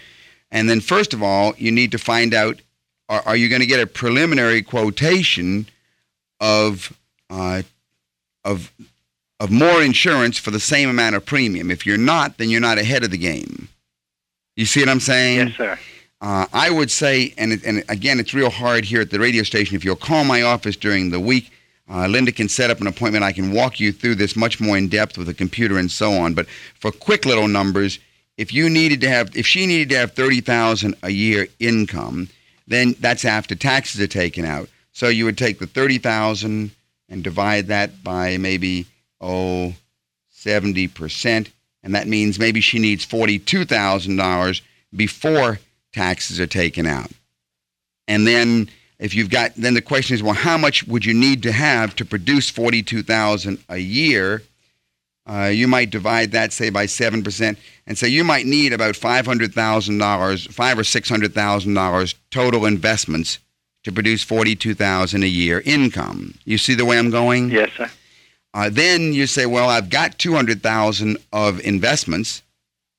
And 0.51 0.70
then, 0.70 0.81
first 0.81 1.12
of 1.12 1.22
all, 1.22 1.53
you 1.59 1.70
need 1.70 1.93
to 1.93 1.99
find 1.99 2.33
out 2.33 2.62
are, 3.11 3.20
are 3.27 3.37
you 3.37 3.51
going 3.51 3.61
to 3.61 3.66
get 3.66 3.81
a 3.81 3.87
preliminary 3.87 4.62
quotation 4.62 5.66
of 6.45 6.97
uh, 7.31 7.63
of 8.45 8.71
of 9.41 9.51
more 9.51 9.83
insurance 9.83 10.39
for 10.39 10.53
the 10.53 10.61
same 10.61 10.89
amount 10.91 11.17
of 11.17 11.25
premium? 11.25 11.71
If 11.71 11.87
you're 11.87 11.99
not, 11.99 12.37
then 12.39 12.51
you're 12.51 12.61
not 12.61 12.79
ahead 12.79 13.03
of 13.03 13.11
the 13.11 13.19
game. 13.19 13.69
You 14.57 14.67
see 14.67 14.81
what 14.81 14.91
I'm 14.91 15.01
saying? 15.01 15.49
Yes, 15.49 15.57
sir. 15.57 15.79
Uh, 16.21 16.47
I 16.53 16.71
would 16.71 16.91
say, 16.91 17.35
and, 17.37 17.53
it, 17.53 17.65
and 17.65 17.85
again, 17.89 18.21
it's 18.21 18.33
real 18.33 18.51
hard 18.51 18.85
here 18.85 19.01
at 19.01 19.11
the 19.11 19.19
radio 19.19 19.43
station. 19.43 19.77
If 19.77 19.85
you'll 19.85 19.97
call 19.97 20.25
my 20.25 20.43
office 20.43 20.77
during 20.77 21.11
the 21.11 21.21
week, 21.21 21.51
uh, 21.91 22.07
Linda 22.07 22.33
can 22.33 22.49
set 22.49 22.71
up 22.71 22.81
an 22.81 22.87
appointment. 22.87 23.25
I 23.25 23.33
can 23.33 23.53
walk 23.53 23.81
you 23.81 23.93
through 23.93 24.15
this 24.15 24.37
much 24.37 24.61
more 24.61 24.79
in 24.79 24.89
depth 24.89 25.19
with 25.19 25.29
a 25.29 25.35
computer 25.35 25.77
and 25.79 25.91
so 25.91 26.13
on. 26.13 26.33
But 26.35 26.47
for 26.81 26.91
quick 26.93 27.27
little 27.27 27.49
numbers, 27.49 27.99
if 28.39 28.55
you 28.55 28.71
needed 28.71 29.01
to 29.03 29.09
have, 29.09 29.37
if 29.37 29.47
she 29.47 29.67
needed 29.67 29.91
to 29.91 29.97
have 29.97 30.13
thirty 30.13 30.41
thousand 30.41 30.95
a 31.03 31.11
year 31.11 31.47
income, 31.59 32.29
then 32.67 32.95
that's 33.01 33.25
after 33.25 33.55
taxes 33.55 34.01
are 34.01 34.07
taken 34.07 34.45
out. 34.45 34.69
So 34.95 35.09
you 35.09 35.25
would 35.25 35.37
take 35.37 35.59
the 35.59 35.67
thirty 35.67 35.99
thousand 35.99 36.71
and 37.09 37.23
divide 37.23 37.67
that 37.67 38.03
by 38.03 38.39
maybe 38.39 38.87
oh 39.21 39.75
70 40.31 40.89
percent, 40.89 41.51
and 41.83 41.95
that 41.95 42.07
means 42.07 42.39
maybe 42.39 42.61
she 42.61 42.79
needs 42.79 43.05
forty-two 43.05 43.65
thousand 43.65 44.17
dollars 44.17 44.63
before 44.95 45.59
taxes 45.93 46.39
are 46.41 46.47
taken 46.47 46.87
out. 46.87 47.11
And 48.07 48.27
then 48.27 48.71
if 49.01 49.15
you've 49.15 49.31
got 49.31 49.55
then 49.57 49.75
the 49.75 49.83
question 49.83 50.15
is 50.15 50.23
well 50.23 50.35
how 50.35 50.57
much 50.57 50.87
would 50.87 51.05
you 51.05 51.15
need 51.15 51.43
to 51.43 51.53
have 51.53 51.97
to 51.97 52.05
produce 52.05 52.49
42,000 52.49 53.59
a 53.69 53.79
year? 53.79 54.43
Uh, 55.27 55.51
you 55.53 55.67
might 55.67 55.91
divide 55.91 56.33
that 56.33 56.53
say 56.53 56.69
by 56.69 56.85
7% 56.87 57.57
and 57.87 57.99
say 57.99 58.09
you 58.09 58.23
might 58.23 58.45
need 58.45 58.75
about 58.75 58.95
$500,000, 58.95 60.53
5 60.53 60.79
or 60.79 60.85
600,000 60.85 61.75
dollars 61.75 62.15
total 62.31 62.67
investments 62.67 63.39
to 63.85 63.93
produce 63.93 64.22
42,000 64.24 65.22
a 65.22 65.26
year 65.26 65.62
income. 65.64 66.35
You 66.45 66.59
see 66.59 66.74
the 66.74 66.85
way 66.85 66.99
I'm 66.99 67.11
going? 67.11 67.51
Yes, 67.51 67.70
sir. 67.76 67.91
Uh, 68.53 68.70
then 68.70 69.12
you 69.12 69.26
say, 69.26 69.47
well, 69.47 69.68
I've 69.68 69.91
got 69.91 70.18
200,000 70.18 71.16
of 71.32 71.61
investments, 71.61 72.43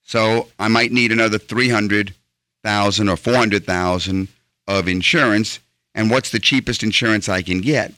so 0.04 0.48
I 0.60 0.68
might 0.68 0.92
need 0.92 1.12
another 1.12 1.38
300,000 1.38 3.10
or 3.10 3.18
400,000 3.18 4.28
of 4.68 4.88
insurance. 4.88 5.60
And 5.94 6.12
what's 6.12 6.30
the 6.30 6.40
cheapest 6.40 6.84
insurance 6.84 7.30
I 7.30 7.42
can 7.42 7.62
get? 7.62 7.94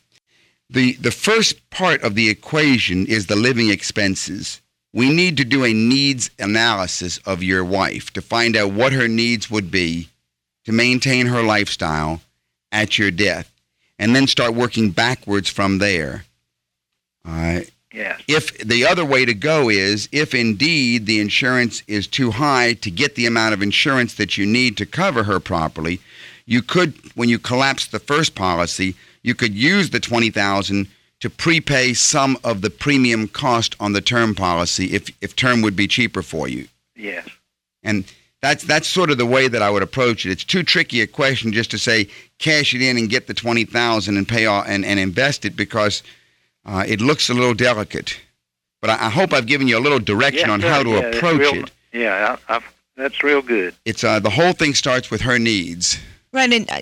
The, 0.69 0.93
the 0.93 1.11
first 1.11 1.69
part 1.69 2.03
of 2.03 2.15
the 2.15 2.29
equation 2.29 3.07
is 3.07 3.25
the 3.25 3.35
living 3.35 3.69
expenses. 3.69 4.61
We 4.93 5.13
need 5.13 5.38
to 5.38 5.45
do 5.45 5.65
a 5.65 5.73
needs 5.73 6.29
analysis 6.38 7.17
of 7.19 7.41
your 7.41 7.65
wife 7.65 8.11
to 8.13 8.21
find 8.21 8.55
out 8.55 8.71
what 8.71 8.93
her 8.93 9.07
needs 9.07 9.49
would 9.49 9.71
be 9.71 10.09
to 10.65 10.71
maintain 10.71 11.27
her 11.27 11.41
lifestyle 11.41 12.21
at 12.72 12.97
your 12.97 13.11
death, 13.11 13.51
and 13.97 14.15
then 14.15 14.28
start 14.28 14.53
working 14.53 14.91
backwards 14.91 15.49
from 15.49 15.78
there. 15.80 16.26
Uh, 17.26 17.61
Yes. 17.97 18.22
If 18.28 18.57
the 18.59 18.86
other 18.86 19.03
way 19.03 19.26
to 19.26 19.34
go 19.34 19.70
is 19.70 20.07
if 20.11 20.36
indeed 20.36 21.07
the 21.07 21.20
insurance 21.20 21.82
is 21.88 22.05
too 22.05 22.30
high 22.30 22.74
to 22.74 22.91
get 22.91 23.15
the 23.15 23.26
amount 23.26 23.55
of 23.55 23.63
insurance 23.63 24.13
that 24.15 24.38
you 24.38 24.45
need 24.45 24.78
to 24.78 24.86
cover 24.86 25.24
her 25.24 25.39
properly, 25.39 25.99
you 26.45 26.61
could 26.61 26.93
when 27.15 27.28
you 27.28 27.39
collapse 27.39 27.88
the 27.88 27.97
first 27.97 28.36
policy, 28.36 28.95
you 29.24 29.34
could 29.34 29.55
use 29.55 29.89
the 29.89 29.99
20,000 29.99 30.88
to 31.22 31.30
prepay 31.30 31.93
some 31.95 32.38
of 32.43 32.61
the 32.61 32.70
premium 32.70 33.28
cost 33.28 33.76
on 33.80 33.93
the 33.93 34.01
term 34.01 34.36
policy 34.36 34.93
if 34.93 35.09
if 35.20 35.36
term 35.36 35.63
would 35.63 35.76
be 35.76 35.88
cheaper 35.88 36.22
for 36.22 36.47
you. 36.47 36.68
Yes. 36.95 37.28
And 37.82 38.05
that's 38.41 38.63
that's 38.63 38.88
sort 38.88 39.09
of 39.11 39.17
the 39.17 39.25
way 39.25 39.47
that 39.47 39.61
I 39.61 39.69
would 39.69 39.83
approach 39.83 40.25
it. 40.25 40.31
It's 40.31 40.43
too 40.43 40.63
tricky 40.63 41.01
a 41.01 41.07
question 41.07 41.51
just 41.51 41.71
to 41.71 41.77
say 41.77 42.07
cash 42.39 42.73
it 42.73 42.81
in 42.81 42.97
and 42.97 43.09
get 43.09 43.27
the 43.27 43.33
twenty 43.33 43.65
thousand 43.65 44.17
and 44.17 44.27
pay 44.27 44.45
off 44.45 44.65
and, 44.67 44.85
and 44.85 44.99
invest 44.99 45.45
it 45.45 45.55
because 45.55 46.03
uh, 46.65 46.83
it 46.88 47.01
looks 47.01 47.29
a 47.29 47.33
little 47.33 47.53
delicate. 47.53 48.19
But 48.81 48.91
I, 48.91 49.07
I 49.07 49.09
hope 49.09 49.33
I've 49.33 49.47
given 49.47 49.67
you 49.67 49.77
a 49.77 49.81
little 49.81 49.99
direction 49.99 50.47
Yeah, 50.49 50.53
on 50.53 50.61
how 50.61 50.83
to 50.83 50.89
Yeah, 50.89 50.97
approach 50.99 51.39
real- 51.39 51.63
it. 51.63 51.71
Yeah, 51.93 52.38
I, 52.47 52.55
I've, 52.57 52.73
that's 52.95 53.23
real 53.23 53.41
good. 53.41 53.73
It's 53.85 54.03
uh, 54.03 54.19
the 54.19 54.29
whole 54.29 54.53
thing 54.53 54.73
starts 54.75 55.09
with 55.09 55.21
her 55.21 55.39
needs. 55.39 55.97
Right, 56.33 56.51
and 56.51 56.69
uh, 56.69 56.81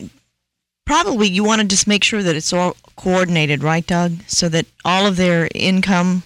probably 0.85 1.27
you 1.29 1.43
want 1.43 1.61
to 1.61 1.67
just 1.67 1.87
make 1.87 2.03
sure 2.03 2.21
that 2.23 2.35
it's 2.35 2.51
all 2.51 2.75
coordinated, 2.97 3.63
right, 3.63 3.85
Doug? 3.85 4.13
So 4.27 4.49
that 4.49 4.65
all 4.83 5.05
of 5.05 5.15
their 5.17 5.47
income 5.55 6.23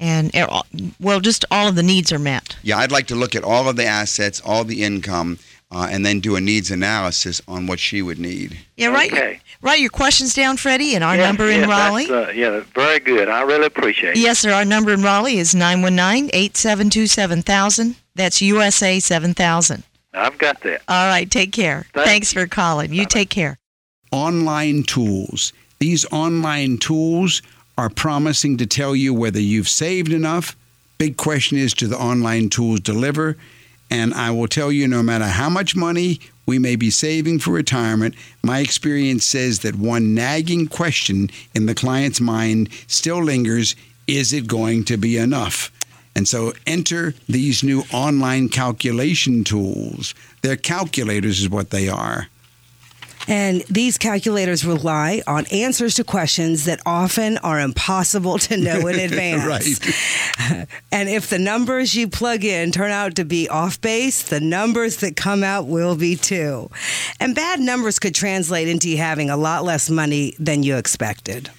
and 0.00 0.34
uh, 0.36 0.62
well, 1.00 1.20
just 1.20 1.44
all 1.50 1.68
of 1.68 1.74
the 1.76 1.82
needs 1.82 2.12
are 2.12 2.18
met. 2.18 2.56
Yeah, 2.62 2.78
I'd 2.78 2.92
like 2.92 3.06
to 3.08 3.14
look 3.14 3.34
at 3.34 3.44
all 3.44 3.68
of 3.68 3.76
the 3.76 3.84
assets, 3.86 4.40
all 4.44 4.64
the 4.64 4.82
income, 4.82 5.38
uh, 5.70 5.88
and 5.90 6.04
then 6.04 6.20
do 6.20 6.36
a 6.36 6.40
needs 6.40 6.70
analysis 6.70 7.40
on 7.48 7.66
what 7.66 7.80
she 7.80 8.02
would 8.02 8.18
need. 8.18 8.58
Yeah, 8.76 8.88
write 8.88 9.12
Okay. 9.12 9.40
write 9.62 9.80
your 9.80 9.90
questions 9.90 10.34
down, 10.34 10.56
Freddie, 10.56 10.94
and 10.94 11.02
our 11.04 11.16
Yes, 11.16 11.26
number 11.26 11.50
in 11.50 11.60
yes, 11.60 11.68
Raleigh. 11.68 12.06
That's, 12.06 12.28
uh, 12.28 12.32
yeah, 12.34 12.60
very 12.74 12.98
good. 13.00 13.28
I 13.28 13.42
really 13.42 13.66
appreciate 13.66 14.16
it. 14.16 14.20
Yes, 14.20 14.40
sir. 14.40 14.52
Our 14.52 14.64
number 14.64 14.92
in 14.92 15.02
Raleigh 15.02 15.38
is 15.38 15.54
919-872-7000. 15.54 17.94
That's 18.14 18.40
USA 18.42 19.00
7000. 19.00 19.82
I've 20.12 20.38
got 20.38 20.60
that. 20.60 20.82
All 20.88 21.08
right, 21.08 21.28
take 21.28 21.50
care. 21.52 21.86
Thank 21.92 22.06
Thanks 22.06 22.32
for 22.32 22.46
calling. 22.46 22.92
You 22.92 23.04
take 23.06 23.30
care. 23.30 23.58
online 24.12 24.84
tools. 24.84 25.52
These 25.80 26.06
online 26.12 26.78
tools 26.78 27.42
are 27.76 27.90
promising 27.90 28.56
to 28.58 28.66
tell 28.66 28.94
you 28.94 29.12
whether 29.12 29.40
you've 29.40 29.68
saved 29.68 30.12
enough. 30.12 30.56
Big 30.98 31.16
question 31.16 31.58
is 31.58 31.74
do 31.74 31.86
the 31.86 31.98
online 31.98 32.48
tools 32.48 32.80
deliver? 32.80 33.36
And 33.90 34.14
I 34.14 34.30
will 34.30 34.48
tell 34.48 34.72
you 34.72 34.88
no 34.88 35.02
matter 35.02 35.26
how 35.26 35.48
much 35.48 35.76
money 35.76 36.20
we 36.46 36.58
may 36.58 36.76
be 36.76 36.90
saving 36.90 37.38
for 37.38 37.52
retirement, 37.52 38.14
my 38.42 38.60
experience 38.60 39.24
says 39.24 39.60
that 39.60 39.76
one 39.76 40.14
nagging 40.14 40.68
question 40.68 41.30
in 41.54 41.66
the 41.66 41.74
client's 41.74 42.20
mind 42.20 42.68
still 42.86 43.22
lingers 43.22 43.74
is 44.06 44.32
it 44.32 44.46
going 44.46 44.84
to 44.84 44.96
be 44.96 45.16
enough? 45.16 45.70
And 46.14 46.28
so 46.28 46.52
enter 46.66 47.14
these 47.28 47.64
new 47.64 47.82
online 47.92 48.48
calculation 48.48 49.42
tools. 49.42 50.14
They're 50.42 50.56
calculators, 50.56 51.40
is 51.40 51.48
what 51.48 51.70
they 51.70 51.88
are. 51.88 52.28
And 53.26 53.62
these 53.62 53.96
calculators 53.98 54.64
rely 54.64 55.22
on 55.26 55.46
answers 55.46 55.94
to 55.94 56.04
questions 56.04 56.64
that 56.64 56.80
often 56.84 57.38
are 57.38 57.60
impossible 57.60 58.38
to 58.40 58.56
know 58.56 58.86
in 58.86 58.98
advance. 59.10 59.44
Right. 59.44 60.66
And 60.92 61.08
if 61.08 61.30
the 61.30 61.38
numbers 61.38 61.94
you 61.94 62.08
plug 62.08 62.44
in 62.44 62.70
turn 62.70 62.90
out 62.90 63.16
to 63.16 63.24
be 63.24 63.48
off 63.48 63.80
base, 63.80 64.22
the 64.22 64.40
numbers 64.40 64.98
that 64.98 65.16
come 65.16 65.42
out 65.42 65.66
will 65.66 65.96
be 65.96 66.16
too. 66.16 66.70
And 67.18 67.34
bad 67.34 67.60
numbers 67.60 67.98
could 67.98 68.14
translate 68.14 68.68
into 68.68 68.88
you 68.88 68.96
having 68.98 69.30
a 69.30 69.36
lot 69.36 69.64
less 69.64 69.88
money 69.90 70.34
than 70.38 70.62
you 70.62 70.76
expected. 70.76 71.50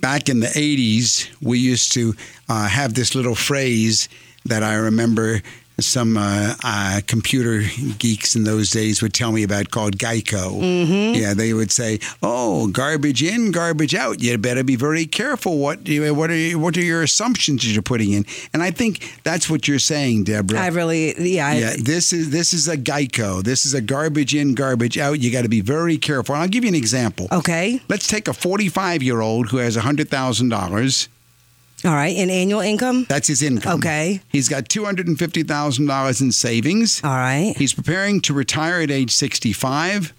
back 0.00 0.28
in 0.28 0.40
the 0.40 0.46
80s, 0.48 1.28
we 1.40 1.58
used 1.58 1.92
to 1.92 2.14
uh, 2.48 2.68
have 2.68 2.94
this 2.94 3.14
little 3.14 3.34
phrase 3.34 4.08
that 4.44 4.62
I 4.62 4.74
remember 4.74 5.40
some 5.80 6.16
uh, 6.16 6.54
uh, 6.62 7.00
computer 7.06 7.62
geeks 7.98 8.36
in 8.36 8.44
those 8.44 8.70
days 8.70 9.02
would 9.02 9.12
tell 9.12 9.32
me 9.32 9.42
about 9.42 9.70
called 9.70 9.96
GIGO. 9.98 10.60
Mm-hmm. 10.60 11.20
Yeah, 11.20 11.34
they 11.34 11.52
would 11.52 11.72
say, 11.72 11.98
"Oh, 12.22 12.68
garbage 12.68 13.22
in, 13.22 13.50
garbage 13.50 13.94
out. 13.94 14.22
You 14.22 14.38
better 14.38 14.62
be 14.64 14.76
very 14.76 15.06
careful. 15.06 15.58
What 15.58 15.80
what 15.88 16.30
are 16.30 16.36
you, 16.36 16.58
what 16.58 16.76
are 16.76 16.82
your 16.82 17.02
assumptions 17.02 17.62
that 17.62 17.70
you're 17.70 17.82
putting 17.82 18.12
in?" 18.12 18.24
And 18.52 18.62
I 18.62 18.70
think 18.70 19.18
that's 19.24 19.50
what 19.50 19.66
you're 19.66 19.78
saying, 19.80 20.24
Deborah. 20.24 20.60
I 20.60 20.68
really, 20.68 21.14
yeah, 21.20 21.48
I- 21.48 21.54
Yeah, 21.54 21.74
this 21.82 22.12
is 22.12 22.30
this 22.30 22.52
is 22.52 22.68
a 22.68 22.76
GIGO. 22.76 23.42
This 23.42 23.66
is 23.66 23.74
a 23.74 23.80
garbage 23.80 24.34
in, 24.34 24.54
garbage 24.54 24.96
out. 24.98 25.18
You 25.20 25.32
got 25.32 25.42
to 25.42 25.48
be 25.48 25.60
very 25.60 25.98
careful. 25.98 26.34
And 26.34 26.42
I'll 26.42 26.48
give 26.48 26.64
you 26.64 26.68
an 26.68 26.74
example. 26.74 27.26
okay. 27.32 27.80
Let's 27.88 28.06
take 28.06 28.28
a 28.28 28.32
45 28.32 29.02
year 29.02 29.20
old 29.20 29.48
who 29.50 29.56
has 29.58 29.76
$100,000. 29.76 31.08
All 31.84 31.94
right. 31.94 32.16
In 32.16 32.30
annual 32.30 32.60
income? 32.60 33.04
That's 33.08 33.28
his 33.28 33.42
income. 33.42 33.78
Okay. 33.78 34.20
He's 34.28 34.48
got 34.48 34.64
$250,000 34.68 36.20
in 36.20 36.32
savings. 36.32 37.00
All 37.04 37.10
right. 37.10 37.54
He's 37.56 37.74
preparing 37.74 38.20
to 38.22 38.32
retire 38.34 38.80
at 38.80 38.90
age 38.90 39.10
65 39.10 40.12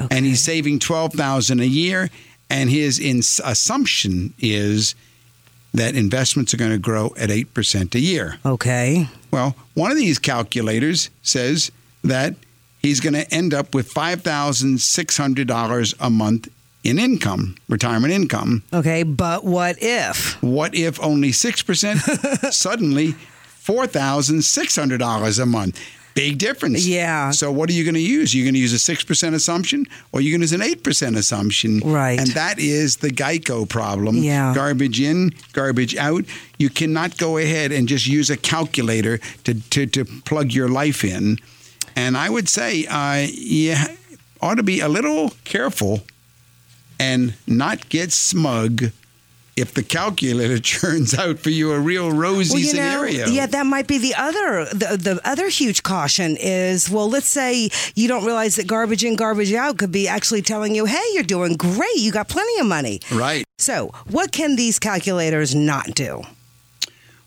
Okay. 0.00 0.16
and 0.16 0.24
he's 0.26 0.42
saving 0.42 0.78
12,000 0.78 1.60
a 1.60 1.64
year 1.66 2.10
and 2.50 2.70
his 2.70 2.98
ins- 2.98 3.40
assumption 3.44 4.32
is 4.38 4.94
that 5.74 5.94
investments 5.94 6.52
are 6.52 6.56
going 6.56 6.72
to 6.72 6.78
grow 6.78 7.12
at 7.16 7.30
8% 7.30 7.94
a 7.94 8.00
year. 8.00 8.36
Okay. 8.44 9.08
Well, 9.30 9.54
one 9.74 9.90
of 9.90 9.96
these 9.96 10.18
calculators 10.18 11.08
says 11.22 11.70
that 12.04 12.34
he's 12.80 13.00
going 13.00 13.14
to 13.14 13.32
end 13.32 13.54
up 13.54 13.74
with 13.74 13.92
$5,600 13.94 15.94
a 16.00 16.10
month 16.10 16.48
in 16.84 16.98
income, 16.98 17.56
retirement 17.68 18.12
income. 18.12 18.62
Okay. 18.72 19.02
But 19.02 19.44
what 19.44 19.76
if? 19.80 20.42
What 20.42 20.74
if 20.74 21.00
only 21.00 21.30
6%? 21.30 22.52
Suddenly, 22.52 23.14
$4,600 23.64 25.42
a 25.42 25.46
month. 25.46 25.80
Big 26.14 26.36
difference. 26.36 26.86
Yeah. 26.86 27.30
So, 27.30 27.50
what 27.50 27.70
are 27.70 27.72
you 27.72 27.84
going 27.84 27.94
to 27.94 28.00
use? 28.00 28.34
You're 28.34 28.44
going 28.44 28.54
to 28.54 28.60
use 28.60 28.74
a 28.74 28.94
6% 28.94 29.34
assumption 29.34 29.86
or 30.12 30.20
you're 30.20 30.36
going 30.36 30.46
to 30.46 30.52
use 30.52 30.52
an 30.52 30.60
8% 30.60 31.16
assumption. 31.16 31.80
Right. 31.80 32.18
And 32.18 32.28
that 32.32 32.58
is 32.58 32.98
the 32.98 33.08
GIGO 33.08 33.66
problem. 33.68 34.16
Yeah. 34.16 34.52
Garbage 34.54 35.00
in, 35.00 35.32
garbage 35.54 35.96
out. 35.96 36.24
You 36.58 36.68
cannot 36.68 37.16
go 37.16 37.38
ahead 37.38 37.72
and 37.72 37.88
just 37.88 38.06
use 38.06 38.28
a 38.28 38.36
calculator 38.36 39.18
to, 39.44 39.54
to, 39.70 39.86
to 39.86 40.04
plug 40.04 40.52
your 40.52 40.68
life 40.68 41.02
in. 41.02 41.38
And 41.96 42.16
I 42.16 42.28
would 42.28 42.48
say 42.48 42.86
uh, 42.86 43.26
you 43.32 43.76
ought 44.42 44.56
to 44.56 44.62
be 44.62 44.80
a 44.80 44.88
little 44.88 45.30
careful 45.44 46.02
and 46.98 47.34
not 47.46 47.88
get 47.88 48.12
smug 48.12 48.84
if 49.54 49.74
the 49.74 49.82
calculator 49.82 50.58
turns 50.60 51.12
out 51.18 51.38
for 51.38 51.50
you 51.50 51.72
a 51.72 51.78
real 51.78 52.10
rosy 52.10 52.54
Well, 52.54 52.60
you 52.60 52.66
scenario. 52.68 53.26
know, 53.26 53.32
yeah, 53.32 53.46
that 53.46 53.66
might 53.66 53.86
be 53.86 53.98
the 53.98 54.14
other 54.14 54.64
the, 54.66 54.96
the 54.98 55.20
other 55.28 55.48
huge 55.48 55.82
caution 55.82 56.36
is 56.40 56.88
well, 56.88 57.08
let's 57.10 57.28
say 57.28 57.68
you 57.94 58.08
don't 58.08 58.24
realize 58.24 58.56
that 58.56 58.66
garbage 58.66 59.04
in, 59.04 59.14
garbage 59.16 59.52
out 59.52 59.76
could 59.78 59.92
be 59.92 60.08
actually 60.08 60.40
telling 60.42 60.74
you, 60.74 60.86
hey, 60.86 61.02
you're 61.12 61.22
doing 61.22 61.56
great, 61.56 61.96
you 61.96 62.12
got 62.12 62.28
plenty 62.28 62.58
of 62.60 62.66
money. 62.66 63.00
Right. 63.12 63.44
So, 63.58 63.92
what 64.08 64.32
can 64.32 64.56
these 64.56 64.78
calculators 64.78 65.54
not 65.54 65.94
do? 65.94 66.22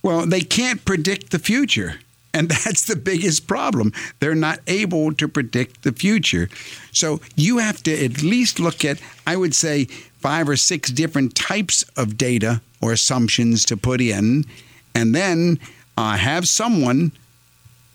Well, 0.01 0.25
they 0.25 0.41
can't 0.41 0.83
predict 0.85 1.31
the 1.31 1.39
future. 1.39 1.99
And 2.35 2.49
that's 2.65 2.83
the 2.83 2.97
biggest 2.97 3.47
problem. 3.47 3.93
They're 4.19 4.35
not 4.35 4.59
able 4.67 5.13
to 5.13 5.27
predict 5.27 5.83
the 5.83 5.93
future. 5.93 6.49
So 6.91 7.21
you 7.35 7.57
have 7.57 7.81
to 7.83 8.05
at 8.05 8.21
least 8.21 8.59
look 8.59 8.85
at, 8.85 8.99
I 9.25 9.37
would 9.37 9.55
say, 9.55 9.85
five 10.19 10.49
or 10.49 10.57
six 10.57 10.91
different 10.91 11.35
types 11.35 11.83
of 11.95 12.17
data 12.17 12.61
or 12.81 12.91
assumptions 12.91 13.65
to 13.65 13.77
put 13.77 14.01
in, 14.01 14.45
and 14.93 15.15
then 15.15 15.59
uh, 15.97 16.17
have 16.17 16.47
someone 16.47 17.11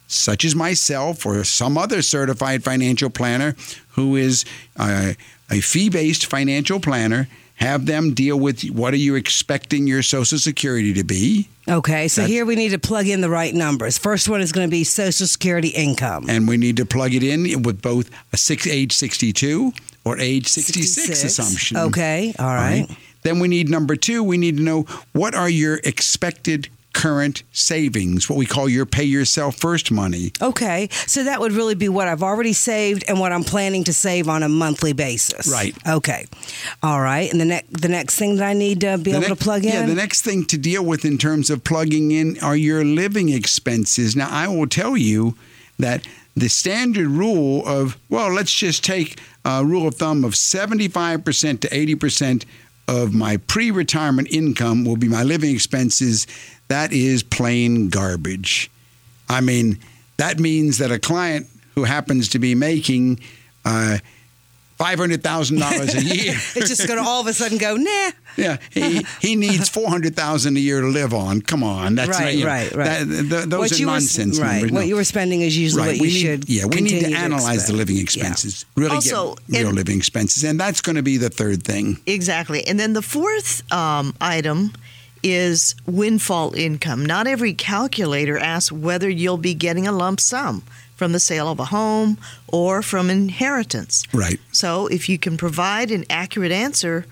such 0.07 0.45
as 0.45 0.57
myself 0.57 1.24
or 1.24 1.45
some 1.45 1.78
other 1.78 2.03
certified 2.03 2.64
financial 2.64 3.11
planner 3.11 3.55
who 3.91 4.16
is 4.16 4.45
uh, 4.76 5.12
a 5.51 5.61
fee 5.61 5.88
based 5.88 6.26
financial 6.26 6.80
planner. 6.80 7.28
Have 7.61 7.84
them 7.84 8.14
deal 8.14 8.38
with 8.40 8.62
what 8.70 8.94
are 8.94 8.98
you 8.98 9.16
expecting 9.16 9.86
your 9.86 10.02
Social 10.02 10.38
Security 10.38 10.94
to 10.94 11.04
be? 11.04 11.46
Okay, 11.68 12.08
so 12.08 12.22
That's- 12.22 12.32
here 12.32 12.46
we 12.46 12.56
need 12.56 12.70
to 12.70 12.78
plug 12.78 13.06
in 13.06 13.20
the 13.20 13.28
right 13.28 13.54
numbers. 13.54 13.98
First 13.98 14.28
one 14.30 14.40
is 14.40 14.50
going 14.50 14.66
to 14.66 14.70
be 14.70 14.82
Social 14.82 15.26
Security 15.26 15.68
income. 15.68 16.24
and 16.30 16.48
we 16.48 16.56
need 16.56 16.78
to 16.78 16.86
plug 16.86 17.12
it 17.14 17.22
in 17.22 17.62
with 17.62 17.82
both 17.82 18.08
a 18.32 18.38
six 18.38 18.66
age 18.66 18.92
62 18.92 19.74
or 20.04 20.18
age 20.18 20.46
66, 20.48 21.22
assumption. 21.22 21.76
Okay, 21.76 22.34
all 22.38 22.46
right. 22.46 22.88
Then 23.22 23.38
we 23.40 23.48
need 23.48 23.68
number 23.68 23.94
two, 23.94 24.24
we 24.24 24.38
need 24.38 24.56
to 24.56 24.62
know 24.62 24.86
what 25.12 25.34
are 25.34 25.50
your 25.50 25.80
expected 25.84 26.68
current 26.93 27.43
savings, 27.53 28.28
what 28.28 28.36
we 28.36 28.47
call 28.47 28.68
your 28.68 28.84
pay 28.86 29.05
yourself 29.05 29.57
first 29.57 29.91
money. 29.91 30.32
Okay, 30.43 30.88
so 31.07 31.24
that 31.24 31.41
would 31.41 31.53
really 31.53 31.74
be 31.74 31.88
what 31.88 32.09
I've 32.09 32.22
already 32.22 32.53
saved 32.53 33.05
and 33.09 33.20
what 33.20 33.32
I'm 33.32 33.45
planning 33.45 33.84
to 33.84 33.93
save 33.93 34.28
on 34.28 34.43
a 34.43 34.49
monthly 34.49 34.93
basis. 34.93 35.51
Right. 35.51 35.76
Okay. 35.88 36.26
All 36.82 37.01
right. 37.01 37.30
And 37.30 37.41
the 37.41 37.45
next 37.45 37.72
the 37.80 37.88
next 37.88 38.16
thing 38.16 38.36
that 38.36 38.45
I 38.47 38.53
need 38.55 38.80
to 38.80 38.99
be 38.99 39.12
The 39.12 39.18
able 39.18 39.20
next- 39.28 39.38
to 39.38 39.45
plug 39.45 39.64
in. 39.64 39.72
Yeah, 39.72 39.86
the 39.86 39.95
next 39.95 40.22
thing 40.22 40.45
to 40.47 40.59
deal 40.59 40.84
with 40.84 41.05
in 41.05 41.16
terms 41.18 41.49
of 41.51 41.62
plugging 41.64 42.11
in 42.11 42.38
are 42.41 42.57
your 42.57 42.84
living 42.84 43.28
expenses. 43.28 44.16
Now, 44.16 44.28
I 44.30 44.49
will 44.49 44.66
tell 44.66 44.97
you 44.97 45.36
that 45.78 46.07
the 46.36 46.49
standard 46.49 47.09
rule 47.09 47.66
of, 47.66 47.97
well, 48.09 48.32
let's 48.32 48.53
just 48.53 48.84
take 48.84 49.18
a 49.45 49.64
rule 49.64 49.88
of 49.88 49.95
thumb 49.97 50.24
of 50.24 50.34
75% 50.34 51.61
to 51.61 51.68
80% 51.68 52.45
of 52.91 53.14
my 53.14 53.36
pre 53.36 53.70
retirement 53.70 54.28
income 54.32 54.84
will 54.84 54.97
be 54.97 55.09
my 55.09 55.22
living 55.22 55.55
expenses, 55.55 56.26
that 56.68 56.93
is 56.93 57.22
plain 57.22 57.88
garbage. 57.88 58.70
I 59.28 59.41
mean, 59.41 59.78
that 60.16 60.41
means 60.41 60.78
that 60.78 60.91
a 60.91 60.99
client 60.99 61.47
who 61.76 61.84
happens 61.84 62.28
to 62.30 62.41
be 62.41 62.57
making 62.57 63.20
uh, 63.64 63.99
$500,000 64.81 65.95
a 65.95 66.03
year. 66.03 66.35
it's 66.57 66.68
just 66.68 66.87
going 66.87 66.99
to 67.03 67.09
all 67.09 67.20
of 67.20 67.26
a 67.26 67.33
sudden 67.33 67.59
go, 67.59 67.76
nah. 67.76 68.11
Yeah, 68.37 68.57
he, 68.70 69.05
he 69.20 69.37
needs 69.47 69.68
400000 69.68 70.57
a 70.57 70.61
year 70.61 70.81
to 70.81 70.87
live 70.87 71.12
on. 71.12 71.43
Come 71.43 71.62
on. 71.62 71.95
That's 71.97 72.11
right, 72.11 72.24
not, 72.24 72.35
you 72.35 72.41
know, 72.45 72.51
right, 72.51 72.72
right. 72.74 72.87
that- 72.87 73.07
th- 73.28 73.45
those 73.47 73.53
What 73.59 73.72
are 73.72 73.76
you 73.76 73.87
were- 73.87 73.93
nonsense 73.93 74.39
right. 74.41 74.53
numbers. 74.62 74.72
What 74.72 74.87
you 74.87 74.97
were 74.97 75.05
spending 75.05 75.43
is 75.43 75.57
usually 75.57 75.83
Right, 75.83 75.93
what 75.93 76.01
we 76.01 76.09
you 76.09 76.14
need, 76.14 76.20
should 76.20 76.49
Yeah, 76.49 76.64
we 76.64 76.81
need 76.81 76.89
to 76.91 76.95
continue 76.97 77.16
to 77.16 77.22
analyze 77.22 77.45
the 77.47 77.53
expect. 77.74 77.76
living 77.78 77.97
Yeah. 77.97 78.03
expenses. 78.03 78.64
Really 78.76 78.95
Also, 78.95 79.35
get 79.51 79.59
real 79.59 79.68
and- 79.68 79.76
living 79.76 79.99
expenses. 79.99 80.45
And 80.45 80.59
that's 80.59 80.81
going 80.81 80.97
to 80.97 81.03
be 81.03 81.16
the 81.18 81.31
third 81.31 81.62
thing. 81.62 81.99
Exactly. 82.07 82.66
And 82.66 82.78
then 82.81 82.93
the 82.95 83.03
fourth 83.03 83.62
um, 83.72 84.14
item 84.20 84.72
is 85.22 85.74
windfall 85.87 86.55
income. 86.55 87.05
Not 87.05 87.26
every 87.26 87.53
calculator 87.53 88.39
asks 88.39 88.72
whether 88.72 89.11
you'll 89.11 89.37
be 89.37 89.53
getting 89.53 89.87
a 89.87 89.93
lump 89.93 90.18
sum 90.20 90.62
from 91.01 91.12
the 91.12 91.18
sale 91.18 91.48
of 91.48 91.59
a 91.59 91.64
home 91.64 92.18
or 92.46 92.82
from 92.82 93.09
inheritance. 93.09 94.05
Right. 94.12 94.38
So 94.53 94.86
if 94.88 95.09
you 95.09 95.16
can 95.18 95.38
provide 95.38 95.90
an 95.90 96.05
accurate 96.11 96.53
answer, 96.53 97.07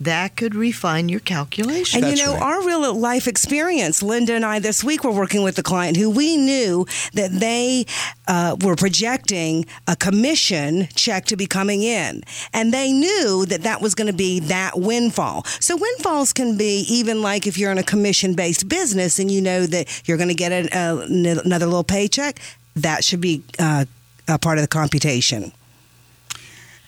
that 0.00 0.36
could 0.36 0.54
refine 0.54 1.08
your 1.08 1.20
calculation. 1.20 2.04
And 2.04 2.16
you 2.16 2.24
know, 2.24 2.36
our 2.36 2.64
real 2.64 2.94
life 2.94 3.26
experience, 3.26 4.02
Linda 4.02 4.34
and 4.34 4.44
I 4.44 4.58
this 4.60 4.84
week 4.84 5.02
were 5.02 5.12
working 5.12 5.42
with 5.42 5.58
a 5.58 5.62
client 5.62 5.96
who 5.96 6.10
we 6.10 6.36
knew 6.36 6.86
that 7.14 7.32
they 7.32 7.86
uh, 8.28 8.56
were 8.62 8.76
projecting 8.76 9.66
a 9.88 9.96
commission 9.96 10.88
check 10.94 11.24
to 11.26 11.36
be 11.36 11.46
coming 11.46 11.82
in. 11.82 12.22
And 12.52 12.72
they 12.72 12.92
knew 12.92 13.44
that 13.46 13.62
that 13.62 13.80
was 13.80 13.94
going 13.94 14.06
to 14.06 14.16
be 14.16 14.38
that 14.40 14.78
windfall. 14.78 15.44
So 15.58 15.76
windfalls 15.76 16.32
can 16.32 16.56
be 16.56 16.84
even 16.88 17.20
like 17.20 17.46
if 17.46 17.58
you're 17.58 17.72
in 17.72 17.78
a 17.78 17.82
commission 17.82 18.34
based 18.34 18.68
business 18.68 19.18
and 19.18 19.30
you 19.30 19.40
know 19.40 19.66
that 19.66 20.02
you're 20.06 20.16
going 20.16 20.28
to 20.28 20.34
get 20.34 20.52
a, 20.52 20.78
a, 20.78 21.40
another 21.44 21.66
little 21.66 21.84
paycheck, 21.84 22.38
that 22.82 23.04
should 23.04 23.20
be 23.20 23.42
uh, 23.58 23.84
a 24.26 24.38
part 24.38 24.58
of 24.58 24.62
the 24.62 24.68
computation. 24.68 25.52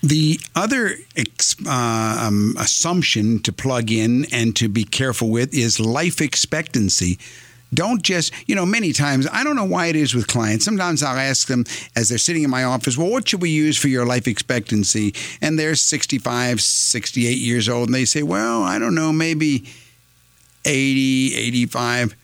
The 0.02 0.40
other 0.56 0.94
uh, 1.66 2.18
um, 2.26 2.54
assumption 2.58 3.40
to 3.40 3.52
plug 3.52 3.92
in 3.92 4.26
and 4.32 4.56
to 4.56 4.68
be 4.68 4.84
careful 4.84 5.28
with 5.28 5.52
is 5.52 5.78
life 5.78 6.22
expectancy. 6.22 7.18
Don't 7.72 8.02
just, 8.02 8.32
you 8.48 8.54
know, 8.54 8.66
many 8.66 8.92
times, 8.92 9.28
I 9.30 9.44
don't 9.44 9.56
know 9.56 9.64
why 9.64 9.86
it 9.86 9.96
is 9.96 10.14
with 10.14 10.26
clients. 10.26 10.64
Sometimes 10.64 11.02
I'll 11.02 11.18
ask 11.18 11.46
them 11.46 11.64
as 11.94 12.08
they're 12.08 12.18
sitting 12.18 12.42
in 12.42 12.50
my 12.50 12.64
office, 12.64 12.96
well, 12.96 13.10
what 13.10 13.28
should 13.28 13.42
we 13.42 13.50
use 13.50 13.76
for 13.76 13.88
your 13.88 14.06
life 14.06 14.26
expectancy? 14.26 15.14
And 15.40 15.58
they're 15.58 15.76
65, 15.76 16.60
68 16.60 17.38
years 17.38 17.68
old, 17.68 17.88
and 17.88 17.94
they 17.94 18.06
say, 18.06 18.22
well, 18.22 18.62
I 18.62 18.78
don't 18.78 18.94
know, 18.94 19.12
maybe 19.12 19.66
80, 20.64 21.36
85. 21.36 22.16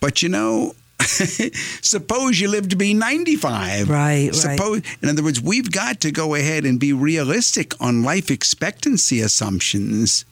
But 0.00 0.22
you 0.22 0.28
know, 0.30 0.74
suppose 1.82 2.40
you 2.40 2.48
live 2.48 2.68
to 2.70 2.76
be 2.76 2.94
95. 2.94 3.88
Right, 3.88 4.26
right. 4.26 4.34
Suppose, 4.34 4.82
in 5.02 5.08
other 5.08 5.22
words, 5.22 5.40
we've 5.40 5.70
got 5.70 6.00
to 6.00 6.10
go 6.10 6.34
ahead 6.34 6.64
and 6.64 6.80
be 6.80 6.92
realistic 6.92 7.72
on 7.80 8.02
life 8.02 8.30
expectancy 8.30 9.20
assumptions. 9.20 10.24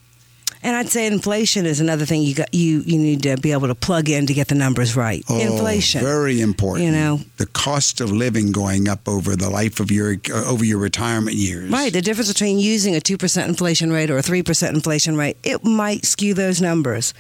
And 0.65 0.75
I'd 0.77 0.89
say 0.89 1.07
inflation 1.07 1.67
is 1.67 1.79
another 1.79 2.07
thing 2.07 2.23
you 2.23 2.35
got 2.35 2.55
you 2.55 2.81
you 2.87 2.97
need 2.97 3.23
to 3.25 3.37
be 3.37 3.53
able 3.53 3.69
to 3.69 3.75
plug 3.75 4.09
in 4.09 4.27
to 4.27 4.33
get 4.33 4.49
the 4.49 4.55
numbers 4.55 4.97
right. 4.97 5.23
Oh, 5.29 5.39
inflation. 5.39 6.01
very 6.01 6.41
important. 6.41 6.87
You 6.87 6.93
know. 6.93 7.21
the 7.37 7.45
cost 7.47 8.01
of 8.01 8.11
living 8.11 8.51
going 8.51 8.89
up 8.89 9.07
over 9.07 9.37
the 9.37 9.51
life 9.51 9.79
of 9.79 9.91
your 9.91 10.17
uh, 10.33 10.51
over 10.51 10.65
your 10.65 10.79
retirement 10.79 11.37
years. 11.37 11.71
Right, 11.71 11.93
the 11.93 12.01
difference 12.01 12.33
between 12.33 12.59
using 12.59 12.97
a 12.97 13.01
2% 13.01 13.47
inflation 13.47 13.93
rate 13.93 14.11
or 14.11 14.17
a 14.17 14.23
3% 14.23 14.71
inflation 14.71 15.19
rate, 15.19 15.37
it 15.43 15.65
might 15.65 16.07
skew 16.07 16.33
those 16.33 16.63
numbers. 16.63 17.13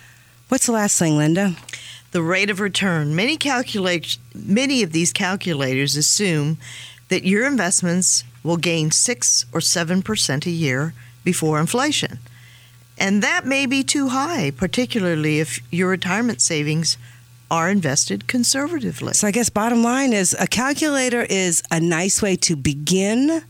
What's 0.48 0.64
the 0.64 0.72
last 0.72 0.98
thing, 0.98 1.18
Linda? 1.18 1.54
The 2.14 2.22
rate 2.22 2.48
of 2.48 2.60
return. 2.60 3.12
Many 3.16 3.36
calculate 3.36 4.18
many 4.36 4.84
of 4.84 4.92
these 4.92 5.12
calculators 5.12 5.96
assume 5.96 6.58
that 7.08 7.24
your 7.24 7.44
investments 7.44 8.22
will 8.44 8.56
gain 8.56 8.92
6 8.92 9.46
or 9.52 9.58
7% 9.58 10.46
a 10.46 10.50
year 10.50 10.94
before 11.24 11.58
inflation. 11.58 12.20
And 12.96 13.20
that 13.24 13.46
may 13.46 13.66
be 13.66 13.82
too 13.82 14.10
high, 14.10 14.52
particularly 14.52 15.40
if 15.40 15.58
your 15.72 15.88
retirement 15.88 16.40
savings 16.40 16.96
are 17.50 17.68
invested 17.68 18.28
conservatively. 18.28 19.14
So 19.14 19.26
I 19.26 19.32
guess 19.32 19.50
bottom 19.50 19.82
line 19.82 20.12
is 20.12 20.36
a 20.38 20.46
calculator 20.46 21.22
is 21.28 21.64
a 21.72 21.80
nice 21.80 22.22
way 22.22 22.36
to 22.36 22.54
begin, 22.54 23.42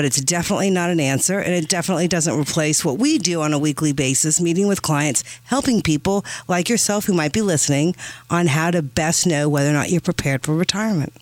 but 0.00 0.06
it's 0.06 0.22
definitely 0.22 0.70
not 0.70 0.88
an 0.88 0.98
answer 0.98 1.40
and 1.40 1.52
it 1.52 1.68
definitely 1.68 2.08
doesn't 2.08 2.40
replace 2.40 2.82
what 2.82 2.96
we 2.96 3.18
do 3.18 3.42
on 3.42 3.52
a 3.52 3.58
weekly 3.58 3.92
basis, 3.92 4.40
meeting 4.40 4.66
with 4.66 4.80
clients, 4.80 5.22
helping 5.42 5.82
people 5.82 6.24
like 6.48 6.70
yourself 6.70 7.04
who 7.04 7.12
might 7.12 7.34
be 7.34 7.42
listening 7.42 7.94
on 8.30 8.46
how 8.46 8.70
to 8.70 8.80
best 8.80 9.26
know 9.26 9.46
whether 9.46 9.68
or 9.68 9.74
not 9.74 9.90
you're 9.90 10.00
prepared 10.00 10.42
for 10.42 10.54
retirement. 10.54 11.12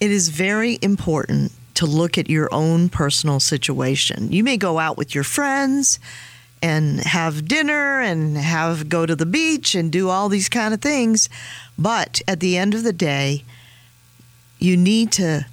It 0.00 0.10
is 0.10 0.30
very 0.30 0.78
important 0.80 1.52
to 1.74 1.84
look 1.84 2.16
at 2.16 2.30
your 2.30 2.48
own 2.50 2.88
personal 2.88 3.40
situation. 3.40 4.32
You 4.32 4.42
may 4.42 4.56
go 4.56 4.78
out 4.78 4.96
with 4.96 5.14
your 5.14 5.24
friends 5.24 5.98
and 6.62 7.00
have 7.00 7.46
dinner 7.46 8.00
and 8.00 8.38
have 8.38 8.88
go 8.88 9.04
to 9.04 9.14
the 9.14 9.26
beach 9.26 9.74
and 9.74 9.92
do 9.92 10.08
all 10.08 10.30
these 10.30 10.48
kind 10.48 10.72
of 10.72 10.80
things, 10.80 11.28
but 11.78 12.22
at 12.26 12.40
the 12.40 12.56
end 12.56 12.72
of 12.72 12.84
the 12.84 12.92
day, 12.94 13.44
you 14.58 14.78
need 14.78 15.12
to 15.12 15.44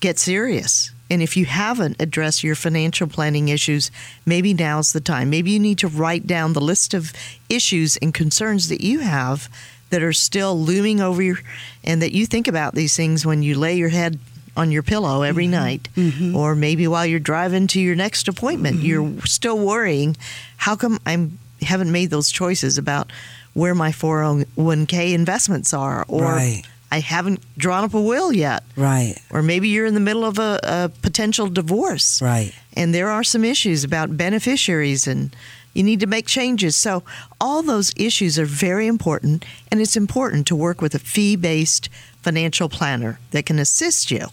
get 0.00 0.18
serious. 0.18 0.92
And 1.10 1.22
if 1.22 1.36
you 1.36 1.44
haven't 1.46 2.00
addressed 2.00 2.42
your 2.42 2.54
financial 2.54 3.06
planning 3.06 3.48
issues, 3.48 3.90
maybe 4.24 4.52
now's 4.54 4.92
the 4.92 5.00
time. 5.00 5.30
Maybe 5.30 5.52
you 5.52 5.60
need 5.60 5.78
to 5.78 5.88
write 5.88 6.26
down 6.26 6.52
the 6.52 6.60
list 6.60 6.94
of 6.94 7.12
issues 7.48 7.96
and 7.98 8.12
concerns 8.12 8.68
that 8.68 8.80
you 8.80 9.00
have 9.00 9.48
that 9.90 10.02
are 10.02 10.12
still 10.12 10.58
looming 10.58 11.00
over 11.00 11.22
you 11.22 11.36
and 11.84 12.02
that 12.02 12.12
you 12.12 12.26
think 12.26 12.48
about 12.48 12.74
these 12.74 12.96
things 12.96 13.24
when 13.24 13.42
you 13.42 13.56
lay 13.56 13.76
your 13.76 13.88
head 13.88 14.18
on 14.56 14.72
your 14.72 14.82
pillow 14.82 15.22
every 15.22 15.44
mm-hmm. 15.44 15.52
night 15.52 15.88
mm-hmm. 15.94 16.34
or 16.34 16.54
maybe 16.54 16.88
while 16.88 17.04
you're 17.04 17.20
driving 17.20 17.66
to 17.66 17.78
your 17.78 17.94
next 17.94 18.26
appointment 18.26 18.82
you're 18.82 19.02
mm-hmm. 19.02 19.20
still 19.20 19.58
worrying 19.58 20.16
how 20.56 20.74
come 20.74 20.98
I 21.04 21.28
haven't 21.60 21.92
made 21.92 22.08
those 22.08 22.30
choices 22.30 22.78
about 22.78 23.12
where 23.52 23.74
my 23.74 23.90
401k 23.90 25.12
investments 25.12 25.74
are 25.74 26.04
or 26.08 26.22
Right. 26.22 26.62
I 26.90 27.00
haven't 27.00 27.40
drawn 27.58 27.84
up 27.84 27.94
a 27.94 28.00
will 28.00 28.32
yet 28.32 28.62
Right. 28.76 29.16
or 29.30 29.42
maybe 29.42 29.68
you're 29.68 29.86
in 29.86 29.94
the 29.94 30.00
middle 30.00 30.24
of 30.24 30.38
a, 30.38 30.60
a 30.62 30.88
potential 31.02 31.48
divorce 31.48 32.22
Right. 32.22 32.52
and 32.76 32.94
there 32.94 33.10
are 33.10 33.24
some 33.24 33.44
issues 33.44 33.84
about 33.84 34.16
beneficiaries 34.16 35.06
and 35.06 35.34
you 35.74 35.82
need 35.82 36.00
to 36.00 36.06
make 36.06 36.26
changes. 36.26 36.74
So 36.74 37.02
all 37.38 37.62
those 37.62 37.92
issues 37.96 38.38
are 38.38 38.46
very 38.46 38.86
important 38.86 39.44
and 39.70 39.80
it's 39.80 39.96
important 39.96 40.46
to 40.46 40.56
work 40.56 40.80
with 40.80 40.94
a 40.94 40.98
fee-based 40.98 41.90
financial 42.22 42.68
planner 42.68 43.18
that 43.32 43.44
can 43.46 43.58
assist 43.58 44.10
you. 44.10 44.28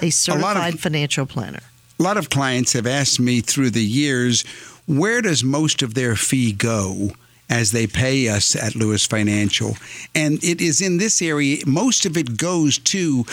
A 0.00 0.10
certified 0.10 0.78
financial 0.78 1.24
planner. 1.24 1.60
A 1.98 2.02
lot 2.02 2.18
of 2.18 2.28
clients 2.28 2.74
have 2.74 2.86
asked 2.86 3.18
me 3.18 3.40
through 3.40 3.70
the 3.70 3.82
years, 3.84 4.44
where 4.86 5.22
does 5.22 5.42
most 5.42 5.80
of 5.82 5.94
their 5.94 6.14
fee 6.14 6.52
go? 6.52 7.12
As 7.48 7.70
they 7.70 7.86
pay 7.86 8.28
us 8.28 8.56
at 8.56 8.74
Lewis 8.74 9.06
Financial. 9.06 9.76
And 10.14 10.42
it 10.42 10.60
is 10.60 10.80
in 10.80 10.96
this 10.96 11.22
area, 11.22 11.58
most 11.64 12.04
of 12.04 12.16
it 12.16 12.36
goes 12.36 12.78
to, 12.78 13.24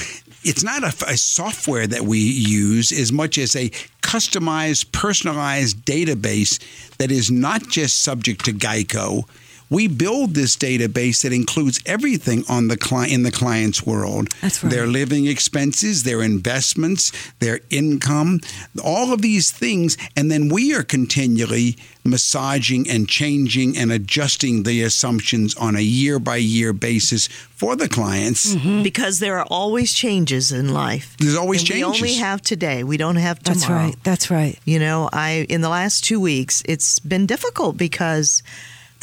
it's 0.43 0.63
not 0.63 0.83
a, 0.83 0.93
a 1.07 1.17
software 1.17 1.87
that 1.87 2.03
we 2.03 2.19
use 2.19 2.91
as 2.91 3.11
much 3.11 3.39
as 3.39 3.55
a 3.55 3.69
customized, 4.03 4.91
personalized 4.91 5.77
database 5.85 6.59
that 6.97 7.11
is 7.11 7.31
not 7.31 7.67
just 7.69 8.03
subject 8.03 8.45
to 8.45 8.53
GIGO. 8.53 9.27
We 9.73 9.87
build 9.87 10.35
this 10.35 10.55
database 10.55 11.23
that 11.23 11.33
includes 11.33 11.81
everything 11.87 12.43
on 12.47 12.67
the 12.67 12.77
cli- 12.77 13.11
in 13.11 13.23
the 13.23 13.31
client's 13.31 13.83
world. 13.83 14.29
That's 14.41 14.63
right. 14.63 14.69
Their 14.69 14.85
living 14.85 15.25
expenses, 15.25 16.03
their 16.03 16.21
investments, 16.21 17.11
their 17.39 17.59
income, 17.71 18.41
all 18.83 19.11
of 19.11 19.23
these 19.23 19.51
things. 19.51 19.97
And 20.15 20.29
then 20.29 20.47
we 20.47 20.75
are 20.75 20.83
continually 20.83 21.75
massaging 22.05 22.87
and 22.87 23.09
changing 23.09 23.75
and 23.75 23.91
adjusting 23.91 24.61
the 24.61 24.83
assumptions 24.83 25.55
on 25.55 25.75
a 25.75 25.81
year 25.81 26.19
by 26.19 26.35
year 26.35 26.71
basis 26.71 27.25
for 27.27 27.75
the 27.75 27.89
clients. 27.89 28.53
Mm-hmm. 28.53 28.83
Because 28.83 29.19
there 29.19 29.39
are 29.39 29.47
always 29.49 29.93
changes 29.93 30.51
in 30.51 30.71
life. 30.71 31.15
There's 31.17 31.35
always 31.35 31.61
and 31.61 31.69
changes. 31.69 32.01
We 32.01 32.09
only 32.09 32.19
have 32.19 32.41
today. 32.43 32.83
We 32.83 32.97
don't 32.97 33.15
have 33.15 33.39
tomorrow. 33.39 33.59
That's 33.59 33.69
right. 33.69 33.95
That's 34.03 34.29
right. 34.29 34.59
You 34.65 34.77
know, 34.77 35.09
I 35.11 35.47
in 35.49 35.61
the 35.61 35.69
last 35.69 36.03
two 36.03 36.19
weeks, 36.19 36.61
it's 36.65 36.99
been 36.99 37.25
difficult 37.25 37.75
because 37.75 38.43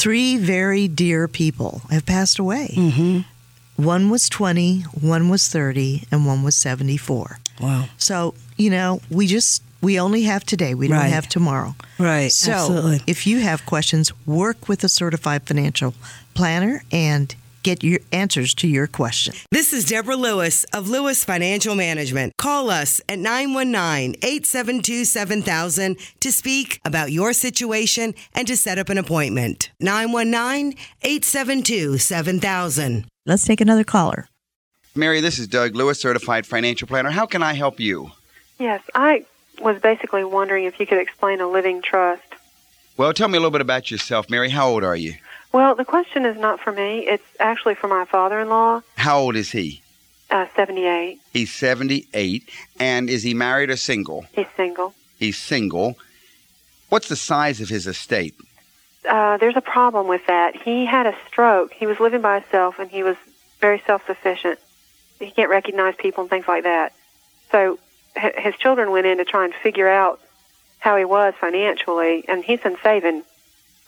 three 0.00 0.38
very 0.38 0.88
dear 0.88 1.28
people 1.28 1.82
have 1.90 2.06
passed 2.06 2.38
away. 2.38 2.72
Mm-hmm. 2.74 3.20
One 3.84 4.10
was 4.10 4.28
20, 4.28 4.80
one 5.00 5.28
was 5.28 5.48
30, 5.48 6.04
and 6.10 6.26
one 6.26 6.42
was 6.42 6.56
74. 6.56 7.38
Wow. 7.60 7.84
So, 7.98 8.34
you 8.56 8.70
know, 8.70 9.00
we 9.10 9.26
just, 9.26 9.62
we 9.80 9.98
only 10.00 10.22
have 10.24 10.44
today. 10.44 10.74
We 10.74 10.88
don't 10.88 10.98
Right. 10.98 11.12
have 11.12 11.28
tomorrow. 11.28 11.74
Right. 11.98 12.32
So, 12.32 12.52
Absolutely. 12.52 13.00
if 13.06 13.26
you 13.26 13.40
have 13.40 13.64
questions, 13.66 14.12
work 14.26 14.68
with 14.68 14.84
a 14.84 14.88
certified 14.88 15.42
financial 15.44 15.94
planner 16.34 16.82
and 16.92 17.34
get 17.62 17.82
your 17.82 18.00
answers 18.12 18.54
to 18.54 18.68
your 18.68 18.86
question. 18.86 19.34
This 19.50 19.72
is 19.72 19.84
Deborah 19.84 20.16
Lewis 20.16 20.64
of 20.72 20.88
Lewis 20.88 21.24
Financial 21.24 21.74
Management. 21.74 22.36
Call 22.36 22.70
us 22.70 23.00
at 23.08 23.18
919 23.18 24.16
872 24.22 25.04
7000 25.04 25.96
to 26.20 26.32
speak 26.32 26.80
about 26.84 27.12
your 27.12 27.32
situation 27.32 28.14
and 28.34 28.46
to 28.48 28.56
set 28.56 28.78
up 28.78 28.88
an 28.88 28.98
appointment. 28.98 29.70
919 29.80 30.78
872 31.02 31.98
7000. 31.98 33.06
Let's 33.26 33.46
take 33.46 33.60
another 33.60 33.84
caller. 33.84 34.28
Mary, 34.94 35.20
this 35.20 35.38
is 35.38 35.46
Doug 35.46 35.76
Lewis, 35.76 36.00
certified 36.00 36.46
financial 36.46 36.88
planner. 36.88 37.10
How 37.10 37.26
can 37.26 37.42
I 37.42 37.54
help 37.54 37.78
you? 37.78 38.10
Yes, 38.58 38.82
I 38.94 39.24
was 39.60 39.80
basically 39.80 40.24
wondering 40.24 40.64
if 40.64 40.80
you 40.80 40.86
could 40.86 40.98
explain 40.98 41.40
a 41.40 41.48
living 41.48 41.80
trust. 41.82 42.22
Well, 42.96 43.12
tell 43.12 43.28
me 43.28 43.36
a 43.36 43.40
little 43.40 43.50
bit 43.50 43.60
about 43.60 43.90
yourself, 43.90 44.28
Mary. 44.28 44.50
How 44.50 44.68
old 44.68 44.84
are 44.84 44.96
you? 44.96 45.14
Well, 45.52 45.74
the 45.74 45.84
question 45.84 46.24
is 46.24 46.36
not 46.38 46.60
for 46.60 46.72
me. 46.72 47.06
It's 47.08 47.24
actually 47.40 47.74
for 47.74 47.88
my 47.88 48.04
father-in-law, 48.04 48.82
How 48.96 49.18
old 49.18 49.36
is 49.36 49.50
he? 49.50 49.82
uh, 50.30 50.46
78. 50.54 51.20
He's 51.32 51.52
78. 51.52 52.48
And 52.78 53.10
is 53.10 53.22
he 53.24 53.34
married 53.34 53.68
or 53.70 53.76
single? 53.76 54.26
He's 54.32 54.46
single. 54.56 54.94
He's 55.18 55.36
single. 55.36 55.96
What's 56.88 57.08
the 57.08 57.16
size 57.16 57.60
of 57.60 57.68
his 57.68 57.86
estate? 57.88 58.34
Uh, 59.08 59.38
there's 59.38 59.56
a 59.56 59.60
problem 59.60 60.06
with 60.06 60.24
that. 60.28 60.54
He 60.54 60.86
had 60.86 61.06
a 61.06 61.16
stroke. 61.26 61.72
He 61.72 61.86
was 61.86 61.98
living 61.98 62.20
by 62.20 62.38
himself, 62.40 62.78
and 62.78 62.90
he 62.90 63.02
was 63.02 63.16
very 63.60 63.82
self-sufficient. 63.86 64.58
He 65.18 65.30
can't 65.32 65.50
recognize 65.50 65.94
people 65.96 66.22
and 66.22 66.30
things 66.30 66.46
like 66.46 66.62
that. 66.62 66.92
So 67.50 67.78
his 68.16 68.54
children 68.56 68.90
went 68.92 69.06
in 69.06 69.18
to 69.18 69.24
try 69.24 69.44
and 69.44 69.54
figure 69.54 69.88
out 69.88 70.20
how 70.78 70.96
he 70.96 71.04
was 71.04 71.34
financially, 71.40 72.24
and 72.28 72.44
he's 72.44 72.60
been 72.60 72.76
saving 72.82 73.22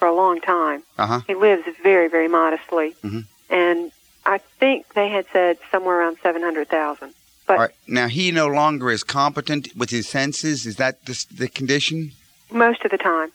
for 0.02 0.08
a 0.08 0.14
long 0.24 0.40
time. 0.40 0.82
Uh 0.98 1.06
huh. 1.06 1.20
He 1.28 1.36
lives 1.36 1.62
very, 1.80 2.08
very 2.08 2.26
modestly, 2.26 2.96
Mhm. 3.04 3.24
and 3.48 3.92
I 4.26 4.38
think 4.58 4.94
they 4.94 5.08
had 5.08 5.26
said 5.32 5.58
somewhere 5.70 6.00
around 6.00 6.16
seven 6.24 6.42
hundred 6.42 6.68
thousand. 6.68 7.14
But 7.46 7.52
All 7.52 7.58
right. 7.66 7.74
Now, 7.86 8.08
he 8.08 8.32
no 8.32 8.48
longer 8.48 8.90
is 8.90 9.04
competent 9.04 9.68
with 9.76 9.90
his 9.90 10.08
senses. 10.08 10.66
Is 10.66 10.74
that 10.82 11.04
the, 11.06 11.14
the 11.42 11.48
condition? 11.48 12.10
most 12.50 12.84
of 12.84 12.90
the 12.90 12.98
time, 12.98 13.30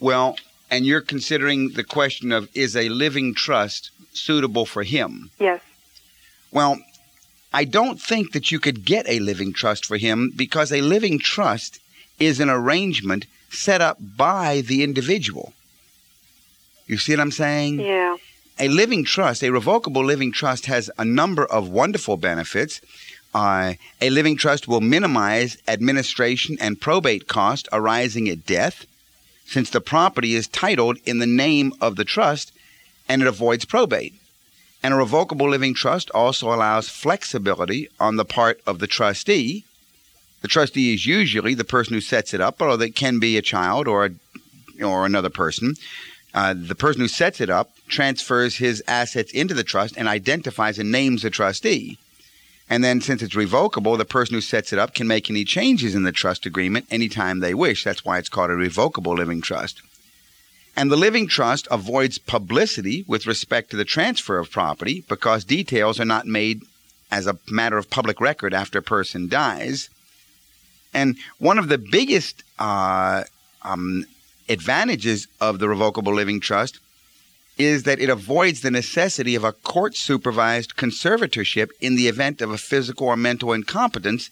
Well, 0.00 0.36
and 0.70 0.86
you're 0.86 1.02
considering 1.14 1.60
the 1.80 1.84
question 1.84 2.32
of 2.32 2.48
is 2.54 2.74
a 2.74 2.88
living 2.88 3.34
trust 3.34 3.90
suitable 4.14 4.64
for 4.64 4.82
him? 4.84 5.30
yes. 5.38 5.60
Well, 6.50 6.78
I 7.52 7.64
don't 7.64 8.00
think 8.00 8.32
that 8.32 8.50
you 8.52 8.58
could 8.58 8.86
get 8.86 9.04
a 9.06 9.18
living 9.30 9.52
trust 9.52 9.84
for 9.84 9.98
him 9.98 10.32
because 10.34 10.72
a 10.72 10.80
living 10.80 11.18
trust 11.18 11.72
is 12.18 12.40
an 12.40 12.48
arrangement 12.48 13.26
set 13.52 13.80
up 13.80 13.98
by 14.00 14.62
the 14.62 14.82
individual. 14.82 15.52
You 16.86 16.98
see 16.98 17.12
what 17.12 17.20
I'm 17.20 17.30
saying? 17.30 17.80
Yeah. 17.80 18.16
A 18.58 18.68
living 18.68 19.04
trust, 19.04 19.42
a 19.42 19.50
revocable 19.50 20.04
living 20.04 20.32
trust, 20.32 20.66
has 20.66 20.90
a 20.98 21.04
number 21.04 21.44
of 21.46 21.68
wonderful 21.68 22.16
benefits. 22.16 22.80
Uh, 23.34 23.74
a 24.00 24.10
living 24.10 24.36
trust 24.36 24.68
will 24.68 24.80
minimize 24.80 25.56
administration 25.66 26.58
and 26.60 26.80
probate 26.80 27.28
costs 27.28 27.68
arising 27.72 28.28
at 28.28 28.44
death, 28.46 28.86
since 29.46 29.70
the 29.70 29.80
property 29.80 30.34
is 30.34 30.46
titled 30.46 30.98
in 31.04 31.18
the 31.18 31.26
name 31.26 31.72
of 31.80 31.96
the 31.96 32.04
trust 32.04 32.52
and 33.08 33.22
it 33.22 33.28
avoids 33.28 33.64
probate. 33.64 34.14
And 34.82 34.92
a 34.92 34.96
revocable 34.96 35.48
living 35.48 35.74
trust 35.74 36.10
also 36.10 36.52
allows 36.52 36.88
flexibility 36.88 37.88
on 38.00 38.16
the 38.16 38.24
part 38.24 38.60
of 38.66 38.80
the 38.80 38.86
trustee. 38.86 39.64
The 40.42 40.48
trustee 40.48 40.92
is 40.92 41.06
usually 41.06 41.54
the 41.54 41.64
person 41.64 41.94
who 41.94 42.00
sets 42.00 42.34
it 42.34 42.40
up, 42.40 42.60
although 42.60 42.84
it 42.84 42.96
can 42.96 43.18
be 43.18 43.36
a 43.36 43.42
child 43.42 43.88
or 43.88 44.06
a, 44.06 44.84
or 44.84 45.06
another 45.06 45.30
person. 45.30 45.76
Uh, 46.34 46.54
the 46.56 46.74
person 46.74 47.00
who 47.00 47.08
sets 47.08 47.40
it 47.40 47.50
up 47.50 47.70
transfers 47.88 48.56
his 48.56 48.82
assets 48.88 49.32
into 49.32 49.54
the 49.54 49.64
trust 49.64 49.96
and 49.96 50.08
identifies 50.08 50.78
and 50.78 50.90
names 50.90 51.22
the 51.22 51.30
trustee. 51.30 51.98
And 52.68 52.82
then, 52.82 53.00
since 53.00 53.22
it's 53.22 53.36
revocable, 53.36 53.96
the 53.96 54.04
person 54.04 54.34
who 54.34 54.40
sets 54.40 54.72
it 54.72 54.78
up 54.78 54.94
can 54.94 55.06
make 55.06 55.28
any 55.28 55.44
changes 55.44 55.94
in 55.94 56.04
the 56.04 56.12
trust 56.12 56.46
agreement 56.46 56.86
anytime 56.90 57.40
they 57.40 57.54
wish. 57.54 57.84
That's 57.84 58.04
why 58.04 58.18
it's 58.18 58.30
called 58.30 58.50
a 58.50 58.54
revocable 58.54 59.14
living 59.14 59.42
trust. 59.42 59.82
And 60.74 60.90
the 60.90 60.96
living 60.96 61.28
trust 61.28 61.68
avoids 61.70 62.16
publicity 62.16 63.04
with 63.06 63.26
respect 63.26 63.70
to 63.70 63.76
the 63.76 63.84
transfer 63.84 64.38
of 64.38 64.50
property 64.50 65.04
because 65.06 65.44
details 65.44 66.00
are 66.00 66.06
not 66.06 66.26
made 66.26 66.62
as 67.10 67.26
a 67.26 67.38
matter 67.50 67.76
of 67.76 67.90
public 67.90 68.20
record 68.20 68.54
after 68.54 68.78
a 68.78 68.82
person 68.82 69.28
dies. 69.28 69.90
And 70.94 71.16
one 71.38 71.58
of 71.58 71.68
the 71.68 71.78
biggest 71.78 72.42
uh, 72.58 73.24
um, 73.62 74.04
advantages 74.48 75.26
of 75.40 75.58
the 75.58 75.68
revocable 75.68 76.14
living 76.14 76.40
trust 76.40 76.78
is 77.58 77.82
that 77.84 78.00
it 78.00 78.08
avoids 78.08 78.60
the 78.60 78.70
necessity 78.70 79.34
of 79.34 79.44
a 79.44 79.52
court 79.52 79.94
supervised 79.94 80.76
conservatorship 80.76 81.70
in 81.80 81.96
the 81.96 82.08
event 82.08 82.40
of 82.40 82.50
a 82.50 82.58
physical 82.58 83.08
or 83.08 83.16
mental 83.16 83.52
incompetence, 83.52 84.30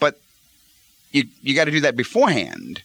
but 0.00 0.18
you, 1.12 1.24
you 1.42 1.54
got 1.54 1.66
to 1.66 1.70
do 1.70 1.80
that 1.80 1.96
beforehand. 1.96 2.82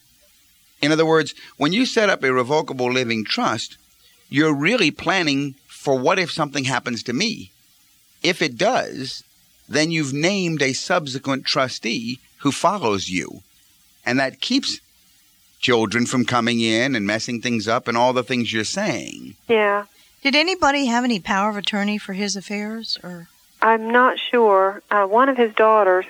In 0.81 0.91
other 0.91 1.05
words, 1.05 1.33
when 1.57 1.73
you 1.73 1.85
set 1.85 2.09
up 2.09 2.23
a 2.23 2.33
revocable 2.33 2.91
living 2.91 3.25
trust, 3.25 3.77
you're 4.29 4.53
really 4.53 4.91
planning 4.91 5.55
for 5.67 5.97
what 5.97 6.19
if 6.19 6.31
something 6.31 6.65
happens 6.65 7.01
to 7.03 7.13
me? 7.13 7.51
If 8.21 8.41
it 8.41 8.57
does, 8.57 9.23
then 9.69 9.89
you've 9.89 10.13
named 10.13 10.61
a 10.61 10.73
subsequent 10.73 11.45
trustee 11.45 12.19
who 12.39 12.51
follows 12.51 13.09
you. 13.09 13.41
And 14.05 14.19
that 14.19 14.39
keeps 14.39 14.79
children 15.59 16.05
from 16.05 16.25
coming 16.25 16.61
in 16.61 16.95
and 16.95 17.05
messing 17.05 17.41
things 17.41 17.67
up 17.67 17.87
and 17.87 17.97
all 17.97 18.13
the 18.13 18.23
things 18.23 18.53
you're 18.53 18.63
saying. 18.63 19.35
Yeah. 19.47 19.85
Did 20.23 20.35
anybody 20.35 20.85
have 20.85 21.03
any 21.03 21.19
power 21.19 21.49
of 21.49 21.57
attorney 21.57 21.97
for 21.97 22.13
his 22.13 22.35
affairs, 22.35 22.97
or 23.03 23.27
I'm 23.61 23.91
not 23.91 24.19
sure. 24.19 24.81
Uh, 24.91 25.05
one 25.05 25.29
of 25.29 25.37
his 25.37 25.53
daughters 25.53 26.05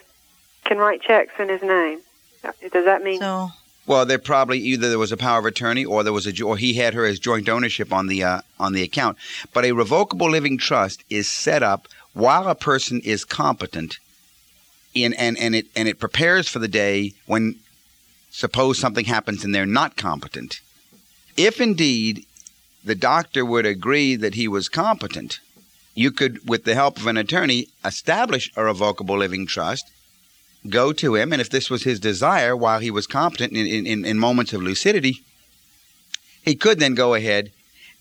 can 0.66 0.78
write 0.78 1.02
checks 1.02 1.34
in 1.40 1.50
his 1.50 1.62
name. 1.62 2.02
Uh, 2.44 2.52
Does 2.72 2.86
that 2.86 3.04
mean? 3.04 3.20
so? 3.20 3.50
Well, 3.86 4.06
there 4.06 4.18
probably 4.18 4.60
either 4.60 4.90
there 4.90 5.00
was 5.00 5.14
a 5.14 5.18
power 5.18 5.40
of 5.40 5.46
attorney 5.46 5.86
or 5.86 6.04
there 6.04 6.12
was 6.12 6.28
a 6.28 6.44
or 6.44 6.58
he 6.58 6.74
had 6.74 6.94
her 6.94 7.06
as 7.06 7.20
joint 7.20 7.48
ownership 7.48 7.94
on 7.94 8.08
the 8.08 8.22
uh, 8.22 8.42
on 8.60 8.74
the 8.74 8.84
account. 8.84 9.18
But 9.54 9.64
a 9.64 9.72
revocable 9.72 10.30
living 10.30 10.58
trust 10.58 11.06
is 11.10 11.30
set 11.30 11.64
up 11.64 11.88
while 12.14 12.50
a 12.50 12.56
person 12.56 13.00
is 13.02 13.24
competent, 13.24 13.98
in 15.04 15.14
and 15.14 15.38
and 15.38 15.56
it 15.56 15.68
and 15.76 15.88
it 15.88 16.00
prepares 16.00 16.48
for 16.48 16.60
the 16.60 16.68
day 16.68 17.14
when 17.26 17.56
suppose 18.30 18.78
something 18.78 19.06
happens 19.06 19.44
and 19.44 19.54
they're 19.54 19.66
not 19.66 19.96
competent. 19.96 20.60
If 21.36 21.60
indeed 21.62 22.26
the 22.84 22.96
doctor 22.96 23.46
would 23.46 23.66
agree 23.66 24.16
that 24.16 24.36
he 24.36 24.48
was 24.48 24.70
competent, 24.70 25.40
you 25.94 26.12
could, 26.12 26.48
with 26.48 26.64
the 26.64 26.76
help 26.76 26.98
of 26.98 27.08
an 27.08 27.18
attorney, 27.18 27.68
establish 27.84 28.52
a 28.56 28.64
revocable 28.64 29.18
living 29.18 29.48
trust 29.48 29.90
go 30.70 30.92
to 30.94 31.16
him, 31.16 31.32
and 31.32 31.42
if 31.42 31.50
this 31.50 31.70
was 31.70 31.84
his 31.84 32.00
desire 32.00 32.56
while 32.56 32.80
he 32.80 32.92
was 32.92 33.08
competent 33.08 33.54
in, 33.54 33.86
in, 33.86 34.06
in 34.06 34.20
moments 34.20 34.54
of 34.54 34.62
lucidity, 34.62 35.24
he 36.44 36.56
could 36.56 36.80
then 36.80 36.96
go 36.96 37.14
ahead 37.14 37.52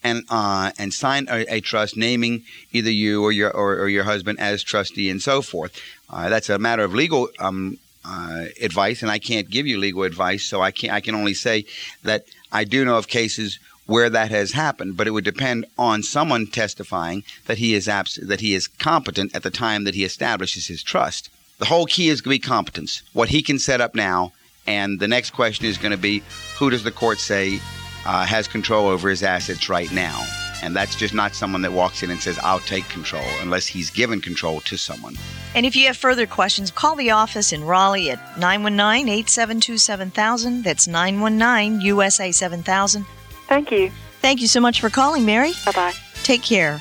and 0.06 0.24
uh, 0.30 0.70
and 0.78 0.94
sign 0.94 1.26
a, 1.28 1.56
a 1.56 1.60
trust 1.60 1.96
naming 1.96 2.44
either 2.72 2.90
you 2.90 3.22
or 3.24 3.32
your 3.32 3.50
or, 3.50 3.70
or 3.82 3.88
your 3.88 4.04
husband 4.04 4.38
as 4.40 4.62
trustee 4.62 5.10
and 5.10 5.20
so 5.20 5.42
forth. 5.42 5.72
Uh, 6.08 6.28
that's 6.28 6.48
a 6.48 6.58
matter 6.58 6.84
of 6.84 6.94
legal 6.94 7.28
um, 7.40 7.78
uh, 8.04 8.44
advice, 8.62 9.02
and 9.02 9.10
I 9.10 9.18
can't 9.18 9.50
give 9.50 9.66
you 9.66 9.78
legal 9.78 10.04
advice, 10.04 10.44
so 10.44 10.62
I 10.62 10.70
can 10.70 10.90
I 10.90 11.00
can 11.00 11.14
only 11.14 11.34
say 11.34 11.64
that 12.04 12.24
I 12.52 12.62
do 12.64 12.84
know 12.84 12.96
of 12.96 13.08
cases 13.08 13.58
where 13.86 14.10
that 14.10 14.30
has 14.30 14.52
happened, 14.52 14.96
but 14.96 15.06
it 15.06 15.12
would 15.12 15.24
depend 15.24 15.64
on 15.78 16.02
someone 16.02 16.46
testifying 16.46 17.22
that 17.46 17.58
he 17.58 17.74
is 17.74 17.88
abs- 17.88 18.26
that 18.30 18.40
he 18.40 18.54
is 18.54 18.66
competent 18.68 19.34
at 19.34 19.42
the 19.42 19.50
time 19.50 19.84
that 19.84 19.94
he 19.94 20.04
establishes 20.04 20.66
his 20.66 20.82
trust. 20.82 21.30
The 21.58 21.66
whole 21.66 21.86
key 21.86 22.08
is 22.08 22.20
going 22.20 22.36
to 22.36 22.42
be 22.42 22.48
competence, 22.56 23.02
what 23.12 23.30
he 23.30 23.42
can 23.42 23.58
set 23.58 23.80
up 23.80 23.94
now, 23.94 24.32
and 24.66 25.00
the 25.00 25.08
next 25.08 25.30
question 25.30 25.66
is 25.66 25.78
going 25.78 25.96
to 25.98 26.06
be 26.10 26.22
who 26.58 26.70
does 26.70 26.84
the 26.84 26.90
court 27.02 27.18
say 27.18 27.60
uh, 28.06 28.24
has 28.24 28.48
control 28.48 28.88
over 28.88 29.08
his 29.08 29.22
assets 29.22 29.68
right 29.68 29.90
now? 29.92 30.24
And 30.62 30.74
that's 30.74 30.96
just 30.96 31.12
not 31.12 31.34
someone 31.34 31.62
that 31.62 31.72
walks 31.72 32.02
in 32.02 32.10
and 32.10 32.20
says, 32.20 32.38
I'll 32.42 32.60
take 32.60 32.88
control, 32.88 33.24
unless 33.40 33.66
he's 33.66 33.90
given 33.90 34.20
control 34.20 34.60
to 34.62 34.76
someone. 34.78 35.16
And 35.54 35.66
if 35.66 35.76
you 35.76 35.86
have 35.86 35.96
further 35.96 36.26
questions, 36.26 36.70
call 36.70 36.96
the 36.96 37.10
office 37.10 37.52
in 37.52 37.62
Raleigh 37.64 38.10
at 38.10 38.38
919 38.38 39.08
872 39.08 39.78
7000. 39.78 40.64
That's 40.64 40.88
919 40.88 41.80
USA 41.82 42.32
7000. 42.32 43.04
Thank 43.48 43.70
you. 43.70 43.90
Thank 44.20 44.40
you 44.40 44.48
so 44.48 44.60
much 44.60 44.80
for 44.80 44.90
calling, 44.90 45.24
Mary. 45.24 45.52
Bye 45.64 45.72
bye. 45.72 45.92
Take 46.22 46.42
care. 46.42 46.80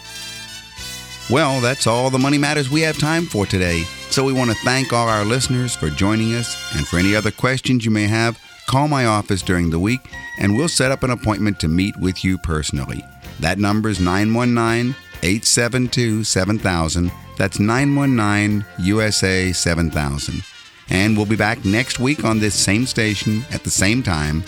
Well, 1.30 1.59
that's 1.59 1.88
all 1.88 2.09
the 2.09 2.19
money 2.19 2.38
matters 2.38 2.69
we 2.69 2.82
have 2.82 2.97
time 2.97 3.26
for 3.26 3.45
today. 3.45 3.84
So 4.09 4.23
we 4.23 4.32
want 4.34 4.51
to 4.51 4.57
thank 4.57 4.93
all 4.93 5.09
our 5.09 5.26
listeners 5.26 5.76
for 5.76 5.89
joining 5.89 6.34
us. 6.36 6.55
And 6.76 6.88
for 6.88 6.97
any 6.97 7.15
other 7.15 7.32
questions 7.32 7.84
you 7.84 7.91
may 7.91 8.07
have, 8.07 8.39
call 8.68 8.88
my 8.88 9.05
office 9.05 9.41
during 9.41 9.70
the 9.70 9.80
week 9.80 10.01
and 10.39 10.55
we'll 10.55 10.68
set 10.68 10.91
up 10.91 11.03
an 11.03 11.11
appointment 11.11 11.59
to 11.59 11.68
meet 11.68 11.95
with 11.97 12.24
you 12.24 12.38
personally. 12.38 13.03
That 13.39 13.59
number 13.59 13.89
is 13.89 13.99
919 13.99 14.95
872 15.24 16.24
7000. 16.24 17.11
That's 17.38 17.59
919 17.59 18.66
USA 18.80 19.51
7000. 19.51 20.43
And 20.89 21.18
we'll 21.18 21.26
be 21.26 21.36
back 21.36 21.66
next 21.66 21.99
week 21.99 22.24
on 22.24 22.39
this 22.39 22.55
same 22.55 22.86
station 22.86 23.43
at 23.51 23.63
the 23.63 23.72
same 23.72 24.03
time. 24.03 24.43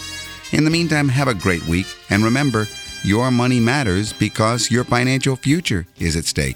In 0.51 0.63
the 0.63 0.69
meantime, 0.69 1.09
have 1.09 1.27
a 1.27 1.33
great 1.33 1.65
week. 1.67 1.87
And 2.09 2.23
remember, 2.23 2.67
your 3.03 3.31
money 3.31 3.59
matters 3.59 4.13
because 4.13 4.71
your 4.71 4.83
financial 4.83 5.35
future 5.35 5.87
is 5.99 6.15
at 6.15 6.25
stake. 6.25 6.55